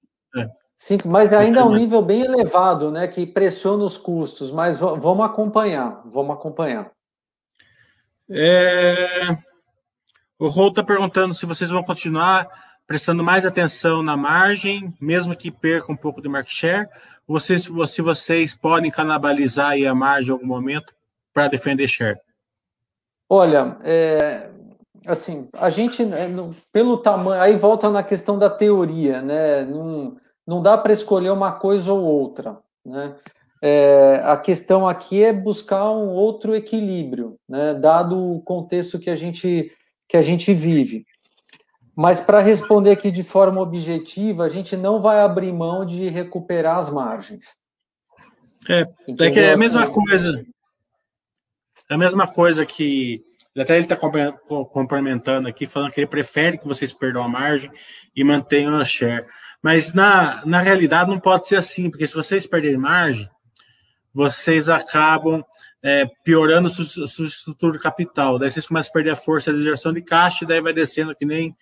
Cinco, 0.78 1.07
mas 1.07 1.34
ainda 1.34 1.61
é 1.61 1.63
um 1.63 1.74
nível 1.74 2.01
bem 2.01 2.22
elevado, 2.22 2.91
né? 2.91 3.07
Que 3.07 3.26
pressiona 3.26 3.84
os 3.84 3.97
custos, 3.97 4.51
mas 4.51 4.78
vamos 4.78 5.26
acompanhar, 5.26 6.01
vamos 6.05 6.36
acompanhar. 6.36 6.91
É... 8.30 9.36
O 10.38 10.47
Rol 10.47 10.70
está 10.70 10.84
perguntando 10.84 11.34
se 11.34 11.45
vocês 11.45 11.70
vão 11.70 11.84
continuar 11.84 12.47
prestando 12.86 13.24
mais 13.24 13.45
atenção 13.45 14.03
na 14.03 14.16
margem, 14.16 14.93
mesmo 15.01 15.36
que 15.36 15.49
perca 15.49 15.91
um 15.91 15.95
pouco 15.95 16.22
de 16.22 16.30
market 16.30 16.53
share, 16.53 16.88
ou 17.28 17.39
se, 17.39 18.01
vocês 18.01 18.55
podem 18.55 18.91
canibalizar 18.91 19.71
aí 19.71 19.86
a 19.86 19.95
margem 19.95 20.30
em 20.30 20.34
algum 20.34 20.45
momento 20.45 20.93
para 21.34 21.47
defender 21.47 21.88
share. 21.88 22.19
Olha, 23.30 23.78
é, 23.84 24.49
assim, 25.07 25.49
a 25.53 25.69
gente, 25.69 26.03
é, 26.03 26.28
pelo 26.71 26.97
tamanho, 26.97 27.41
aí 27.41 27.55
volta 27.55 27.89
na 27.89 28.03
questão 28.03 28.38
da 28.38 28.49
teoria, 28.49 29.21
né? 29.21 29.65
Não, 29.65 30.17
não 30.45 30.61
dá 30.61 30.78
para 30.78 30.93
escolher 30.93 31.32
uma 31.32 31.51
coisa 31.51 31.91
ou 31.91 32.03
outra. 32.03 32.57
Né? 32.86 33.15
É, 33.61 34.21
a 34.23 34.38
questão 34.38 34.88
aqui 34.88 35.23
é 35.23 35.34
buscar 35.34 35.89
um 35.91 36.09
outro 36.09 36.55
equilíbrio, 36.55 37.38
né? 37.49 37.73
dado 37.73 38.36
o 38.36 38.41
contexto 38.41 38.99
que 38.99 39.09
a 39.09 39.15
gente, 39.15 39.71
que 40.07 40.15
a 40.15 40.21
gente 40.21 40.53
vive. 40.53 41.05
Mas 41.95 42.19
para 42.19 42.41
responder 42.41 42.91
aqui 42.91 43.09
de 43.09 43.23
forma 43.23 43.61
objetiva, 43.61 44.43
a 44.43 44.49
gente 44.49 44.75
não 44.75 45.01
vai 45.01 45.21
abrir 45.21 45.53
mão 45.53 45.85
de 45.85 46.09
recuperar 46.09 46.77
as 46.77 46.91
margens. 46.91 47.45
É, 48.69 48.81
é 48.81 49.31
que 49.31 49.39
é 49.39 49.53
a 49.53 49.57
mesma 49.57 49.87
coisa. 49.87 50.45
É 51.89 51.93
a 51.93 51.97
mesma 51.97 52.27
coisa 52.27 52.65
que. 52.65 53.23
Até 53.57 53.75
ele 53.75 53.85
está 53.85 53.95
complementando 53.95 55.47
aqui, 55.47 55.65
falando 55.65 55.91
que 55.91 56.01
ele 56.01 56.07
prefere 56.07 56.57
que 56.57 56.67
vocês 56.67 56.91
perdam 56.91 57.23
a 57.23 57.27
margem 57.27 57.71
e 58.13 58.23
mantenham 58.23 58.75
a 58.75 58.83
share. 58.83 59.25
Mas 59.63 59.93
na, 59.93 60.45
na 60.45 60.59
realidade 60.59 61.09
não 61.09 61.19
pode 61.19 61.47
ser 61.47 61.55
assim, 61.55 61.89
porque 61.89 62.05
se 62.05 62.13
vocês 62.13 62.45
perderem 62.45 62.77
margem, 62.77 63.29
vocês 64.13 64.67
acabam 64.67 65.41
é, 65.81 66.05
piorando 66.23 66.67
sua, 66.67 67.07
sua 67.07 67.25
estrutura 67.27 67.73
de 67.73 67.79
capital. 67.79 68.37
Daí 68.37 68.51
vocês 68.51 68.67
começam 68.67 68.89
a 68.89 68.93
perder 68.93 69.11
a 69.11 69.15
força 69.15 69.53
de 69.53 69.63
geração 69.63 69.93
de 69.93 70.01
caixa, 70.01 70.43
e 70.43 70.47
daí 70.47 70.59
vai 70.59 70.73
descendo 70.73 71.15
que 71.15 71.25
nem. 71.25 71.55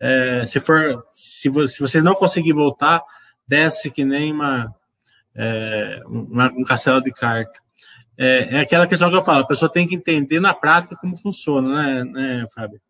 É, 0.00 0.44
se 0.46 0.58
for 0.58 1.04
se, 1.12 1.50
se 1.68 1.80
vocês 1.80 2.02
não 2.02 2.14
conseguir 2.14 2.52
voltar, 2.52 3.02
desce 3.46 3.90
que 3.90 4.04
nem 4.04 4.32
uma, 4.32 4.74
é, 5.34 6.00
uma 6.06 6.50
um 6.52 6.64
castelo 6.64 7.02
de 7.02 7.12
carta. 7.12 7.60
É, 8.16 8.56
é, 8.56 8.60
aquela 8.60 8.86
questão 8.86 9.10
que 9.10 9.16
eu 9.16 9.22
falo, 9.24 9.44
a 9.44 9.46
pessoa 9.46 9.70
tem 9.70 9.86
que 9.86 9.94
entender 9.94 10.40
na 10.40 10.54
prática 10.54 10.96
como 10.96 11.16
funciona, 11.16 12.02
né, 12.02 12.04
né 12.04 12.44
Fábio? 12.54 12.80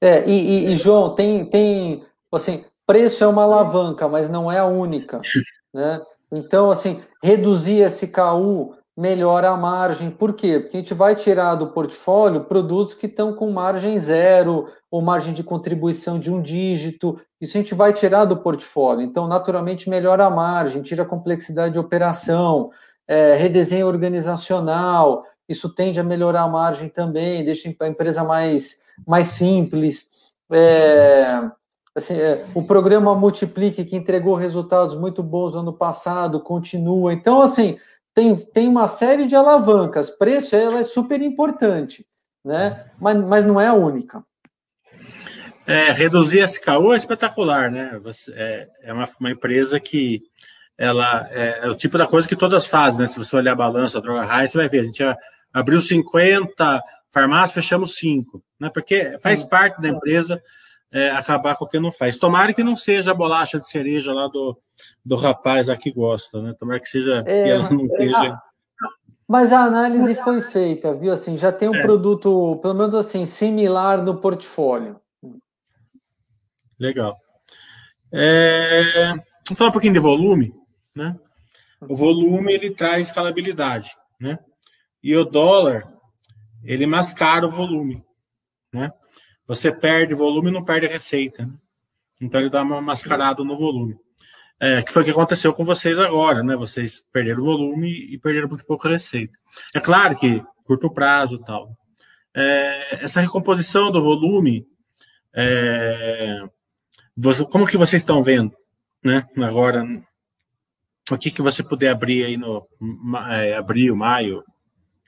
É, 0.00 0.28
e, 0.28 0.66
e, 0.66 0.72
e 0.72 0.76
João, 0.76 1.14
tem, 1.14 1.44
tem 1.46 2.04
assim, 2.30 2.64
Preço 2.86 3.24
é 3.24 3.26
uma 3.26 3.44
alavanca, 3.44 4.06
mas 4.08 4.28
não 4.28 4.50
é 4.50 4.58
a 4.58 4.66
única. 4.66 5.20
Né? 5.74 6.00
Então, 6.30 6.70
assim, 6.70 7.02
reduzir 7.20 7.80
esse 7.80 8.06
KU 8.06 8.76
melhora 8.96 9.50
a 9.50 9.56
margem. 9.56 10.10
Por 10.10 10.32
quê? 10.34 10.60
Porque 10.60 10.76
a 10.76 10.80
gente 10.80 10.94
vai 10.94 11.16
tirar 11.16 11.56
do 11.56 11.68
portfólio 11.68 12.44
produtos 12.44 12.94
que 12.94 13.06
estão 13.06 13.32
com 13.34 13.50
margem 13.50 13.98
zero 13.98 14.68
ou 14.90 15.02
margem 15.02 15.34
de 15.34 15.42
contribuição 15.42 16.18
de 16.18 16.30
um 16.30 16.40
dígito. 16.40 17.20
Isso 17.40 17.56
a 17.56 17.60
gente 17.60 17.74
vai 17.74 17.92
tirar 17.92 18.24
do 18.24 18.36
portfólio. 18.36 19.02
Então, 19.02 19.26
naturalmente, 19.26 19.90
melhora 19.90 20.26
a 20.26 20.30
margem, 20.30 20.82
tira 20.82 21.02
a 21.02 21.06
complexidade 21.06 21.74
de 21.74 21.80
operação, 21.80 22.70
é, 23.08 23.34
redesenho 23.34 23.88
organizacional. 23.88 25.24
Isso 25.48 25.68
tende 25.74 25.98
a 25.98 26.04
melhorar 26.04 26.42
a 26.42 26.48
margem 26.48 26.88
também, 26.88 27.44
deixa 27.44 27.68
a 27.80 27.88
empresa 27.88 28.22
mais, 28.22 28.84
mais 29.06 29.28
simples. 29.28 30.14
É, 30.50 31.50
Assim, 31.96 32.14
é, 32.14 32.44
o 32.52 32.62
programa 32.62 33.14
Multiplique, 33.14 33.84
que 33.84 33.94
entregou 33.94 34.34
resultados 34.34 34.96
muito 34.96 35.22
bons 35.22 35.54
no 35.54 35.60
ano 35.60 35.72
passado, 35.72 36.40
continua. 36.40 37.12
Então, 37.12 37.40
assim, 37.40 37.78
tem, 38.14 38.36
tem 38.36 38.68
uma 38.68 38.86
série 38.86 39.26
de 39.26 39.34
alavancas. 39.34 40.08
Preço 40.08 40.54
ela 40.54 40.78
é 40.78 40.84
super 40.84 41.20
importante, 41.20 42.06
né? 42.44 42.90
mas, 43.00 43.16
mas 43.16 43.44
não 43.44 43.60
é 43.60 43.66
a 43.66 43.74
única. 43.74 44.24
É, 45.66 45.90
reduzir 45.90 46.42
a 46.42 46.44
SKU 46.44 46.92
é 46.92 46.96
espetacular, 46.96 47.70
né? 47.70 47.98
Você, 48.02 48.32
é, 48.36 48.68
é 48.82 48.92
uma, 48.92 49.04
uma 49.18 49.30
empresa 49.30 49.80
que 49.80 50.22
ela 50.76 51.26
é, 51.30 51.60
é, 51.62 51.70
o 51.70 51.74
tipo 51.74 51.96
da 51.96 52.06
coisa 52.06 52.28
que 52.28 52.36
todas 52.36 52.66
fazem, 52.66 53.00
né? 53.00 53.06
Se 53.06 53.18
você 53.18 53.34
olhar 53.34 53.52
a 53.52 53.56
balança, 53.56 53.98
a 53.98 54.00
droga 54.00 54.24
raia, 54.24 54.46
você 54.46 54.58
vai 54.58 54.68
ver, 54.68 54.80
a 54.80 54.84
gente 54.84 55.02
abriu 55.52 55.80
50 55.80 56.82
farmácias, 57.10 57.52
fechamos 57.52 57.94
5, 57.96 58.42
né? 58.60 58.70
Porque 58.72 59.18
faz 59.22 59.42
parte 59.42 59.80
da 59.80 59.88
empresa 59.88 60.40
é, 60.94 61.10
acabar 61.10 61.56
com 61.56 61.64
o 61.64 61.68
que 61.68 61.80
não 61.80 61.90
faz. 61.90 62.16
Tomara 62.16 62.54
que 62.54 62.62
não 62.62 62.76
seja 62.76 63.10
a 63.10 63.14
bolacha 63.14 63.58
de 63.58 63.68
cereja 63.68 64.12
lá 64.12 64.28
do, 64.28 64.56
do 65.04 65.16
rapaz 65.16 65.68
aqui 65.68 65.90
que 65.90 65.98
gosta, 65.98 66.40
né? 66.40 66.54
Tomara 66.56 66.78
que 66.78 66.88
seja 66.88 67.24
é, 67.26 67.42
que 67.42 67.50
ela 67.50 67.68
não 67.68 67.84
esteja. 67.86 68.38
Mas 69.26 69.52
a 69.52 69.64
análise 69.64 70.14
foi 70.14 70.40
feita, 70.40 70.94
viu? 70.94 71.12
Assim, 71.12 71.36
já 71.36 71.50
tem 71.50 71.68
um 71.68 71.74
é. 71.74 71.82
produto, 71.82 72.60
pelo 72.62 72.74
menos 72.74 72.94
assim, 72.94 73.26
similar 73.26 74.04
no 74.04 74.18
portfólio. 74.18 75.00
Legal. 76.78 77.16
É... 78.12 79.08
Vamos 79.48 79.58
falar 79.58 79.70
um 79.70 79.72
pouquinho 79.72 79.94
de 79.94 79.98
volume, 79.98 80.54
né? 80.94 81.16
O 81.80 81.96
volume 81.96 82.52
ele 82.52 82.70
traz 82.70 83.08
escalabilidade, 83.08 83.96
né? 84.20 84.38
E 85.02 85.16
o 85.16 85.24
dólar 85.24 85.92
ele 86.62 86.86
mascara 86.86 87.46
o 87.46 87.50
volume, 87.50 88.04
né? 88.72 88.92
Você 89.46 89.70
perde 89.70 90.14
volume 90.14 90.48
e 90.48 90.52
não 90.52 90.64
perde 90.64 90.86
receita. 90.86 91.46
Né? 91.46 91.52
Então 92.20 92.40
ele 92.40 92.50
dá 92.50 92.62
uma 92.62 92.80
mascarada 92.80 93.42
no 93.44 93.56
volume. 93.56 93.96
É, 94.60 94.82
que 94.82 94.92
foi 94.92 95.02
o 95.02 95.04
que 95.04 95.10
aconteceu 95.10 95.52
com 95.52 95.64
vocês 95.64 95.98
agora, 95.98 96.42
né? 96.42 96.56
Vocês 96.56 97.04
perderam 97.12 97.42
volume 97.42 97.90
e 97.90 98.16
perderam 98.18 98.48
muito 98.48 98.64
pouca 98.64 98.88
receita. 98.88 99.36
É 99.74 99.80
claro 99.80 100.16
que 100.16 100.42
curto 100.64 100.90
prazo 100.90 101.38
tal. 101.40 101.76
É, 102.34 103.04
essa 103.04 103.20
recomposição 103.20 103.90
do 103.90 104.00
volume, 104.00 104.66
é, 105.34 106.42
você, 107.16 107.44
como 107.44 107.66
que 107.66 107.76
vocês 107.76 108.02
estão 108.02 108.22
vendo, 108.22 108.56
né? 109.04 109.26
Agora, 109.38 109.84
o 111.10 111.18
que 111.18 111.30
que 111.30 111.42
você 111.42 111.62
puder 111.62 111.90
abrir 111.90 112.24
aí 112.24 112.36
no 112.36 112.66
é, 113.30 113.56
abril, 113.56 113.94
maio, 113.96 114.42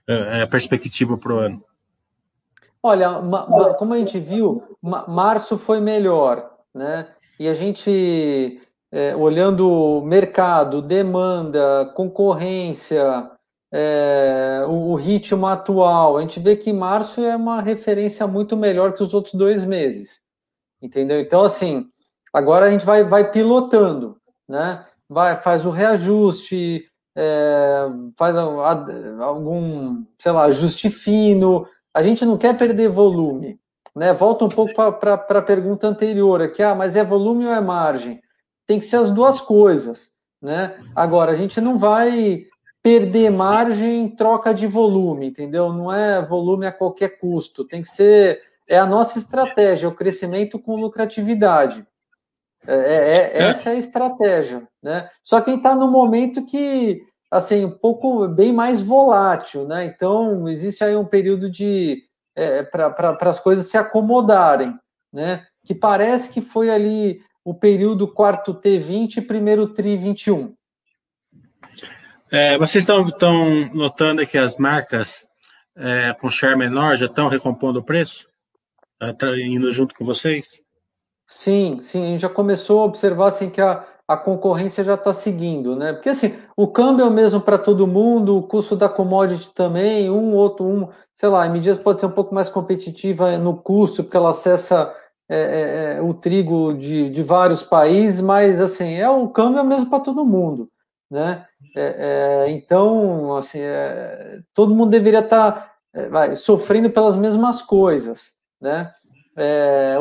é, 0.06 0.42
é 0.42 0.46
perspectiva 0.46 1.16
para 1.16 1.32
o 1.32 1.38
ano? 1.38 1.64
Olha, 2.82 3.20
ma, 3.20 3.46
ma, 3.46 3.74
como 3.74 3.94
a 3.94 3.98
gente 3.98 4.18
viu, 4.18 4.62
ma, 4.80 5.06
março 5.08 5.58
foi 5.58 5.80
melhor, 5.80 6.50
né? 6.74 7.08
E 7.38 7.48
a 7.48 7.54
gente, 7.54 8.60
é, 8.90 9.14
olhando 9.14 10.02
mercado, 10.04 10.80
demanda, 10.80 11.92
concorrência, 11.94 13.30
é, 13.72 14.64
o, 14.68 14.92
o, 14.92 14.94
ritmo 14.94 15.46
atual, 15.46 16.16
a 16.16 16.22
gente 16.22 16.40
vê 16.40 16.56
que 16.56 16.72
março 16.72 17.20
é 17.20 17.36
uma 17.36 17.60
referência 17.60 18.26
muito 18.26 18.56
melhor 18.56 18.94
que 18.94 19.02
os 19.02 19.12
outros 19.12 19.34
dois 19.34 19.64
meses, 19.64 20.28
entendeu? 20.80 21.20
Então, 21.20 21.44
assim, 21.44 21.86
agora 22.32 22.66
a 22.66 22.70
gente 22.70 22.86
vai, 22.86 23.04
vai 23.04 23.30
pilotando, 23.30 24.16
né? 24.48 24.84
Vai, 25.08 25.36
faz 25.36 25.66
o 25.66 25.70
reajuste, 25.70 26.84
é, 27.16 27.86
faz 28.16 28.36
algum, 28.36 30.04
sei 30.18 30.32
lá, 30.32 30.44
ajuste 30.44 30.90
fino. 30.90 31.66
A 31.96 32.02
gente 32.02 32.26
não 32.26 32.36
quer 32.36 32.56
perder 32.58 32.90
volume. 32.90 33.58
Né? 33.94 34.12
Volta 34.12 34.44
um 34.44 34.50
pouco 34.50 34.74
para 34.74 35.14
a 35.14 35.42
pergunta 35.42 35.86
anterior 35.86 36.42
aqui, 36.42 36.62
ah, 36.62 36.74
mas 36.74 36.94
é 36.94 37.02
volume 37.02 37.46
ou 37.46 37.52
é 37.52 37.60
margem? 37.60 38.20
Tem 38.66 38.78
que 38.78 38.84
ser 38.84 38.96
as 38.96 39.10
duas 39.10 39.40
coisas. 39.40 40.18
Né? 40.42 40.78
Agora, 40.94 41.32
a 41.32 41.34
gente 41.34 41.58
não 41.58 41.78
vai 41.78 42.44
perder 42.82 43.30
margem 43.30 44.02
em 44.02 44.08
troca 44.08 44.52
de 44.52 44.66
volume, 44.66 45.28
entendeu? 45.28 45.72
Não 45.72 45.90
é 45.90 46.20
volume 46.20 46.66
a 46.66 46.72
qualquer 46.72 47.18
custo, 47.18 47.64
tem 47.64 47.80
que 47.80 47.88
ser 47.88 48.42
é 48.68 48.78
a 48.78 48.86
nossa 48.86 49.18
estratégia, 49.18 49.88
o 49.88 49.94
crescimento 49.94 50.58
com 50.58 50.76
lucratividade. 50.76 51.86
É, 52.66 52.74
é, 52.74 53.38
é, 53.38 53.42
essa 53.44 53.70
é 53.70 53.72
a 53.72 53.78
estratégia, 53.78 54.68
né? 54.82 55.08
Só 55.22 55.40
que 55.40 55.52
está 55.52 55.74
no 55.74 55.90
momento 55.90 56.44
que, 56.44 57.02
assim, 57.30 57.64
um 57.64 57.70
pouco 57.70 58.28
bem 58.28 58.52
mais 58.52 58.82
volátil, 58.82 59.66
né? 59.66 59.84
Então, 59.84 60.48
existe 60.48 60.82
aí 60.84 60.96
um 60.96 61.04
período 61.04 61.50
de 61.50 62.02
é, 62.34 62.62
para 62.62 63.16
as 63.20 63.38
coisas 63.38 63.66
se 63.66 63.76
acomodarem, 63.76 64.78
né? 65.12 65.46
Que 65.64 65.74
parece 65.74 66.32
que 66.32 66.40
foi 66.40 66.70
ali 66.70 67.20
o 67.44 67.54
período 67.54 68.12
quarto 68.12 68.54
T20 68.54 69.18
e 69.18 69.20
primeiro 69.20 69.68
Tri 69.68 69.96
21. 69.96 70.54
É, 72.30 72.58
vocês 72.58 72.84
estão 72.84 73.72
notando 73.72 74.26
que 74.26 74.36
as 74.36 74.56
marcas 74.56 75.26
é, 75.76 76.12
com 76.14 76.28
share 76.28 76.56
menor 76.56 76.96
já 76.96 77.06
estão 77.06 77.28
recompondo 77.28 77.78
o 77.78 77.84
preço? 77.84 78.26
Tá 79.18 79.28
indo 79.38 79.70
junto 79.70 79.94
com 79.94 80.04
vocês? 80.04 80.60
Sim, 81.26 81.80
sim, 81.80 82.04
a 82.04 82.08
gente 82.08 82.20
já 82.20 82.28
começou 82.28 82.80
a 82.80 82.84
observar 82.84 83.28
assim, 83.28 83.50
que 83.50 83.60
a, 83.60 83.84
a 84.08 84.16
concorrência 84.16 84.84
já 84.84 84.94
está 84.94 85.12
seguindo, 85.12 85.74
né? 85.74 85.92
Porque 85.92 86.10
assim, 86.10 86.36
o 86.56 86.68
câmbio 86.68 87.04
é 87.04 87.08
o 87.08 87.10
mesmo 87.10 87.40
para 87.40 87.58
todo 87.58 87.86
mundo, 87.86 88.38
o 88.38 88.42
custo 88.42 88.76
da 88.76 88.88
commodity 88.88 89.50
também, 89.52 90.08
um 90.08 90.34
outro, 90.34 90.64
um, 90.64 90.88
sei 91.12 91.28
lá, 91.28 91.44
a 91.44 91.48
Midias 91.48 91.78
pode 91.78 92.00
ser 92.00 92.06
um 92.06 92.12
pouco 92.12 92.34
mais 92.34 92.48
competitiva 92.48 93.36
no 93.38 93.56
custo, 93.56 94.04
porque 94.04 94.16
ela 94.16 94.30
acessa 94.30 94.94
é, 95.28 95.36
é, 95.38 95.96
é, 95.98 96.02
o 96.02 96.14
trigo 96.14 96.74
de, 96.74 97.10
de 97.10 97.22
vários 97.22 97.64
países, 97.64 98.20
mas 98.20 98.60
assim, 98.60 98.94
é 98.94 99.10
o 99.10 99.28
câmbio 99.28 99.58
é 99.58 99.62
o 99.62 99.66
mesmo 99.66 99.90
para 99.90 99.98
todo 99.98 100.24
mundo, 100.24 100.70
né? 101.10 101.44
É, 101.76 102.46
é, 102.46 102.50
então, 102.50 103.36
assim, 103.36 103.58
é, 103.58 104.38
todo 104.54 104.74
mundo 104.74 104.90
deveria 104.90 105.18
estar 105.18 105.76
tá, 105.92 106.34
sofrendo 106.36 106.90
pelas 106.90 107.16
mesmas 107.16 107.60
coisas 107.60 108.36
né? 108.60 108.92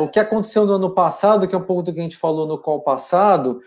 O 0.00 0.08
que 0.08 0.18
aconteceu 0.18 0.64
no 0.64 0.72
ano 0.72 0.90
passado, 0.90 1.46
que 1.46 1.54
é 1.54 1.58
um 1.58 1.62
pouco 1.62 1.82
do 1.82 1.92
que 1.92 2.00
a 2.00 2.02
gente 2.02 2.16
falou 2.16 2.46
no 2.46 2.56
call 2.56 2.80
passado, 2.80 3.60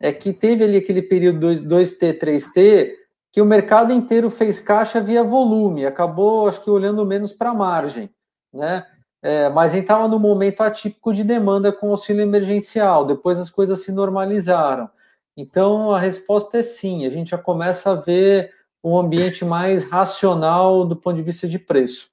é 0.00 0.12
que 0.12 0.32
teve 0.32 0.64
ali 0.64 0.76
aquele 0.76 1.02
período 1.02 1.46
2T, 1.46 2.18
3T, 2.18 2.92
que 3.32 3.40
o 3.40 3.46
mercado 3.46 3.92
inteiro 3.92 4.30
fez 4.30 4.60
caixa 4.60 5.00
via 5.00 5.22
volume, 5.22 5.86
acabou, 5.86 6.48
acho 6.48 6.62
que, 6.62 6.70
olhando 6.70 7.04
menos 7.04 7.32
para 7.32 7.50
a 7.50 7.54
margem, 7.54 8.10
né? 8.52 8.86
É, 9.22 9.48
mas 9.48 9.72
a 9.72 9.74
gente 9.74 9.84
estava 9.84 10.06
no 10.06 10.18
momento 10.18 10.60
atípico 10.62 11.12
de 11.12 11.24
demanda 11.24 11.72
com 11.72 11.90
auxílio 11.90 12.22
emergencial, 12.22 13.04
depois 13.04 13.38
as 13.38 13.50
coisas 13.50 13.82
se 13.82 13.90
normalizaram. 13.90 14.88
Então, 15.36 15.90
a 15.90 15.98
resposta 15.98 16.58
é 16.58 16.62
sim, 16.62 17.06
a 17.06 17.10
gente 17.10 17.30
já 17.30 17.38
começa 17.38 17.90
a 17.90 17.94
ver 17.94 18.52
um 18.82 18.96
ambiente 18.96 19.44
mais 19.44 19.88
racional 19.90 20.86
do 20.86 20.94
ponto 20.94 21.16
de 21.16 21.22
vista 21.22 21.48
de 21.48 21.58
preço. 21.58 22.08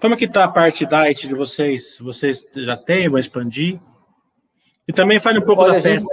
Como 0.00 0.14
é 0.14 0.16
que 0.16 0.24
está 0.24 0.44
a 0.44 0.48
parte 0.48 0.86
diet 0.86 1.28
de 1.28 1.34
vocês? 1.34 1.98
Vocês 2.00 2.46
já 2.54 2.76
têm, 2.76 3.08
vão 3.08 3.20
expandir? 3.20 3.80
E 4.86 4.92
também 4.92 5.20
fale 5.20 5.38
um 5.38 5.44
pouco 5.44 5.62
Olha, 5.62 5.74
da 5.74 5.80
gente, 5.80 6.06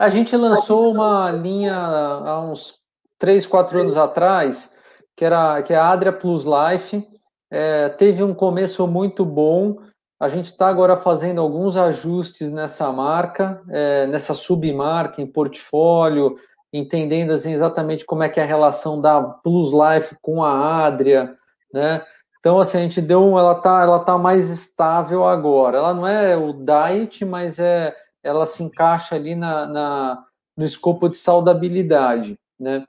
a 0.00 0.08
gente 0.08 0.34
lançou 0.34 0.90
uma 0.90 1.30
linha 1.30 1.76
há 1.76 2.40
uns 2.40 2.76
3, 3.18 3.44
4 3.44 3.80
anos 3.80 3.98
atrás, 3.98 4.74
que, 5.14 5.26
era, 5.26 5.62
que 5.62 5.74
é 5.74 5.76
a 5.76 5.90
Adria 5.90 6.10
Plus 6.10 6.46
Life. 6.46 7.06
É, 7.50 7.90
teve 7.90 8.22
um 8.22 8.32
começo 8.32 8.86
muito 8.86 9.26
bom. 9.26 9.76
A 10.18 10.30
gente 10.30 10.46
está 10.46 10.68
agora 10.68 10.96
fazendo 10.96 11.38
alguns 11.38 11.76
ajustes 11.76 12.50
nessa 12.50 12.90
marca, 12.90 13.60
é, 13.68 14.06
nessa 14.06 14.32
submarca, 14.32 15.20
em 15.20 15.26
portfólio, 15.26 16.34
entendendo 16.72 17.32
assim, 17.32 17.52
exatamente 17.52 18.06
como 18.06 18.22
é 18.22 18.30
que 18.30 18.40
é 18.40 18.42
a 18.42 18.46
relação 18.46 19.02
da 19.02 19.22
Plus 19.22 19.70
Life 19.70 20.16
com 20.22 20.42
a 20.42 20.86
Adria, 20.86 21.36
né? 21.74 22.02
Então, 22.38 22.58
assim, 22.58 22.78
a 22.78 22.80
gente 22.80 23.02
deu, 23.02 23.38
ela 23.38 23.54
tá, 23.54 23.82
ela 23.82 23.98
tá 23.98 24.16
mais 24.16 24.48
estável 24.48 25.26
agora. 25.26 25.76
Ela 25.76 25.92
não 25.92 26.06
é 26.06 26.34
o 26.38 26.54
diet, 26.54 27.22
mas 27.22 27.58
é, 27.58 27.94
ela 28.22 28.46
se 28.46 28.62
encaixa 28.62 29.14
ali 29.14 29.34
na, 29.34 29.66
na 29.66 30.24
no 30.56 30.64
escopo 30.64 31.08
de 31.08 31.16
saudabilidade, 31.16 32.38
né? 32.58 32.84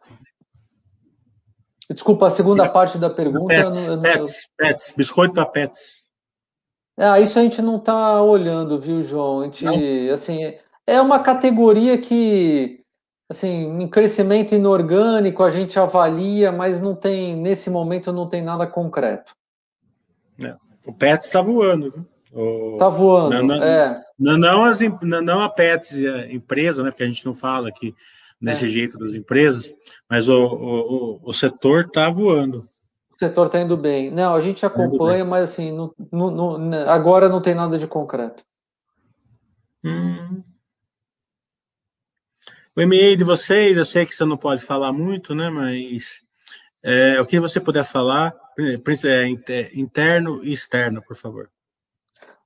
Desculpa, 1.89 2.27
a 2.27 2.31
segunda 2.31 2.67
parte 2.67 2.97
da 2.97 3.09
pergunta. 3.09 3.53
Pets, 3.53 3.87
não, 3.87 4.01
pets, 4.01 4.49
pets, 4.57 4.93
biscoito 4.95 5.33
para 5.33 5.45
pets. 5.45 6.01
Ah, 6.97 7.19
isso 7.19 7.37
a 7.39 7.41
gente 7.41 7.61
não 7.61 7.77
está 7.77 8.21
olhando, 8.21 8.79
viu, 8.79 9.01
João? 9.01 9.41
A 9.41 9.43
gente, 9.45 9.65
não. 9.65 10.13
assim, 10.13 10.53
é 10.85 11.01
uma 11.01 11.19
categoria 11.19 11.97
que 11.97 12.81
assim, 13.31 13.81
em 13.81 13.87
crescimento 13.87 14.53
inorgânico 14.53 15.41
a 15.41 15.49
gente 15.49 15.79
avalia, 15.79 16.51
mas 16.51 16.81
não 16.81 16.93
tem, 16.93 17.35
nesse 17.35 17.69
momento 17.69 18.11
não 18.11 18.27
tem 18.27 18.41
nada 18.41 18.67
concreto. 18.67 19.33
É. 20.43 20.55
O 20.85 20.93
Pets 20.93 21.27
está 21.27 21.41
voando. 21.41 22.05
Está 22.33 22.87
voando, 22.87 23.35
não, 23.35 23.43
não, 23.43 23.63
é. 23.63 24.01
Não, 24.17 24.37
não, 24.37 24.63
as, 24.63 24.79
não 25.01 25.41
a 25.41 25.49
Pets, 25.49 25.93
a 25.93 26.31
empresa, 26.31 26.81
né, 26.81 26.89
porque 26.89 27.03
a 27.03 27.07
gente 27.07 27.25
não 27.25 27.33
fala 27.33 27.67
aqui 27.67 27.93
nesse 28.39 28.65
é. 28.65 28.69
jeito 28.69 28.97
das 28.97 29.13
empresas, 29.15 29.73
mas 30.09 30.29
o, 30.29 30.41
o, 30.41 31.19
o 31.23 31.33
setor 31.33 31.85
está 31.85 32.09
voando. 32.09 32.69
O 33.13 33.19
setor 33.19 33.47
está 33.47 33.59
indo 33.59 33.75
bem. 33.75 34.09
Não, 34.09 34.33
a 34.33 34.39
gente 34.39 34.61
tá 34.61 34.67
acompanha, 34.67 35.25
mas 35.25 35.43
assim, 35.43 35.71
não, 35.71 35.93
não, 36.31 36.89
agora 36.89 37.27
não 37.27 37.41
tem 37.41 37.53
nada 37.53 37.77
de 37.77 37.85
concreto. 37.85 38.43
Hum. 39.83 40.41
O 42.73 42.81
MA 42.87 43.17
de 43.17 43.25
vocês, 43.25 43.75
eu 43.75 43.85
sei 43.85 44.05
que 44.05 44.15
você 44.15 44.23
não 44.23 44.37
pode 44.37 44.63
falar 44.63 44.93
muito, 44.93 45.35
né, 45.35 45.49
mas 45.49 46.21
é, 46.81 47.19
o 47.19 47.25
que 47.25 47.39
você 47.39 47.59
puder 47.59 47.83
falar, 47.83 48.33
é, 48.57 49.27
interno 49.73 50.41
e 50.43 50.53
externo, 50.53 51.01
por 51.01 51.17
favor. 51.17 51.49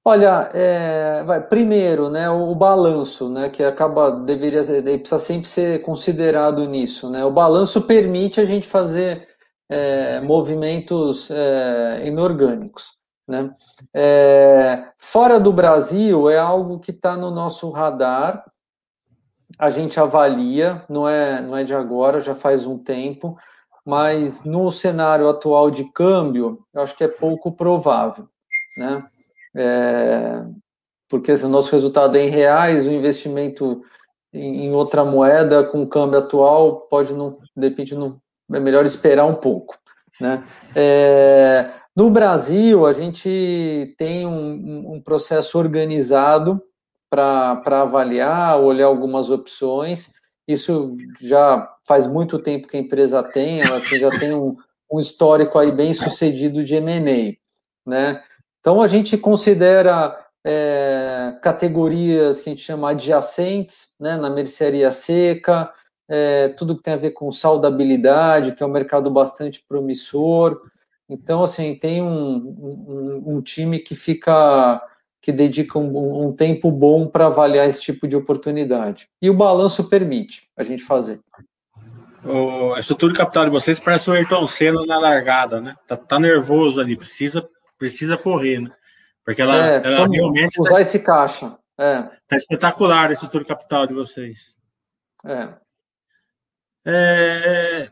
Olha, 0.07 0.51
é, 0.53 1.23
vai, 1.23 1.41
primeiro, 1.41 2.11
né, 2.11 2.29
o, 2.29 2.51
o, 2.51 2.55
balanço, 2.55 3.27
né, 3.27 3.49
que 3.49 3.63
acaba 3.63 4.11
deveria 4.11 4.63
precisa 4.63 5.17
sempre 5.17 5.49
ser 5.49 5.81
considerado 5.81 6.63
nisso, 6.67 7.09
né. 7.09 7.25
O 7.25 7.31
balanço 7.31 7.81
permite 7.81 8.39
a 8.39 8.45
gente 8.45 8.67
fazer 8.67 9.27
é, 9.67 10.21
movimentos 10.21 11.31
é, 11.31 12.03
inorgânicos, 12.05 12.99
né. 13.27 13.51
É, 13.95 14.91
fora 14.99 15.39
do 15.39 15.51
Brasil 15.51 16.29
é 16.29 16.37
algo 16.37 16.79
que 16.79 16.91
está 16.91 17.17
no 17.17 17.31
nosso 17.31 17.71
radar. 17.71 18.45
A 19.57 19.71
gente 19.71 19.99
avalia, 19.99 20.83
não 20.87 21.09
é, 21.09 21.41
não 21.41 21.57
é 21.57 21.63
de 21.63 21.73
agora, 21.73 22.21
já 22.21 22.35
faz 22.35 22.67
um 22.67 22.77
tempo 22.77 23.35
mas 23.85 24.43
no 24.43 24.71
cenário 24.71 25.29
atual 25.29 25.69
de 25.69 25.83
câmbio, 25.91 26.65
eu 26.73 26.81
acho 26.81 26.97
que 26.97 27.03
é 27.03 27.07
pouco 27.07 27.51
provável, 27.51 28.27
né? 28.75 29.07
É, 29.55 30.43
porque 31.09 31.37
se 31.37 31.45
o 31.45 31.49
nosso 31.49 31.71
resultado 31.71 32.17
é 32.17 32.23
em 32.23 32.29
reais, 32.29 32.85
o 32.85 32.91
investimento 32.91 33.81
em, 34.33 34.71
outra 34.71 35.05
moeda 35.05 35.63
com 35.63 35.81
o 35.81 35.87
câmbio 35.87 36.19
atual 36.19 36.81
pode 36.89 37.13
não, 37.13 37.39
de 37.55 37.69
repente, 37.69 37.95
não, 37.95 38.19
é 38.51 38.59
melhor 38.59 38.85
esperar 38.85 39.25
um 39.25 39.35
pouco, 39.35 39.77
né? 40.19 40.43
É, 40.75 41.69
no 41.95 42.09
Brasil, 42.09 42.85
a 42.85 42.91
gente 42.91 43.95
tem 43.97 44.27
um, 44.27 44.95
um 44.95 45.01
processo 45.01 45.57
organizado 45.57 46.61
para 47.09 47.81
avaliar, 47.81 48.59
olhar 48.59 48.87
algumas 48.87 49.29
opções. 49.29 50.11
Isso 50.45 50.97
já 51.21 51.73
faz 51.87 52.05
muito 52.05 52.37
tempo 52.37 52.67
que 52.67 52.75
a 52.75 52.79
empresa 52.79 53.23
tem, 53.23 53.61
ela 53.61 53.79
já 53.79 54.19
tem 54.19 54.33
um, 54.33 54.57
um 54.91 54.99
histórico 54.99 55.57
aí 55.57 55.71
bem 55.71 55.93
sucedido 55.93 56.63
de 56.63 56.75
M&A, 56.75 57.37
né? 57.89 58.21
Então 58.65 58.81
a 58.81 58.87
gente 58.87 59.15
considera 59.15 60.19
é, 60.43 61.37
categorias 61.39 62.41
que 62.41 62.49
a 62.49 62.51
gente 62.51 62.65
chama 62.65 62.89
adjacentes, 62.89 63.93
né, 63.99 64.17
na 64.17 64.27
mercearia 64.27 64.91
seca, 64.91 65.71
é, 66.09 66.47
tudo 66.47 66.75
que 66.75 66.81
tem 66.81 66.95
a 66.95 66.97
ver 66.97 67.11
com 67.11 67.31
saudabilidade, 67.31 68.55
que 68.55 68.63
é 68.63 68.65
um 68.65 68.71
mercado 68.71 69.11
bastante 69.11 69.63
promissor. 69.69 70.59
Então, 71.07 71.43
assim, 71.43 71.75
tem 71.75 72.01
um, 72.01 72.37
um, 73.27 73.35
um 73.35 73.41
time 73.43 73.77
que 73.77 73.93
fica, 73.93 74.81
que 75.21 75.31
dedica 75.31 75.77
um, 75.77 76.25
um 76.25 76.33
tempo 76.33 76.71
bom 76.71 77.05
para 77.05 77.27
avaliar 77.27 77.69
esse 77.69 77.81
tipo 77.81 78.07
de 78.07 78.15
oportunidade. 78.15 79.07
E 79.21 79.29
o 79.29 79.35
balanço 79.35 79.83
permite 79.83 80.49
a 80.57 80.63
gente 80.63 80.81
fazer. 80.81 81.19
O, 82.23 82.73
a 82.73 82.79
estrutura 82.79 83.13
de 83.13 83.19
capital 83.19 83.45
de 83.45 83.51
vocês 83.51 83.79
parece 83.79 84.09
o 84.09 84.13
Ayrton 84.13 84.47
Senna 84.47 84.83
na 84.87 84.97
largada, 84.97 85.61
né? 85.61 85.75
Tá, 85.87 85.95
tá 85.95 86.19
nervoso 86.19 86.81
ali, 86.81 86.97
precisa, 86.97 87.47
precisa 87.77 88.17
correr, 88.17 88.59
né? 88.59 88.71
Porque 89.23 89.41
ela, 89.41 89.67
é, 89.67 89.75
ela 89.77 90.07
realmente. 90.07 90.59
Usar 90.59 90.75
tá, 90.75 90.81
esse 90.81 90.99
caixa. 90.99 91.57
É. 91.77 92.03
Tá 92.27 92.35
espetacular 92.35 93.11
estrutura 93.11 93.43
de 93.43 93.47
capital 93.47 93.87
de 93.87 93.93
vocês. 93.93 94.55
É. 95.25 95.53
É, 96.85 97.89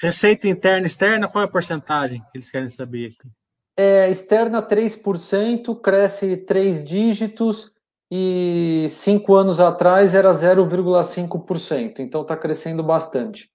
receita 0.00 0.46
interna 0.46 0.86
e 0.86 0.86
externa, 0.86 1.26
qual 1.26 1.42
é 1.42 1.46
a 1.46 1.50
porcentagem 1.50 2.22
que 2.30 2.38
eles 2.38 2.50
querem 2.50 2.68
saber 2.68 3.06
aqui? 3.06 3.30
É, 3.76 4.10
externa 4.10 4.62
3%, 4.62 5.80
cresce 5.80 6.36
três 6.36 6.84
dígitos 6.84 7.72
e 8.10 8.88
cinco 8.90 9.34
anos 9.34 9.60
atrás 9.60 10.14
era 10.14 10.32
0,5%. 10.32 11.98
Então 11.98 12.22
está 12.22 12.36
crescendo 12.36 12.82
bastante. 12.82 13.50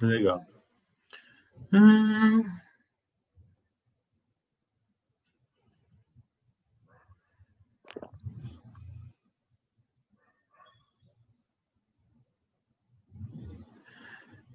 Legal. 0.00 0.40
Hum... 1.72 2.44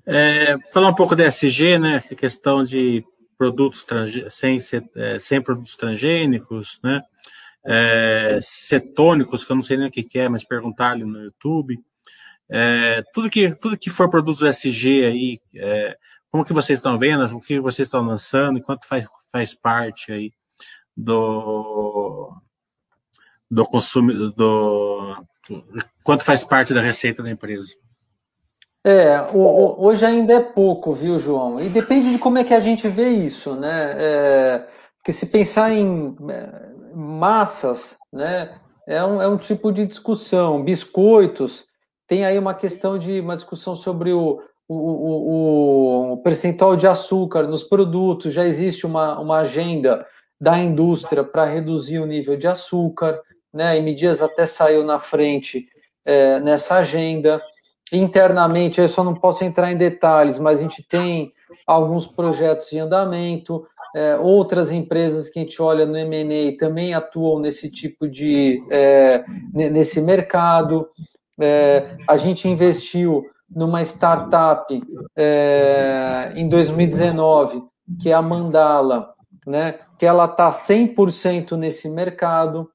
É, 0.08 0.58
falar 0.72 0.90
um 0.90 0.96
pouco 0.96 1.16
da 1.16 1.26
SG, 1.26 1.80
né? 1.80 1.98
A 1.98 2.16
questão 2.16 2.64
de 2.64 3.04
produtos 3.38 3.86
sem, 4.30 4.60
é, 4.96 5.20
sem 5.20 5.42
produtos 5.42 5.76
transgênicos, 5.76 6.80
né? 6.84 7.02
É, 7.66 8.40
cetônicos, 8.42 9.44
que 9.44 9.52
eu 9.52 9.56
não 9.56 9.64
sei 9.64 9.78
nem 9.78 9.88
o 9.88 9.92
que, 9.92 10.08
é, 10.20 10.30
mas 10.30 10.44
perguntar 10.44 10.92
ali 10.92 11.04
no 11.04 11.20
YouTube. 11.20 11.80
É, 12.48 13.04
tudo, 13.12 13.30
que, 13.30 13.56
tudo 13.56 13.78
que 13.78 13.90
for 13.90 14.10
produtos 14.10 14.44
SG 14.44 15.06
aí, 15.06 15.40
é, 15.56 15.98
como 16.30 16.46
que 16.46 16.54
vocês 16.54 16.78
estão 16.78 16.98
vendo, 17.00 17.26
o 17.36 17.42
que 17.42 17.60
vocês 17.60 17.88
estão 17.88 18.06
lançando, 18.06 18.60
enquanto 18.60 18.86
faz, 18.86 19.08
faz 19.32 19.56
parte 19.56 20.12
aí 20.12 20.32
do, 20.96 22.32
do 23.50 23.66
consumo, 23.66 24.14
do, 24.14 24.32
do, 24.32 25.26
quanto 26.04 26.24
faz 26.24 26.44
parte 26.44 26.74
da 26.74 26.82
receita 26.82 27.24
da 27.24 27.32
empresa. 27.32 27.74
É, 28.88 29.20
hoje 29.34 30.06
ainda 30.06 30.34
é 30.36 30.40
pouco, 30.40 30.94
viu, 30.94 31.18
João? 31.18 31.60
E 31.60 31.70
depende 31.70 32.12
de 32.12 32.20
como 32.20 32.38
é 32.38 32.44
que 32.44 32.54
a 32.54 32.60
gente 32.60 32.88
vê 32.88 33.08
isso, 33.10 33.56
né? 33.56 33.96
É, 33.98 34.68
porque 34.98 35.12
se 35.12 35.26
pensar 35.26 35.72
em 35.72 36.16
é, 36.30 36.96
massas, 36.96 37.98
né, 38.14 38.60
é 38.88 39.04
um, 39.04 39.20
é 39.20 39.28
um 39.28 39.38
tipo 39.38 39.72
de 39.72 39.88
discussão. 39.88 40.64
Biscoitos, 40.64 41.66
tem 42.08 42.26
aí 42.26 42.38
uma 42.38 42.54
questão 42.54 43.00
de 43.00 43.20
uma 43.20 43.36
discussão 43.36 43.76
sobre 43.76 44.14
o, 44.14 44.40
o, 44.68 44.76
o, 44.76 46.14
o 46.14 46.18
percentual 46.18 46.76
de 46.76 46.86
açúcar 46.86 47.48
nos 47.48 47.64
produtos, 47.64 48.36
já 48.36 48.46
existe 48.46 48.86
uma, 48.86 49.20
uma 49.20 49.40
agenda 49.40 50.06
da 50.40 50.60
indústria 50.60 51.24
para 51.24 51.46
reduzir 51.46 51.98
o 51.98 52.06
nível 52.06 52.38
de 52.38 52.46
açúcar, 52.46 53.20
né? 53.52 53.80
E 53.80 53.82
Medias 53.82 54.22
até 54.22 54.46
saiu 54.46 54.84
na 54.84 55.00
frente 55.00 55.68
é, 56.06 56.40
nessa 56.40 56.76
agenda 56.76 57.42
internamente, 57.92 58.82
eu 58.82 58.90
só 58.90 59.04
não 59.04 59.14
posso 59.14 59.44
entrar 59.44 59.72
em 59.72 59.78
detalhes, 59.78 60.40
mas 60.40 60.60
a 60.60 60.64
gente 60.64 60.84
tem 60.84 61.32
alguns 61.66 62.06
projetos 62.06 62.72
em 62.74 62.80
andamento, 62.80 63.66
é, 63.96 64.18
outras 64.18 64.72
empresas 64.72 65.30
que 65.30 65.40
a 65.40 65.42
gente 65.42 65.62
olha 65.62 65.86
no 65.86 65.98
M&A 65.98 66.58
também 66.58 66.94
atuam 66.94 67.40
nesse 67.40 67.72
tipo 67.72 68.08
de, 68.08 68.62
é, 68.70 69.24
nesse 69.54 70.02
mercado. 70.02 70.90
É, 71.40 71.96
a 72.08 72.18
gente 72.18 72.48
investiu 72.48 73.26
numa 73.50 73.82
startup 73.84 74.82
é, 75.16 76.34
em 76.36 76.50
2019, 76.50 77.64
que 78.02 78.10
é 78.10 78.14
a 78.14 78.22
Mandala, 78.22 79.14
né, 79.46 79.76
que 79.98 80.06
ela 80.06 80.26
está 80.26 80.50
100% 80.50 81.56
nesse 81.56 81.88
mercado, 81.90 82.70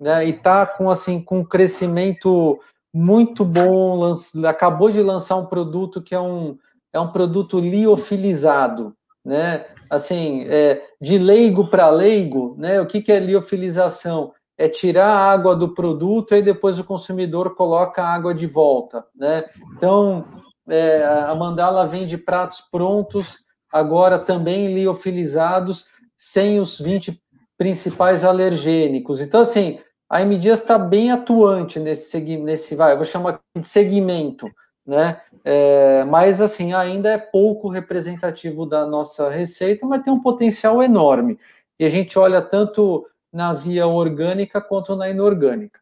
né, 0.00 0.24
e 0.24 0.30
está 0.30 0.64
com, 0.64 0.88
assim, 0.88 1.20
com 1.20 1.44
crescimento 1.44 2.58
muito 2.94 3.44
bom, 3.44 4.14
acabou 4.46 4.88
de 4.88 5.02
lançar 5.02 5.34
um 5.34 5.46
produto 5.46 6.00
que 6.00 6.14
é 6.14 6.20
um, 6.20 6.56
é 6.92 7.00
um 7.00 7.10
produto 7.10 7.58
liofilizado, 7.58 8.94
né? 9.24 9.66
Assim, 9.90 10.44
é, 10.48 10.80
de 11.00 11.18
leigo 11.18 11.66
para 11.66 11.90
leigo, 11.90 12.54
né? 12.56 12.80
O 12.80 12.86
que, 12.86 13.02
que 13.02 13.10
é 13.10 13.18
liofilização? 13.18 14.32
É 14.56 14.68
tirar 14.68 15.08
a 15.08 15.32
água 15.32 15.56
do 15.56 15.74
produto 15.74 16.36
e 16.36 16.42
depois 16.42 16.78
o 16.78 16.84
consumidor 16.84 17.56
coloca 17.56 18.00
a 18.00 18.14
água 18.14 18.32
de 18.32 18.46
volta, 18.46 19.04
né? 19.12 19.44
Então, 19.76 20.24
é, 20.68 21.04
a 21.04 21.34
Mandala 21.34 21.88
vende 21.88 22.16
pratos 22.16 22.60
prontos, 22.60 23.38
agora 23.72 24.20
também 24.20 24.72
liofilizados, 24.72 25.86
sem 26.16 26.60
os 26.60 26.78
20 26.78 27.20
principais 27.58 28.24
alergênicos. 28.24 29.20
Então, 29.20 29.40
assim, 29.40 29.80
a 30.08 30.20
M 30.22 30.38
Dias 30.38 30.60
está 30.60 30.78
bem 30.78 31.10
atuante 31.10 31.78
nesse, 31.78 32.20
nesse 32.38 32.74
vai, 32.74 32.92
eu 32.92 32.96
vou 32.96 33.06
chamar 33.06 33.40
de 33.56 33.66
segmento, 33.66 34.50
né? 34.86 35.20
É, 35.44 36.04
mas 36.04 36.40
assim, 36.40 36.72
ainda 36.72 37.10
é 37.10 37.18
pouco 37.18 37.68
representativo 37.68 38.66
da 38.66 38.86
nossa 38.86 39.30
receita, 39.30 39.86
mas 39.86 40.02
tem 40.02 40.12
um 40.12 40.22
potencial 40.22 40.82
enorme. 40.82 41.38
E 41.78 41.84
a 41.84 41.88
gente 41.88 42.18
olha 42.18 42.40
tanto 42.40 43.06
na 43.32 43.52
via 43.52 43.86
orgânica 43.86 44.60
quanto 44.60 44.94
na 44.94 45.10
inorgânica. 45.10 45.80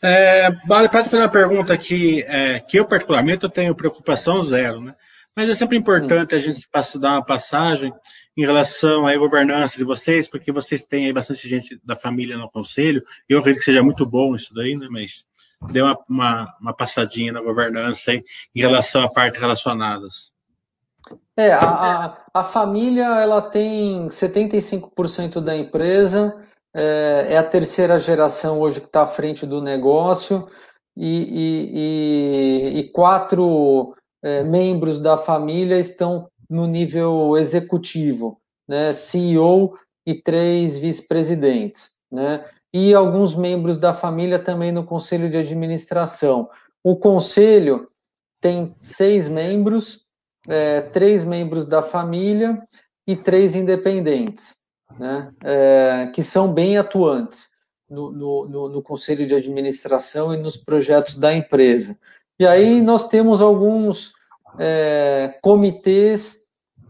É, 0.00 0.50
para 0.66 0.88
fazer 0.90 1.16
uma 1.16 1.28
pergunta 1.28 1.72
aqui, 1.72 2.24
é, 2.26 2.58
que 2.60 2.76
eu 2.76 2.84
particularmente 2.84 3.44
eu 3.44 3.50
tenho 3.50 3.74
preocupação 3.74 4.42
zero, 4.42 4.80
né? 4.80 4.94
Mas 5.34 5.48
é 5.48 5.54
sempre 5.54 5.78
importante 5.78 6.34
hum. 6.34 6.38
a 6.38 6.40
gente 6.40 6.68
dar 6.98 7.12
uma 7.12 7.24
passagem 7.24 7.92
em 8.36 8.42
relação 8.42 9.06
à 9.06 9.16
governança 9.16 9.76
de 9.76 9.84
vocês, 9.84 10.28
porque 10.28 10.50
vocês 10.50 10.82
têm 10.82 11.06
aí 11.06 11.12
bastante 11.12 11.48
gente 11.48 11.80
da 11.84 11.94
família 11.94 12.36
no 12.36 12.50
conselho, 12.50 13.02
eu 13.28 13.38
acredito 13.38 13.60
que 13.60 13.66
seja 13.66 13.82
muito 13.82 14.06
bom 14.06 14.34
isso 14.34 14.54
daí, 14.54 14.74
né, 14.74 14.88
mas 14.90 15.24
dê 15.70 15.82
uma, 15.82 15.98
uma, 16.08 16.56
uma 16.60 16.74
passadinha 16.74 17.32
na 17.32 17.40
governança 17.40 18.10
aí, 18.10 18.24
em 18.54 18.60
relação 18.60 19.02
à 19.02 19.10
parte 19.10 19.38
relacionadas. 19.38 20.32
É, 21.36 21.52
a, 21.52 22.16
a, 22.32 22.44
família 22.44 23.04
ela 23.20 23.42
tem 23.42 24.08
75% 24.08 25.40
da 25.40 25.56
empresa, 25.56 26.42
é, 26.74 27.26
é, 27.30 27.36
a 27.36 27.42
terceira 27.42 27.98
geração 27.98 28.60
hoje 28.60 28.80
que 28.80 28.86
está 28.86 29.02
à 29.02 29.06
frente 29.06 29.44
do 29.44 29.60
negócio, 29.60 30.48
e, 30.96 31.06
e, 31.06 32.76
e, 32.76 32.78
e 32.80 32.88
quatro 32.90 33.94
é, 34.22 34.42
membros 34.42 35.00
da 35.00 35.18
família 35.18 35.78
estão 35.78 36.28
no 36.52 36.66
nível 36.66 37.38
executivo, 37.38 38.38
né, 38.68 38.92
CEO 38.92 39.74
e 40.06 40.14
três 40.14 40.76
vice-presidentes, 40.76 41.98
né, 42.10 42.44
e 42.74 42.92
alguns 42.92 43.34
membros 43.34 43.78
da 43.78 43.94
família 43.94 44.38
também 44.38 44.70
no 44.70 44.84
conselho 44.84 45.30
de 45.30 45.38
administração. 45.38 46.50
O 46.84 46.94
conselho 46.96 47.88
tem 48.38 48.74
seis 48.78 49.28
membros, 49.28 50.06
é, 50.46 50.82
três 50.82 51.24
membros 51.24 51.64
da 51.64 51.82
família 51.82 52.62
e 53.06 53.16
três 53.16 53.54
independentes, 53.54 54.56
né, 54.98 55.32
é, 55.42 56.10
que 56.14 56.22
são 56.22 56.52
bem 56.52 56.76
atuantes 56.76 57.52
no, 57.88 58.12
no, 58.12 58.68
no, 58.68 58.82
conselho 58.82 59.26
de 59.26 59.34
administração 59.34 60.34
e 60.34 60.36
nos 60.36 60.56
projetos 60.56 61.16
da 61.16 61.32
empresa. 61.32 61.98
E 62.38 62.46
aí 62.46 62.82
nós 62.82 63.08
temos 63.08 63.40
alguns 63.40 64.12
é, 64.58 65.38
comitês 65.42 66.41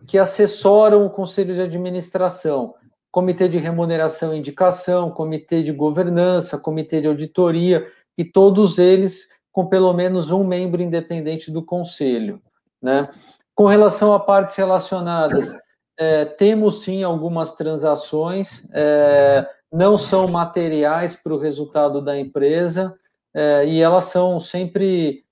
que 0.07 0.18
assessoram 0.18 1.07
o 1.07 1.11
conselho 1.11 1.55
de 1.55 1.61
administração, 1.61 2.74
comitê 3.11 3.48
de 3.48 3.59
remuneração 3.59 4.34
e 4.34 4.38
indicação, 4.38 5.11
comitê 5.11 5.62
de 5.62 5.72
governança, 5.72 6.59
comitê 6.59 7.00
de 7.00 7.09
auditoria, 7.09 7.86
e 8.16 8.24
todos 8.24 8.78
eles 8.78 9.28
com 9.53 9.66
pelo 9.66 9.92
menos 9.92 10.30
um 10.30 10.42
membro 10.42 10.82
independente 10.82 11.50
do 11.50 11.62
conselho. 11.62 12.40
Né? 12.80 13.09
Com 13.55 13.66
relação 13.66 14.14
a 14.14 14.20
partes 14.20 14.57
relacionadas, 14.57 15.55
é, 15.98 16.24
temos 16.24 16.82
sim 16.82 17.03
algumas 17.03 17.55
transações, 17.55 18.68
é, 18.72 19.46
não 19.70 19.98
são 19.98 20.26
materiais 20.26 21.14
para 21.14 21.34
o 21.34 21.38
resultado 21.38 22.00
da 22.00 22.18
empresa, 22.18 22.96
é, 23.34 23.66
e 23.66 23.80
elas 23.80 24.05
são 24.05 24.40
sempre 24.40 25.24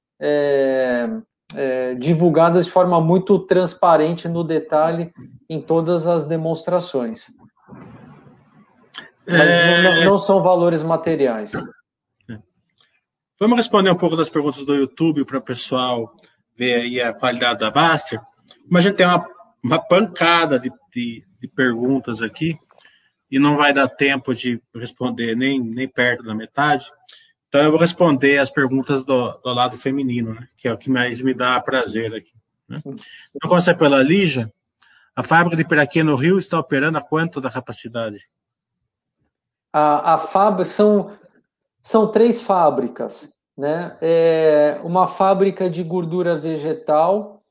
é, 1.55 1.93
é, 1.93 1.95
divulgadas 1.95 2.67
de 2.67 2.71
forma 2.71 3.01
muito 3.01 3.39
transparente 3.41 4.29
no 4.29 4.45
detalhe 4.45 5.13
em 5.49 5.61
todas 5.61 6.07
as 6.07 6.27
demonstrações. 6.27 7.27
Mas 9.27 9.41
é... 9.41 9.83
não, 9.83 10.05
não, 10.05 10.19
são 10.19 10.43
valores 10.43 10.83
materiais. 10.83 11.53
Vamos 13.39 13.57
responder 13.57 13.91
um 13.91 13.97
pouco 13.97 14.17
das 14.17 14.29
perguntas 14.29 14.65
do 14.65 14.75
YouTube 14.75 15.25
para 15.25 15.39
o 15.39 15.43
pessoal 15.43 16.15
ver 16.57 16.75
aí 16.75 17.01
a 17.01 17.13
qualidade 17.13 17.61
da 17.61 17.71
Baster. 17.71 18.21
Como 18.65 18.77
a 18.77 18.81
gente 18.81 18.97
tem 18.97 19.07
uma, 19.07 19.27
uma 19.63 19.79
pancada 19.79 20.59
de, 20.59 20.71
de, 20.95 21.25
de 21.41 21.49
perguntas 21.49 22.21
aqui 22.21 22.59
e 23.31 23.39
não 23.39 23.57
vai 23.57 23.73
dar 23.73 23.89
tempo 23.89 24.35
de 24.35 24.61
responder 24.75 25.35
nem, 25.37 25.59
nem 25.59 25.89
perto 25.89 26.23
da 26.23 26.35
metade, 26.35 26.91
então 27.51 27.65
eu 27.65 27.71
vou 27.73 27.81
responder 27.81 28.39
as 28.39 28.49
perguntas 28.49 29.05
do, 29.05 29.33
do 29.33 29.53
lado 29.53 29.77
feminino, 29.77 30.35
né, 30.35 30.47
que 30.57 30.69
é 30.69 30.73
o 30.73 30.79
que 30.79 30.89
mais 30.89 31.21
me 31.21 31.35
dá 31.35 31.61
prazer 31.61 32.15
aqui. 32.15 32.33
Né? 32.69 32.79
Então, 33.35 33.51
começar 33.51 33.75
pela 33.75 34.01
Lígia. 34.01 34.53
A 35.17 35.25
fábrica 35.25 35.57
de 35.57 35.65
Piraquê 35.65 36.05
no 36.05 36.15
Rio 36.15 36.39
está 36.39 36.57
operando 36.61 36.97
a 36.97 37.01
quanto 37.01 37.41
da 37.41 37.51
capacidade? 37.51 38.31
A, 39.73 40.15
a 40.15 40.19
fábrica 40.19 40.71
são, 40.71 41.11
são 41.83 42.13
três 42.13 42.41
fábricas. 42.41 43.33
né? 43.59 43.97
É 44.01 44.81
uma 44.85 45.09
fábrica 45.09 45.69
de 45.69 45.83
gordura 45.83 46.39
vegetal 46.39 47.43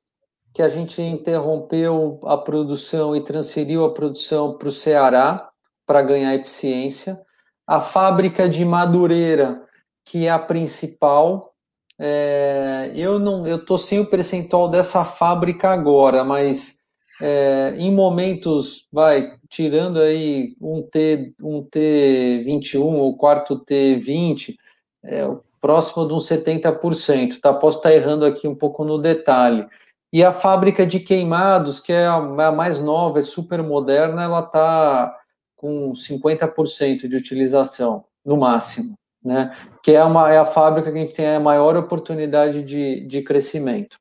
que 0.53 0.61
a 0.61 0.69
gente 0.69 1.01
interrompeu 1.01 2.21
a 2.23 2.37
produção 2.37 3.13
e 3.13 3.21
transferiu 3.21 3.83
a 3.83 3.93
produção 3.93 4.57
para 4.57 4.69
o 4.69 4.71
Ceará 4.71 5.49
para 5.85 6.01
ganhar 6.01 6.33
eficiência. 6.35 7.19
A 7.67 7.81
fábrica 7.81 8.47
de 8.47 8.63
Madureira, 8.63 9.67
que 10.09 10.25
é 10.25 10.31
a 10.31 10.39
principal, 10.39 11.53
é, 11.99 12.91
eu 12.95 13.19
não, 13.19 13.45
eu 13.45 13.63
tô 13.63 13.77
sem 13.77 13.99
o 13.99 14.05
percentual 14.07 14.67
dessa 14.67 15.05
fábrica 15.05 15.69
agora, 15.69 16.23
mas 16.23 16.79
é, 17.21 17.75
em 17.77 17.93
momentos, 17.93 18.87
vai 18.91 19.37
tirando 19.47 19.99
aí 19.99 20.55
um 20.59 20.81
T, 20.81 21.35
um 21.39 21.63
T21 21.63 22.81
ou 22.81 23.17
quarto 23.17 23.63
T20, 23.63 24.55
é, 25.03 25.27
próximo 25.61 26.07
de 26.07 26.13
uns 26.13 26.27
70%, 26.27 27.39
tá? 27.39 27.53
Posso 27.53 27.77
estar 27.77 27.93
errando 27.93 28.25
aqui 28.25 28.47
um 28.47 28.55
pouco 28.55 28.83
no 28.83 28.97
detalhe. 28.97 29.67
E 30.11 30.23
a 30.23 30.33
fábrica 30.33 30.87
de 30.87 30.99
queimados, 30.99 31.79
que 31.79 31.93
é 31.93 32.07
a, 32.07 32.15
a 32.15 32.51
mais 32.51 32.79
nova, 32.79 33.19
é 33.19 33.21
super 33.21 33.61
moderna, 33.61 34.23
ela 34.23 34.39
está 34.39 35.15
com 35.55 35.91
50% 35.91 37.07
de 37.07 37.15
utilização, 37.15 38.05
no 38.25 38.37
máximo, 38.37 38.97
né? 39.23 39.55
Que 39.83 39.91
é, 39.91 40.03
uma, 40.03 40.31
é 40.31 40.37
a 40.37 40.45
fábrica 40.45 40.91
que 40.91 41.13
tem 41.13 41.35
a 41.35 41.39
maior 41.39 41.75
oportunidade 41.75 42.63
de, 42.63 43.05
de 43.07 43.21
crescimento. 43.21 43.97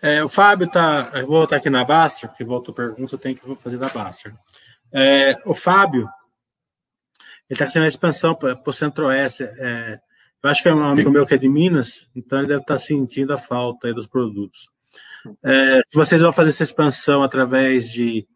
É, 0.00 0.22
o 0.22 0.28
Fábio. 0.28 0.70
Eu 1.14 1.26
vou 1.26 1.38
voltar 1.38 1.56
aqui 1.56 1.70
na 1.70 1.84
Baster, 1.84 2.28
porque 2.28 2.44
voltou 2.44 2.72
a 2.72 2.76
pergunta, 2.76 3.14
eu 3.14 3.18
tenho 3.18 3.36
que 3.36 3.56
fazer 3.56 3.78
da 3.78 3.88
Baster. 3.88 4.34
É, 4.92 5.36
o 5.44 5.54
Fábio, 5.54 6.08
ele 7.48 7.54
está 7.54 7.66
fazendo 7.66 7.84
a 7.84 7.88
expansão 7.88 8.34
para 8.34 8.60
o 8.64 8.72
Centro-Oeste. 8.72 9.42
É, 9.42 9.98
eu 10.42 10.50
acho 10.50 10.62
que 10.62 10.68
é 10.68 10.74
um 10.74 10.84
amigo 10.84 11.10
meu 11.10 11.26
que 11.26 11.34
é 11.34 11.38
de 11.38 11.48
Minas, 11.48 12.08
então 12.14 12.38
ele 12.38 12.48
deve 12.48 12.60
estar 12.60 12.78
sentindo 12.78 13.32
a 13.32 13.38
falta 13.38 13.92
dos 13.92 14.06
produtos. 14.06 14.68
É, 15.44 15.80
vocês 15.92 16.22
vão 16.22 16.32
fazer 16.32 16.50
essa 16.50 16.62
expansão 16.62 17.22
através 17.22 17.90
de 17.90 18.26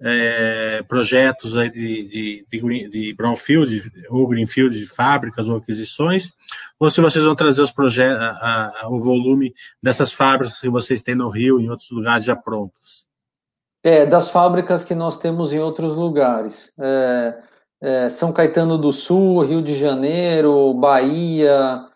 é, 0.00 0.82
projetos 0.82 1.56
aí 1.56 1.70
de, 1.70 2.02
de, 2.06 2.46
de, 2.50 2.88
de, 2.88 3.14
brownfield 3.14 3.90
ou 4.10 4.26
greenfield, 4.26 4.78
de 4.78 4.86
fábricas 4.86 5.48
ou 5.48 5.56
aquisições, 5.56 6.32
ou 6.78 6.90
se 6.90 7.00
vocês 7.00 7.24
vão 7.24 7.34
trazer 7.34 7.62
os 7.62 7.72
projetos, 7.72 8.22
a, 8.22 8.72
a, 8.82 8.88
o 8.88 9.00
volume 9.00 9.54
dessas 9.82 10.12
fábricas 10.12 10.60
que 10.60 10.68
vocês 10.68 11.02
têm 11.02 11.14
no 11.14 11.28
Rio 11.28 11.60
e 11.60 11.64
em 11.64 11.70
outros 11.70 11.90
lugares 11.90 12.24
já 12.24 12.36
prontos. 12.36 13.06
É, 13.82 14.04
das 14.04 14.28
fábricas 14.30 14.84
que 14.84 14.94
nós 14.94 15.18
temos 15.18 15.52
em 15.52 15.60
outros 15.60 15.94
lugares. 15.94 16.74
É, 16.78 17.38
é, 17.80 18.10
São 18.10 18.32
Caetano 18.32 18.76
do 18.76 18.92
Sul, 18.92 19.44
Rio 19.44 19.62
de 19.62 19.78
Janeiro, 19.78 20.74
Bahia, 20.74 21.86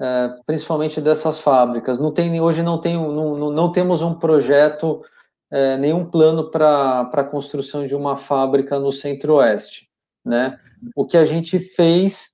é, 0.00 0.30
principalmente 0.46 1.00
dessas 1.00 1.40
fábricas. 1.40 1.98
Não 1.98 2.12
tem, 2.12 2.40
hoje 2.40 2.62
não, 2.62 2.78
tem, 2.78 2.94
não, 2.94 3.50
não 3.50 3.72
temos 3.72 4.00
um 4.00 4.14
projeto, 4.14 5.02
é, 5.50 5.76
nenhum 5.76 6.04
plano 6.04 6.50
para 6.50 7.00
a 7.00 7.24
construção 7.24 7.86
de 7.86 7.94
uma 7.94 8.16
fábrica 8.16 8.78
no 8.78 8.92
Centro-Oeste. 8.92 9.88
Né? 10.24 10.58
O 10.94 11.04
que 11.04 11.16
a 11.16 11.24
gente 11.24 11.58
fez 11.58 12.30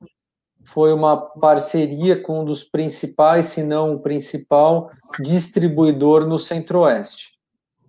foi 0.64 0.93
uma 0.93 1.17
parceria 1.17 2.21
com 2.21 2.41
um 2.41 2.45
dos 2.45 2.64
principais, 2.64 3.47
se 3.47 3.62
não 3.62 3.95
o 3.95 4.01
principal, 4.01 4.91
distribuidor 5.21 6.27
no 6.27 6.39
Centro-Oeste. 6.39 7.35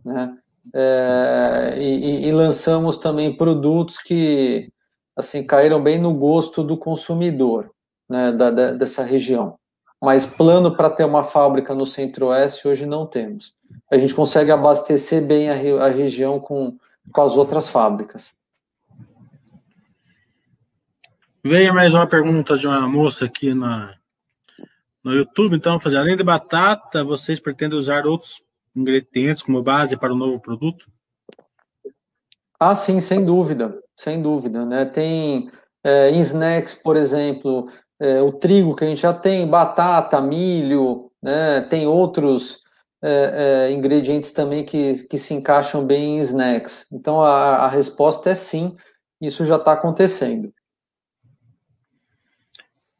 Né? 0.05 0.37
É, 0.73 1.75
e, 1.77 2.27
e, 2.27 2.31
lançamos 2.31 2.97
também 2.97 3.35
produtos 3.35 3.97
que 3.99 4.69
assim 5.15 5.45
caíram 5.45 5.81
bem 5.81 5.97
no 5.97 6.13
gosto 6.13 6.61
do 6.61 6.77
consumidor 6.77 7.71
né, 8.09 8.31
da, 8.31 8.51
da, 8.51 8.71
dessa 8.73 9.03
região. 9.03 9.57
Mas 10.01 10.25
plano 10.25 10.75
para 10.75 10.89
ter 10.89 11.05
uma 11.05 11.23
fábrica 11.23 11.73
no 11.73 11.85
Centro-Oeste 11.85 12.67
hoje 12.67 12.85
não 12.85 13.05
temos. 13.05 13.55
A 13.91 13.97
gente 13.97 14.13
consegue 14.13 14.51
abastecer 14.51 15.25
bem 15.25 15.49
a, 15.49 15.85
a 15.85 15.89
região 15.89 16.39
com, 16.39 16.77
com 17.11 17.21
as 17.21 17.33
outras 17.33 17.69
fábricas. 17.69 18.43
Veio 21.43 21.73
mais 21.73 21.93
uma 21.93 22.05
pergunta 22.05 22.57
de 22.57 22.67
uma 22.67 22.87
moça 22.87 23.25
aqui 23.25 23.53
na, 23.53 23.95
no 25.03 25.13
YouTube. 25.13 25.55
Então, 25.55 25.79
fazer 25.79 25.97
além 25.97 26.17
de 26.17 26.23
batata, 26.23 27.03
vocês 27.03 27.39
pretendem 27.39 27.79
usar 27.79 28.05
outros 28.05 28.43
ingredientes 28.75 29.41
como 29.41 29.63
base 29.63 29.97
para 29.97 30.13
o 30.13 30.17
novo 30.17 30.39
produto? 30.41 30.91
Ah, 32.59 32.75
sim, 32.75 32.99
sem 32.99 33.23
dúvida, 33.23 33.81
sem 33.95 34.21
dúvida, 34.21 34.65
né? 34.65 34.83
Tem 34.85 35.49
é, 35.83 36.09
em 36.09 36.19
snacks, 36.19 36.73
por 36.73 36.97
exemplo, 36.97 37.71
é, 37.99 38.21
o 38.21 38.31
trigo 38.31 38.75
que 38.75 38.83
a 38.83 38.87
gente 38.87 39.01
já 39.01 39.13
tem, 39.13 39.47
batata, 39.47 40.21
milho, 40.21 41.11
né? 41.21 41.61
Tem 41.61 41.87
outros 41.87 42.63
é, 43.01 43.67
é 43.67 43.71
ingredientes 43.71 44.31
também 44.31 44.65
que, 44.65 45.07
que 45.07 45.17
se 45.17 45.33
encaixam 45.33 45.85
bem 45.85 46.17
em 46.17 46.19
snacks. 46.19 46.91
Então 46.91 47.21
a, 47.21 47.57
a 47.57 47.67
resposta 47.67 48.29
é 48.29 48.35
sim, 48.35 48.75
isso 49.19 49.45
já 49.45 49.55
está 49.55 49.73
acontecendo. 49.73 50.53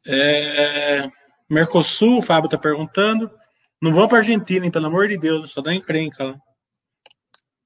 É, 0.06 1.08
Mercosul, 1.48 2.18
o 2.18 2.22
Fábio 2.22 2.46
está 2.46 2.58
perguntando. 2.58 3.30
Não 3.80 3.92
vão 3.92 4.08
para 4.08 4.18
a 4.18 4.20
Argentina, 4.20 4.68
pelo 4.70 4.86
amor 4.86 5.06
de 5.06 5.16
Deus, 5.16 5.52
só 5.52 5.60
dá 5.60 5.72
encrenca 5.72 6.24
lá. 6.24 6.38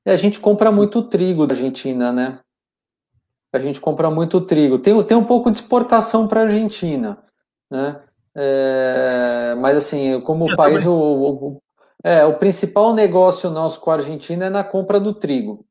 É, 0.04 0.12
a 0.12 0.16
gente 0.16 0.40
compra 0.40 0.70
muito 0.70 1.08
trigo 1.08 1.46
da 1.46 1.54
Argentina, 1.54 2.12
né? 2.12 2.40
A 3.52 3.58
gente 3.58 3.80
compra 3.80 4.10
muito 4.10 4.40
trigo. 4.40 4.78
Tem, 4.78 5.02
tem 5.04 5.16
um 5.16 5.24
pouco 5.24 5.50
de 5.50 5.58
exportação 5.58 6.26
para 6.26 6.40
a 6.40 6.44
Argentina, 6.44 7.18
né? 7.70 8.00
É, 8.34 9.54
mas 9.58 9.76
assim, 9.76 10.20
como 10.22 10.50
o 10.50 10.56
país, 10.56 10.86
o, 10.86 10.94
o, 10.94 11.62
é, 12.02 12.24
o 12.24 12.38
principal 12.38 12.94
negócio 12.94 13.50
nosso 13.50 13.78
com 13.80 13.90
a 13.90 13.96
Argentina 13.96 14.46
é 14.46 14.50
na 14.50 14.64
compra 14.64 14.98
do 14.98 15.12
trigo. 15.12 15.66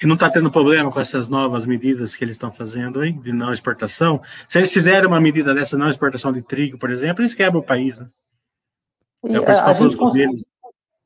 E 0.00 0.06
não 0.06 0.14
está 0.14 0.30
tendo 0.30 0.50
problema 0.50 0.92
com 0.92 1.00
essas 1.00 1.28
novas 1.28 1.66
medidas 1.66 2.14
que 2.14 2.22
eles 2.22 2.36
estão 2.36 2.52
fazendo 2.52 3.00
aí, 3.00 3.12
de 3.12 3.32
não 3.32 3.52
exportação? 3.52 4.20
Se 4.48 4.58
eles 4.58 4.72
fizerem 4.72 5.08
uma 5.08 5.20
medida 5.20 5.52
dessa 5.52 5.76
não 5.76 5.88
exportação 5.88 6.32
de 6.32 6.40
trigo, 6.40 6.78
por 6.78 6.90
exemplo, 6.90 7.22
eles 7.22 7.34
quebram 7.34 7.60
o 7.60 7.64
país, 7.64 7.98
né? 7.98 8.06
É 9.24 9.40
o 9.40 9.44
principal 9.44 9.74
produto 9.74 10.10
deles. 10.12 10.44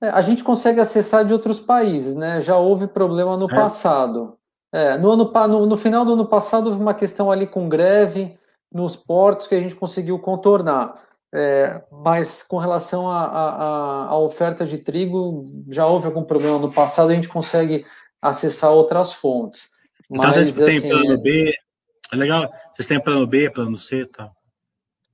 É, 0.03 0.11
a 0.11 0.21
gente 0.21 0.45
consegue 0.45 0.81
acessar 0.81 1.25
de 1.25 1.33
outros 1.33 1.59
países, 1.59 2.17
né? 2.17 2.43
Já 2.43 2.59
houve 2.59 2.87
problema 2.87 3.37
no 3.37 3.51
é. 3.51 3.55
passado. 3.55 4.37
É, 4.73 4.97
no, 4.97 5.11
ano, 5.11 5.31
no, 5.49 5.67
no, 5.67 5.77
final 5.77 6.05
do 6.05 6.15
ano 6.15 6.27
passado 6.27 6.69
houve 6.69 6.81
uma 6.81 6.95
questão 6.95 7.31
ali 7.31 7.47
com 7.47 7.69
greve 7.69 8.39
nos 8.73 8.97
portos 8.97 9.47
que 9.47 9.55
a 9.55 9.61
gente 9.61 9.75
conseguiu 9.75 10.19
contornar. 10.19 10.95
É, 11.35 11.83
mas 11.91 12.43
com 12.43 12.59
relação 12.59 13.11
à 13.11 14.17
oferta 14.19 14.67
de 14.67 14.79
trigo, 14.79 15.45
já 15.69 15.87
houve 15.87 16.07
algum 16.07 16.25
problema 16.25 16.59
no 16.59 16.71
passado, 16.71 17.11
a 17.11 17.15
gente 17.15 17.29
consegue 17.29 17.87
acessar 18.21 18.71
outras 18.71 19.13
fontes. 19.13 19.71
Então 20.11 20.25
mas, 20.25 20.35
vocês 20.35 20.55
têm 20.55 20.77
assim, 20.79 20.89
plano 20.89 21.19
B, 21.23 21.55
é 22.13 22.17
legal, 22.17 22.53
vocês 22.75 22.87
têm 22.87 23.01
plano 23.01 23.27
B, 23.27 23.49
plano 23.51 23.79
C 23.79 24.01
e 24.01 24.07
tal. 24.07 24.35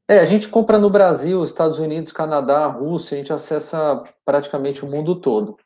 É, 0.08 0.20
a 0.20 0.24
gente 0.24 0.48
compra 0.48 0.78
no 0.78 0.88
Brasil, 0.88 1.44
Estados 1.44 1.78
Unidos, 1.78 2.12
Canadá, 2.12 2.66
Rússia, 2.66 3.14
a 3.14 3.18
gente 3.18 3.32
acessa 3.32 4.02
praticamente 4.24 4.84
o 4.84 4.88
mundo 4.88 5.20
todo. 5.20 5.56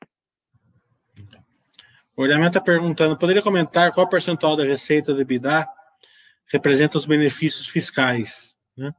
O 2.16 2.22
Olhamento 2.22 2.58
está 2.58 2.60
perguntando: 2.60 3.16
poderia 3.16 3.42
comentar 3.42 3.92
qual 3.92 4.08
percentual 4.08 4.56
da 4.56 4.64
receita 4.64 5.12
do 5.12 5.20
EBITDA 5.20 5.66
representa 6.52 6.98
os 6.98 7.06
benefícios 7.06 7.68
fiscais? 7.68 8.54
Né? 8.76 8.92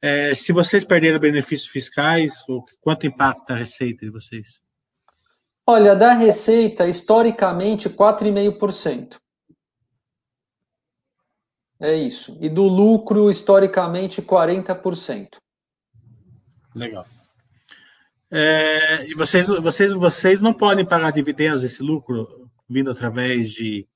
É, 0.00 0.34
se 0.34 0.52
vocês 0.52 0.84
perderem 0.84 1.18
benefícios 1.18 1.70
fiscais, 1.70 2.44
quanto 2.80 3.06
impacta 3.06 3.54
a 3.54 3.56
receita 3.56 4.04
de 4.04 4.12
vocês? 4.12 4.60
Olha, 5.66 5.94
da 5.94 6.12
receita, 6.12 6.88
historicamente, 6.88 7.90
4,5%. 7.90 9.16
É 11.80 11.94
isso. 11.94 12.36
E 12.40 12.48
do 12.48 12.62
lucro, 12.64 13.30
historicamente, 13.30 14.22
40%. 14.22 15.36
Legal. 16.74 17.06
É, 18.30 19.06
e 19.06 19.14
vocês, 19.14 19.46
vocês, 19.46 19.92
vocês 19.92 20.40
não 20.40 20.52
podem 20.52 20.84
pagar 20.84 21.12
dividendos 21.12 21.62
desse 21.62 21.82
lucro 21.82 22.37
vindo 22.68 22.90
através 22.90 23.50
de, 23.50 23.86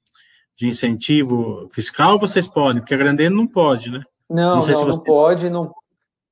de 0.56 0.68
incentivo 0.68 1.68
fiscal? 1.72 2.18
Vocês 2.18 2.46
podem, 2.46 2.80
porque 2.80 2.94
a 2.94 2.98
Grandene 2.98 3.34
não 3.34 3.46
pode, 3.46 3.90
né? 3.90 4.02
Não, 4.28 4.60
não, 4.60 4.66
não, 4.66 4.86
não 4.86 4.98
pode. 4.98 5.50
Não, 5.50 5.72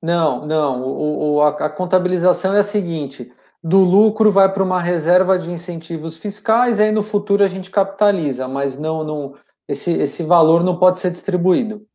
não, 0.03 0.47
não. 0.47 0.83
O, 0.83 1.35
o, 1.35 1.43
a, 1.43 1.49
a 1.49 1.71
contabilização 1.71 2.55
é 2.55 2.61
a 2.61 2.65
seguinte: 2.65 3.31
do 3.63 3.79
lucro 3.79 4.33
vai 4.33 4.53
para 4.53 4.63
uma 4.63 4.81
reserva 4.81 5.39
de 5.39 5.51
incentivos 5.51 6.17
fiscais, 6.17 6.81
aí 6.81 6.91
no 6.91 7.03
futuro 7.03 7.45
a 7.45 7.49
gente 7.49 7.71
capitaliza, 7.71 8.49
mas 8.49 8.79
não, 8.79 9.05
não 9.05 9.35
esse, 9.69 9.93
esse 9.93 10.23
valor 10.23 10.65
não 10.65 10.79
pode 10.79 11.01
ser 11.01 11.11
distribuído. 11.11 11.87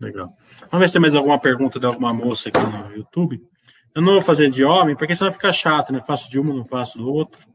Legal. 0.00 0.36
Vamos 0.70 0.80
ver 0.80 0.88
se 0.88 0.92
tem 0.94 1.00
mais 1.00 1.14
alguma 1.14 1.38
pergunta 1.38 1.78
de 1.78 1.86
alguma 1.86 2.12
moça 2.12 2.48
aqui 2.48 2.58
no 2.58 2.96
YouTube. 2.96 3.40
Eu 3.94 4.02
não 4.02 4.14
vou 4.14 4.22
fazer 4.22 4.50
de 4.50 4.64
homem, 4.64 4.96
porque 4.96 5.14
senão 5.14 5.30
fica 5.30 5.52
chato, 5.52 5.92
né? 5.92 6.00
Faço 6.00 6.28
de 6.28 6.40
uma, 6.40 6.52
não 6.52 6.64
faço 6.64 6.98
do 6.98 7.08
outro. 7.08 7.46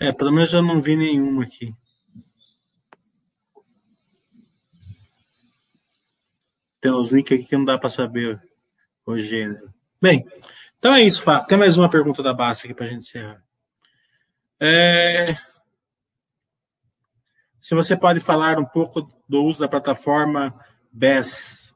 É, 0.00 0.12
pelo 0.12 0.32
menos 0.32 0.52
eu 0.52 0.62
não 0.62 0.80
vi 0.80 0.96
nenhuma 0.96 1.42
aqui. 1.42 1.74
Tem 6.80 6.92
uns 6.92 7.10
links 7.10 7.36
aqui 7.36 7.44
que 7.48 7.56
não 7.56 7.64
dá 7.64 7.76
para 7.76 7.90
saber 7.90 8.40
o 9.04 9.18
gênero. 9.18 9.74
Bem, 10.00 10.24
então 10.78 10.94
é 10.94 11.02
isso, 11.02 11.22
Fábio. 11.22 11.46
Tem 11.48 11.58
mais 11.58 11.76
uma 11.76 11.90
pergunta 11.90 12.22
da 12.22 12.32
Basta 12.32 12.66
aqui 12.66 12.74
para 12.74 12.86
a 12.86 12.88
gente 12.88 13.00
encerrar. 13.00 13.42
É... 14.60 15.34
Se 17.60 17.74
você 17.74 17.96
pode 17.96 18.20
falar 18.20 18.58
um 18.58 18.64
pouco 18.64 19.10
do 19.28 19.44
uso 19.44 19.60
da 19.60 19.68
plataforma 19.68 20.54
BES. 20.90 21.74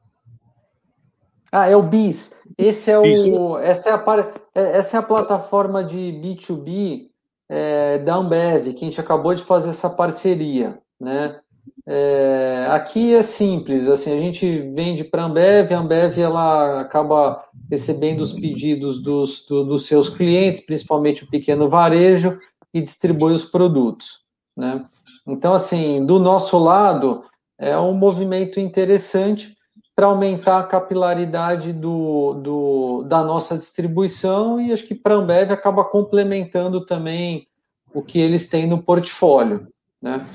Ah, 1.51 1.69
é 1.69 1.75
o 1.75 1.83
BIS. 1.83 2.35
Esse 2.57 2.89
é 2.89 2.97
o, 2.97 3.59
essa, 3.59 3.89
é 3.89 3.93
a, 3.93 4.33
é, 4.55 4.77
essa 4.77 4.97
é 4.97 4.99
a 4.99 5.03
plataforma 5.03 5.83
de 5.83 5.97
B2B 5.97 7.11
é, 7.47 7.99
da 7.99 8.15
Ambev, 8.15 8.73
que 8.73 8.83
a 8.83 8.87
gente 8.87 8.99
acabou 8.99 9.35
de 9.35 9.43
fazer 9.43 9.69
essa 9.69 9.89
parceria. 9.89 10.81
Né? 10.99 11.39
É, 11.85 12.67
aqui 12.69 13.13
é 13.13 13.21
simples, 13.21 13.89
assim, 13.89 14.17
a 14.17 14.21
gente 14.21 14.71
vende 14.73 15.03
para 15.03 15.23
a 15.23 15.25
Ambev, 15.25 15.73
a 15.73 15.79
Ambev 15.79 16.17
ela 16.17 16.79
acaba 16.79 17.43
recebendo 17.69 18.21
os 18.21 18.31
pedidos 18.31 19.01
dos, 19.01 19.45
do, 19.45 19.65
dos 19.65 19.85
seus 19.85 20.09
clientes, 20.09 20.65
principalmente 20.65 21.23
o 21.23 21.29
pequeno 21.29 21.69
varejo, 21.69 22.39
e 22.73 22.81
distribui 22.81 23.33
os 23.33 23.45
produtos. 23.45 24.23
Né? 24.55 24.85
Então, 25.27 25.53
assim, 25.53 26.05
do 26.05 26.19
nosso 26.19 26.57
lado, 26.57 27.25
é 27.57 27.77
um 27.77 27.93
movimento 27.93 28.59
interessante 28.59 29.55
para 29.95 30.07
aumentar 30.07 30.59
a 30.59 30.63
capilaridade 30.63 31.71
do, 31.71 32.33
do, 32.35 33.03
da 33.03 33.23
nossa 33.23 33.57
distribuição 33.57 34.59
e 34.59 34.73
acho 34.73 34.87
que 34.87 34.95
para 34.95 35.15
a 35.15 35.17
Ambev 35.17 35.51
acaba 35.51 35.83
complementando 35.83 36.85
também 36.85 37.47
o 37.93 38.01
que 38.01 38.19
eles 38.19 38.49
têm 38.49 38.65
no 38.65 38.81
portfólio. 38.81 39.65
Né? 40.01 40.25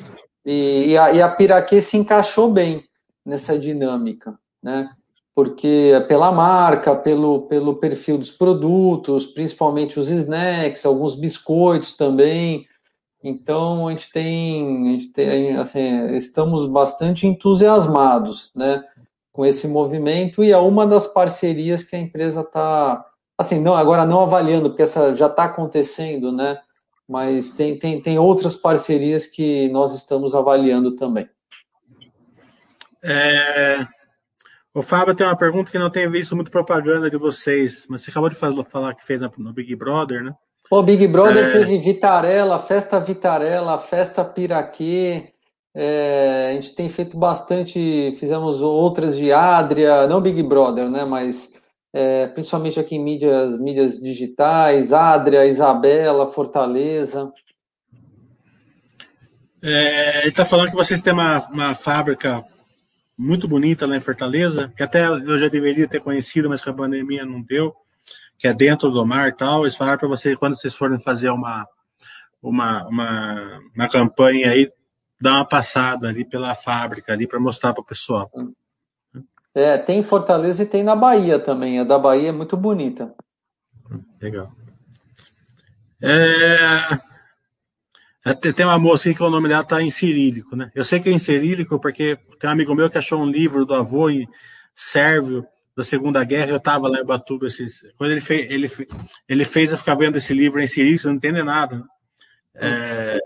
E, 0.49 0.93
e, 0.93 0.99
a, 0.99 1.13
e 1.13 1.21
a 1.21 1.29
Piraquê 1.29 1.81
se 1.83 1.97
encaixou 1.97 2.51
bem 2.51 2.83
nessa 3.25 3.59
dinâmica, 3.59 4.39
né? 4.63 4.91
porque 5.35 5.93
é 5.95 6.01
pela 6.01 6.33
marca, 6.33 6.97
pelo, 6.97 7.43
pelo 7.43 7.77
perfil 7.77 8.19
dos 8.19 8.33
produtos, 8.33 9.27
principalmente 9.27 10.01
os 10.01 10.09
snacks, 10.09 10.85
alguns 10.85 11.15
biscoitos 11.15 11.97
também, 11.97 12.67
então 13.23 13.89
a 13.89 13.91
gente 13.93 14.11
tem, 14.11 14.89
a 14.89 14.93
gente 14.93 15.13
tem 15.13 15.57
assim, 15.57 16.07
estamos 16.17 16.67
bastante 16.67 17.27
entusiasmados, 17.27 18.51
né, 18.55 18.83
com 19.33 19.45
esse 19.45 19.67
movimento. 19.69 20.43
E 20.43 20.51
é 20.51 20.59
uma 20.59 20.87
das 20.87 21.07
parcerias 21.07 21.85
que 21.85 21.97
a 21.97 22.01
empresa 22.01 22.41
está, 22.41 23.05
assim, 23.37 23.61
não 23.61 23.77
agora 23.77 24.05
não 24.05 24.21
avaliando 24.21 24.71
porque 24.71 24.83
essa 24.83 25.15
já 25.15 25.27
está 25.27 25.45
acontecendo, 25.45 26.33
né, 26.33 26.59
mas 27.09 27.53
tem, 27.53 27.79
tem, 27.79 28.01
tem 28.01 28.19
outras 28.19 28.55
parcerias 28.55 29.27
que 29.27 29.69
nós 29.71 29.95
estamos 29.97 30.35
avaliando 30.35 30.95
também. 30.95 31.29
É... 33.03 33.87
O 34.75 34.83
Fábio 34.83 35.15
tem 35.15 35.27
uma 35.27 35.37
pergunta 35.37 35.71
que 35.71 35.79
não 35.79 35.91
tenho 35.91 36.11
visto 36.11 36.37
muito 36.37 36.51
propaganda 36.51 37.11
de 37.11 37.17
vocês, 37.17 37.87
mas 37.89 38.03
você 38.03 38.11
acabou 38.11 38.29
de 38.29 38.37
falar 38.37 38.95
que 38.95 39.05
fez 39.05 39.21
no 39.39 39.53
Big 39.53 39.75
Brother, 39.75 40.23
né? 40.23 40.35
O 40.71 40.83
Big 40.83 41.07
Brother 41.09 41.47
é... 41.47 41.51
teve 41.51 41.79
Vitarella, 41.79 42.59
Festa 42.59 43.01
Vitarella, 43.01 43.79
Festa 43.79 44.25
Piraquê. 44.25 45.33
É, 45.75 46.51
a 46.51 46.55
gente 46.55 46.75
tem 46.75 46.89
feito 46.89 47.17
bastante, 47.17 48.17
fizemos 48.19 48.61
outras 48.61 49.17
de 49.17 49.33
Adria, 49.33 50.07
não 50.07 50.21
Big 50.21 50.43
Brother, 50.43 50.91
né? 50.91 51.05
Mas 51.05 51.58
é, 51.93 52.26
principalmente 52.28 52.78
aqui 52.78 52.97
em 52.97 53.03
mídias, 53.03 53.59
mídias 53.59 54.01
digitais, 54.01 54.93
Adria, 54.93 55.47
Isabela, 55.47 56.30
Fortaleza. 56.30 57.32
É, 59.62 60.20
ele 60.20 60.28
está 60.28 60.45
falando 60.45 60.70
que 60.70 60.76
vocês 60.76 61.03
têm 61.03 61.12
uma, 61.12 61.47
uma 61.49 61.74
fábrica 61.74 62.45
muito 63.16 63.49
bonita 63.49 63.86
lá 63.86 63.97
em 63.97 64.01
Fortaleza, 64.01 64.72
que 64.76 64.82
até 64.82 65.07
eu 65.07 65.39
já 65.39 65.49
deveria 65.49 65.89
ter 65.89 66.01
conhecido, 66.01 66.49
mas 66.49 66.61
que 66.61 66.70
a 66.70 66.74
pandemia 66.74 67.24
não 67.24 67.43
deu 67.43 67.74
que 68.39 68.47
é 68.47 68.55
dentro 68.55 68.91
do 68.91 69.05
mar 69.05 69.28
e 69.28 69.32
tal, 69.32 69.62
eles 69.62 69.76
falaram 69.76 69.99
para 69.99 70.09
vocês, 70.09 70.39
quando 70.39 70.57
vocês 70.57 70.74
forem 70.74 70.99
fazer 70.99 71.28
uma, 71.28 71.66
uma, 72.41 72.86
uma, 72.86 73.61
uma 73.74 73.89
campanha 73.89 74.51
aí, 74.51 74.70
dar 75.20 75.34
uma 75.34 75.45
passada 75.45 76.09
ali 76.09 76.24
pela 76.24 76.55
fábrica 76.55 77.12
ali 77.12 77.26
para 77.26 77.41
mostrar 77.41 77.72
para 77.72 77.82
o 77.82 77.84
pessoal. 77.84 78.30
É, 79.59 79.77
tem 79.77 79.99
em 79.99 80.03
Fortaleza 80.03 80.63
e 80.63 80.67
tem 80.67 80.83
na 80.83 80.95
Bahia 80.95 81.39
também. 81.39 81.81
A 81.81 81.85
da 81.85 81.99
Bahia 81.99 82.29
é 82.29 82.33
muito 82.33 82.57
bonita. 82.57 83.15
Legal. 84.21 84.53
É... 86.01 86.99
Tem 88.55 88.67
uma 88.67 88.79
moça 88.79 89.09
aqui 89.09 89.17
que 89.17 89.25
o 89.25 89.31
nome 89.31 89.49
dela 89.49 89.63
está 89.63 89.83
em 89.83 89.91
cirílico, 89.91 90.55
né? 90.55 90.71
Eu 90.75 90.85
sei 90.85 91.01
que 91.01 91.09
é 91.09 91.13
em 91.13 91.19
cirílico 91.19 91.81
porque 91.81 92.19
tem 92.39 92.49
um 92.49 92.53
amigo 92.53 92.75
meu 92.75 92.91
que 92.91 92.99
achou 92.99 93.21
um 93.21 93.27
livro 93.27 93.65
do 93.65 93.75
avô 93.75 94.11
em 94.11 94.29
sérvio 94.75 95.47
da 95.77 95.83
Segunda 95.83 96.23
Guerra, 96.25 96.51
eu 96.51 96.57
estava 96.57 96.89
lá 96.89 97.01
em 97.01 97.05
Batuba, 97.05 97.47
esses, 97.47 97.87
quando 97.97 98.11
ele 98.11 98.21
fez, 98.21 98.51
ele, 98.51 98.67
ele 99.29 99.45
fez 99.45 99.71
eu 99.71 99.79
ficar 99.79 99.95
vendo 99.95 100.17
esse 100.17 100.35
livro 100.35 100.61
em 100.61 100.67
Siri, 100.67 100.99
você 100.99 101.07
não 101.07 101.15
entende 101.15 101.43
nada. 101.43 101.77
Né? 101.77 101.85
É, 102.55 103.19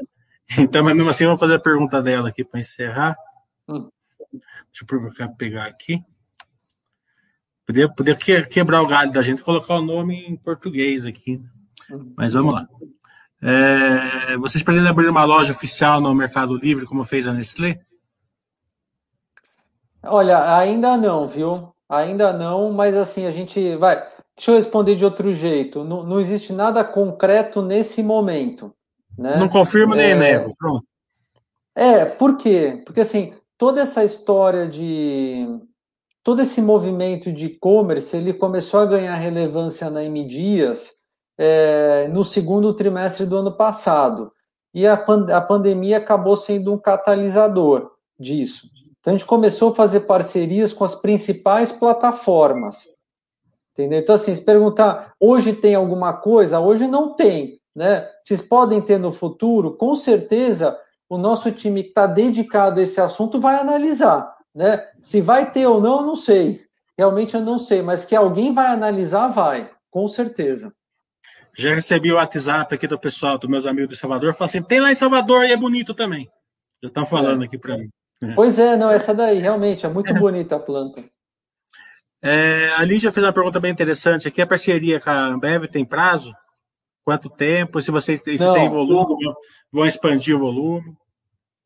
então, 0.61 0.85
mas 0.85 0.95
mesmo 0.95 1.09
assim, 1.09 1.24
vamos 1.24 1.41
fazer 1.41 1.55
a 1.55 1.61
pergunta 1.61 2.01
dela 2.03 2.28
aqui 2.28 2.45
para 2.45 2.61
encerrar. 2.61 3.16
Hum. 3.66 3.89
Deixa 4.70 4.85
eu 5.20 5.35
pegar 5.35 5.64
aqui. 5.64 6.05
Podia, 7.66 7.88
podia 7.88 8.16
quebrar 8.44 8.82
o 8.82 8.86
galho 8.86 9.12
da 9.12 9.22
gente 9.22 9.42
colocar 9.42 9.74
o 9.74 9.82
nome 9.82 10.26
em 10.26 10.36
português 10.36 11.06
aqui. 11.06 11.40
Mas 12.16 12.32
vamos 12.32 12.54
lá. 12.54 12.68
É, 13.42 14.36
vocês 14.36 14.62
pretendem 14.62 14.89
abrir 14.89 15.09
uma 15.09 15.24
loja 15.24 15.52
oficial 15.52 16.01
no 16.01 16.14
Mercado 16.14 16.56
Livre, 16.56 16.86
como 16.86 17.02
fez 17.02 17.26
a 17.26 17.32
Nestlé? 17.32 17.80
Olha, 20.02 20.56
ainda 20.56 20.97
não, 20.97 21.26
viu? 21.26 21.72
Ainda 21.89 22.32
não, 22.32 22.72
mas 22.72 22.97
assim, 22.97 23.26
a 23.26 23.30
gente 23.30 23.76
vai. 23.76 23.97
Deixa 24.36 24.51
eu 24.51 24.56
responder 24.56 24.97
de 24.97 25.05
outro 25.05 25.32
jeito. 25.32 25.84
Não, 25.84 26.02
não 26.02 26.20
existe 26.20 26.52
nada 26.52 26.82
concreto 26.82 27.60
nesse 27.60 28.02
momento. 28.02 28.74
Né? 29.16 29.36
Não 29.36 29.48
confirma 29.48 29.94
nem 29.94 30.12
é... 30.12 30.14
nego. 30.14 30.55
Pronto. 30.56 30.86
É, 31.74 32.05
por 32.05 32.36
quê? 32.36 32.82
Porque 32.84 33.01
assim, 33.01 33.34
toda 33.59 33.80
essa 33.80 34.05
história 34.05 34.68
de. 34.68 35.47
Todo 36.24 36.43
esse 36.43 36.62
movimento 36.62 37.32
de 37.32 37.47
e-commerce, 37.47 38.16
ele 38.16 38.32
começou 38.32 38.81
a 38.81 38.86
ganhar 38.86 39.15
relevância 39.16 39.90
na 39.90 40.05
M 40.05 40.24
Dias 40.24 41.03
é, 41.36 42.09
no 42.09 42.24
segundo 42.24 42.73
trimestre 42.74 43.27
do 43.27 43.36
ano 43.36 43.53
passado. 43.53 44.32
E 44.73 44.86
a, 44.86 44.97
pand 44.97 45.31
a 45.32 45.40
pandemia 45.40 45.99
acabou 45.99 46.36
sendo 46.36 46.73
um 46.73 46.78
catalisador 46.78 47.90
disso. 48.19 48.69
Então 49.01 49.12
a 49.12 49.16
gente 49.16 49.27
começou 49.27 49.73
a 49.73 49.74
fazer 49.74 50.01
parcerias 50.01 50.73
com 50.73 50.85
as 50.85 50.94
principais 50.94 51.73
plataformas. 51.73 52.86
Entendeu? 53.73 53.99
Então, 53.99 54.15
assim, 54.15 54.35
se 54.35 54.43
perguntar, 54.43 55.15
hoje 55.19 55.53
tem 55.53 55.74
alguma 55.74 56.12
coisa? 56.12 56.61
Hoje 56.61 56.86
não 56.86 57.15
tem. 57.15 57.59
Né? 57.74 58.07
Vocês 58.23 58.43
podem 58.43 58.81
ter 58.81 58.99
no 58.99 59.11
futuro, 59.11 59.77
com 59.77 59.97
certeza 59.97 60.78
o 61.09 61.19
nosso 61.19 61.51
time 61.51 61.82
que 61.82 61.89
está 61.89 62.07
dedicado 62.07 62.81
a 62.81 62.82
esse 62.82 63.01
assunto 63.01 63.40
vai 63.40 63.57
analisar. 63.57 64.31
Né? 64.55 64.87
Se 65.01 65.20
vai 65.20 65.51
ter 65.51 65.66
ou 65.66 65.81
não, 65.81 66.01
eu 66.01 66.07
não 66.07 66.16
sei. 66.16 66.65
Realmente 66.97 67.35
eu 67.35 67.41
não 67.41 67.59
sei, 67.59 67.83
mas 67.83 68.05
que 68.05 68.15
alguém 68.15 68.53
vai 68.53 68.66
analisar, 68.66 69.29
vai, 69.29 69.70
com 69.91 70.07
certeza. 70.09 70.73
Já 71.57 71.74
recebi 71.74 72.12
o 72.12 72.16
WhatsApp 72.16 72.74
aqui 72.74 72.87
do 72.87 72.99
pessoal, 72.99 73.39
dos 73.39 73.49
meus 73.49 73.66
amigos 73.66 73.91
de 73.91 73.97
Salvador, 73.97 74.35
falando 74.35 74.51
assim: 74.51 74.62
tem 74.62 74.81
lá 74.81 74.91
em 74.91 74.95
Salvador 74.95 75.45
e 75.45 75.53
é 75.53 75.57
bonito 75.57 75.95
também. 75.95 76.29
Já 76.83 76.89
estão 76.89 77.05
falando 77.05 77.43
é. 77.43 77.47
aqui 77.47 77.59
para 77.59 77.77
mim. 77.77 77.89
É. 78.23 78.35
Pois 78.35 78.59
é, 78.59 78.77
não, 78.77 78.91
essa 78.91 79.15
daí, 79.15 79.39
realmente, 79.39 79.85
é 79.85 79.89
muito 79.89 80.15
bonita 80.15 80.57
a 80.57 80.61
planta. 80.61 81.03
É, 82.23 82.73
a 82.74 82.85
Lígia 82.85 83.11
fez 83.11 83.24
uma 83.27 83.33
pergunta 83.33 83.59
bem 83.59 83.73
interessante 83.73 84.29
aqui. 84.29 84.41
A 84.41 84.47
parceria 84.47 85.01
com 85.01 85.11
a 85.11 85.27
Ambev 85.27 85.66
tem 85.66 85.85
prazo? 85.85 86.33
Quanto 87.05 87.29
tempo? 87.29 87.83
Se 87.83 87.91
vocês 87.91 88.20
se 88.20 88.24
têm 88.24 88.39
volume, 88.69 89.24
não. 89.24 89.35
vão 89.73 89.87
expandir 89.87 90.37
o 90.37 90.39
volume? 90.39 90.97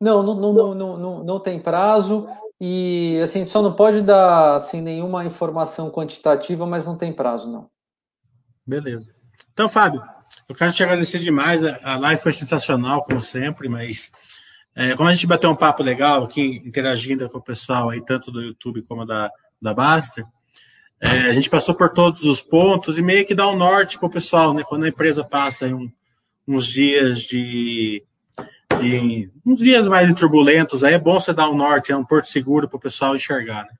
Não, 0.00 0.22
não, 0.22 0.34
não, 0.34 0.74
não, 0.74 0.96
não, 0.96 1.24
não 1.24 1.40
tem 1.40 1.60
prazo. 1.60 2.26
E 2.60 3.20
assim, 3.22 3.44
só 3.44 3.60
não 3.60 3.74
pode 3.74 4.00
dar 4.00 4.56
assim, 4.56 4.80
nenhuma 4.80 5.24
informação 5.24 5.90
quantitativa, 5.90 6.66
mas 6.66 6.86
não 6.86 6.96
tem 6.96 7.12
prazo, 7.12 7.50
não. 7.50 7.68
Beleza. 8.66 9.10
Então, 9.52 9.68
Fábio, 9.68 10.02
eu 10.48 10.54
quero 10.54 10.72
te 10.72 10.82
agradecer 10.82 11.18
demais. 11.18 11.62
A 11.64 11.96
live 11.98 12.20
foi 12.20 12.32
sensacional, 12.32 13.02
como 13.02 13.20
sempre, 13.20 13.68
mas 13.68 14.10
é, 14.74 14.94
como 14.94 15.08
a 15.08 15.14
gente 15.14 15.26
bateu 15.26 15.50
um 15.50 15.56
papo 15.56 15.82
legal 15.82 16.24
aqui, 16.24 16.62
interagindo 16.64 17.28
com 17.28 17.38
o 17.38 17.42
pessoal 17.42 17.90
aí, 17.90 18.04
tanto 18.04 18.30
do 18.30 18.42
YouTube 18.42 18.82
como 18.82 19.04
da, 19.04 19.30
da 19.60 19.72
Baster, 19.72 20.24
é, 21.00 21.08
a 21.08 21.32
gente 21.32 21.50
passou 21.50 21.74
por 21.74 21.92
todos 21.92 22.24
os 22.24 22.42
pontos 22.42 22.98
e 22.98 23.02
meio 23.02 23.26
que 23.26 23.34
dá 23.34 23.48
um 23.48 23.56
norte 23.56 23.98
para 23.98 24.06
o 24.06 24.10
pessoal, 24.10 24.54
né? 24.54 24.62
Quando 24.66 24.84
a 24.84 24.88
empresa 24.88 25.22
passa 25.22 25.66
um, 25.66 25.90
uns 26.48 26.66
dias 26.66 27.20
de, 27.20 28.02
de, 28.78 29.30
uns 29.44 29.60
dias 29.60 29.88
mais 29.88 30.12
turbulentos, 30.14 30.84
aí 30.84 30.94
é 30.94 30.98
bom 30.98 31.18
você 31.18 31.32
dar 31.32 31.50
um 31.50 31.56
norte, 31.56 31.92
é 31.92 31.96
um 31.96 32.04
porto 32.04 32.28
seguro 32.28 32.68
para 32.68 32.76
o 32.76 32.80
pessoal 32.80 33.14
enxergar, 33.14 33.64
né? 33.64 33.70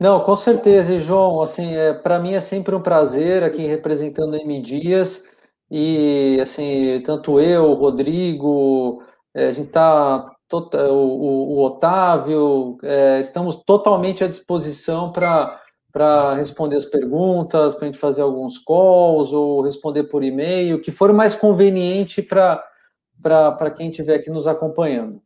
Não, 0.00 0.18
com 0.20 0.36
certeza, 0.36 0.94
e 0.94 1.00
João, 1.00 1.40
assim, 1.40 1.76
é, 1.76 1.92
para 1.92 2.18
mim 2.18 2.34
é 2.34 2.40
sempre 2.40 2.74
um 2.74 2.80
prazer 2.80 3.44
aqui 3.44 3.64
representando 3.66 4.34
M 4.34 4.60
Dias 4.60 5.24
e 5.70 6.40
assim, 6.42 7.00
tanto 7.06 7.38
eu, 7.38 7.66
o 7.66 7.74
Rodrigo, 7.74 9.02
é, 9.32 9.46
a 9.48 9.52
gente 9.52 9.68
está 9.68 10.28
tota, 10.48 10.90
o, 10.90 11.54
o, 11.56 11.64
Otávio, 11.64 12.78
é, 12.82 13.20
estamos 13.20 13.62
totalmente 13.64 14.24
à 14.24 14.28
disposição 14.28 15.12
para 15.12 15.60
para 15.92 16.34
responder 16.34 16.76
as 16.76 16.86
perguntas, 16.86 17.74
para 17.74 17.84
a 17.84 17.90
gente 17.90 18.00
fazer 18.00 18.22
alguns 18.22 18.56
calls 18.58 19.30
ou 19.30 19.60
responder 19.60 20.04
por 20.04 20.24
e-mail, 20.24 20.80
que 20.80 20.90
for 20.90 21.12
mais 21.12 21.34
conveniente 21.34 22.22
para 22.22 22.64
quem 23.76 23.90
estiver 23.90 24.16
aqui 24.16 24.30
nos 24.30 24.46
acompanhando. 24.46 25.20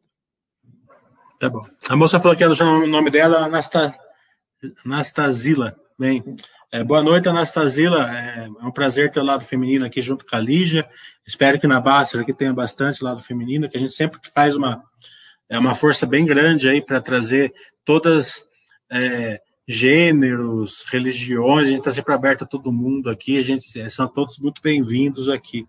Tá 1.39 1.51
bom. 1.51 1.67
A 1.89 1.97
moça 1.97 2.19
falou 2.19 2.37
que 2.37 2.45
o 2.45 2.87
nome 2.87 3.11
dela 3.11 3.41
é 3.41 3.51
Anastasila. 4.85 5.77
Bem, 5.99 6.23
é, 6.73 6.83
boa 6.83 7.03
noite, 7.03 7.29
Anastasila. 7.29 8.11
É, 8.11 8.47
é, 8.47 8.49
um 8.67 8.71
prazer 8.73 9.13
ter 9.13 9.21
o 9.21 9.25
lado 9.25 9.45
feminino 9.45 9.85
aqui 9.85 10.01
junto 10.03 10.27
com 10.27 10.35
a 10.37 10.41
Lígia. 10.41 10.89
Espero 11.27 11.61
que 11.61 11.67
na 11.67 11.81
Basta 11.81 12.21
aqui 12.21 12.33
tenha 12.33 12.53
bastante 12.53 13.05
lado 13.05 13.23
feminino, 13.23 13.69
que 13.69 13.77
a 13.77 13.81
gente 13.81 13.93
sempre 13.93 14.19
faz 14.35 14.57
uma, 14.57 14.83
é 15.49 15.59
uma 15.59 15.75
força 15.75 16.07
bem 16.07 16.25
grande 16.25 16.69
aí 16.69 16.83
para 16.83 17.01
trazer 17.01 17.55
todas 17.85 18.45
é, 18.91 19.41
gêneros, 19.69 20.85
religiões, 20.89 21.67
a 21.67 21.71
gente 21.71 21.79
está 21.79 21.93
sempre 21.93 22.15
aberto 22.15 22.43
a 22.43 22.47
todo 22.47 22.73
mundo 22.73 23.11
aqui, 23.11 23.39
a 23.39 23.43
gente 23.43 23.81
é, 23.81 23.89
são 23.91 24.07
todos 24.07 24.39
muito 24.39 24.63
bem-vindos 24.63 25.29
aqui. 25.29 25.67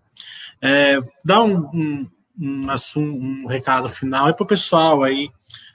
É, 0.62 1.00
dá 1.26 1.44
um, 1.44 1.58
um, 1.74 2.10
um, 2.40 2.68
um, 2.98 3.48
recado 3.48 3.90
final 3.90 4.28
aí 4.28 4.34
para 4.34 4.44
o 4.44 4.48
pessoal 4.48 5.04
aí, 5.04 5.30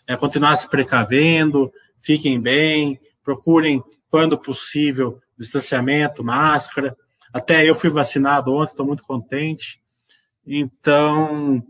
é, 0.07 0.17
continuar 0.17 0.57
se 0.57 0.69
precavendo, 0.69 1.73
fiquem 2.01 2.41
bem, 2.41 3.01
procurem, 3.25 3.83
quando 4.09 4.39
possível, 4.39 5.19
distanciamento, 5.39 6.25
máscara. 6.25 6.97
Até 7.33 7.69
eu 7.69 7.75
fui 7.75 7.89
vacinado 7.91 8.53
ontem, 8.53 8.73
estou 8.73 8.87
muito 8.87 9.03
contente. 9.03 9.81
Então, 10.47 11.63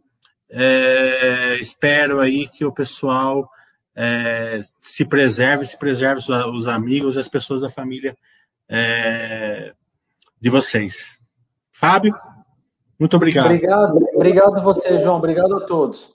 é, 0.51 1.57
espero 1.61 2.21
aí 2.21 2.49
que 2.49 2.65
o 2.65 2.73
pessoal 2.73 3.49
é, 3.95 4.61
se 4.81 5.05
preserve, 5.05 5.65
se 5.67 5.79
preserve 5.79 6.21
os, 6.21 6.29
os, 6.29 6.69
amigos, 6.69 7.17
as 7.17 7.29
pessoas 7.29 7.61
da 7.61 7.71
família 7.71 8.17
é, 8.69 9.73
de 10.41 10.51
vocês. 10.51 11.19
Fábio, 11.71 12.15
muito 12.99 13.17
obrigado. 13.17 13.47
Obrigado, 13.47 13.97
obrigado 14.23 14.61
você, 14.61 15.01
João. 15.01 15.17
Obrigado 15.17 15.57
a 15.57 15.61
todos. 15.63 16.15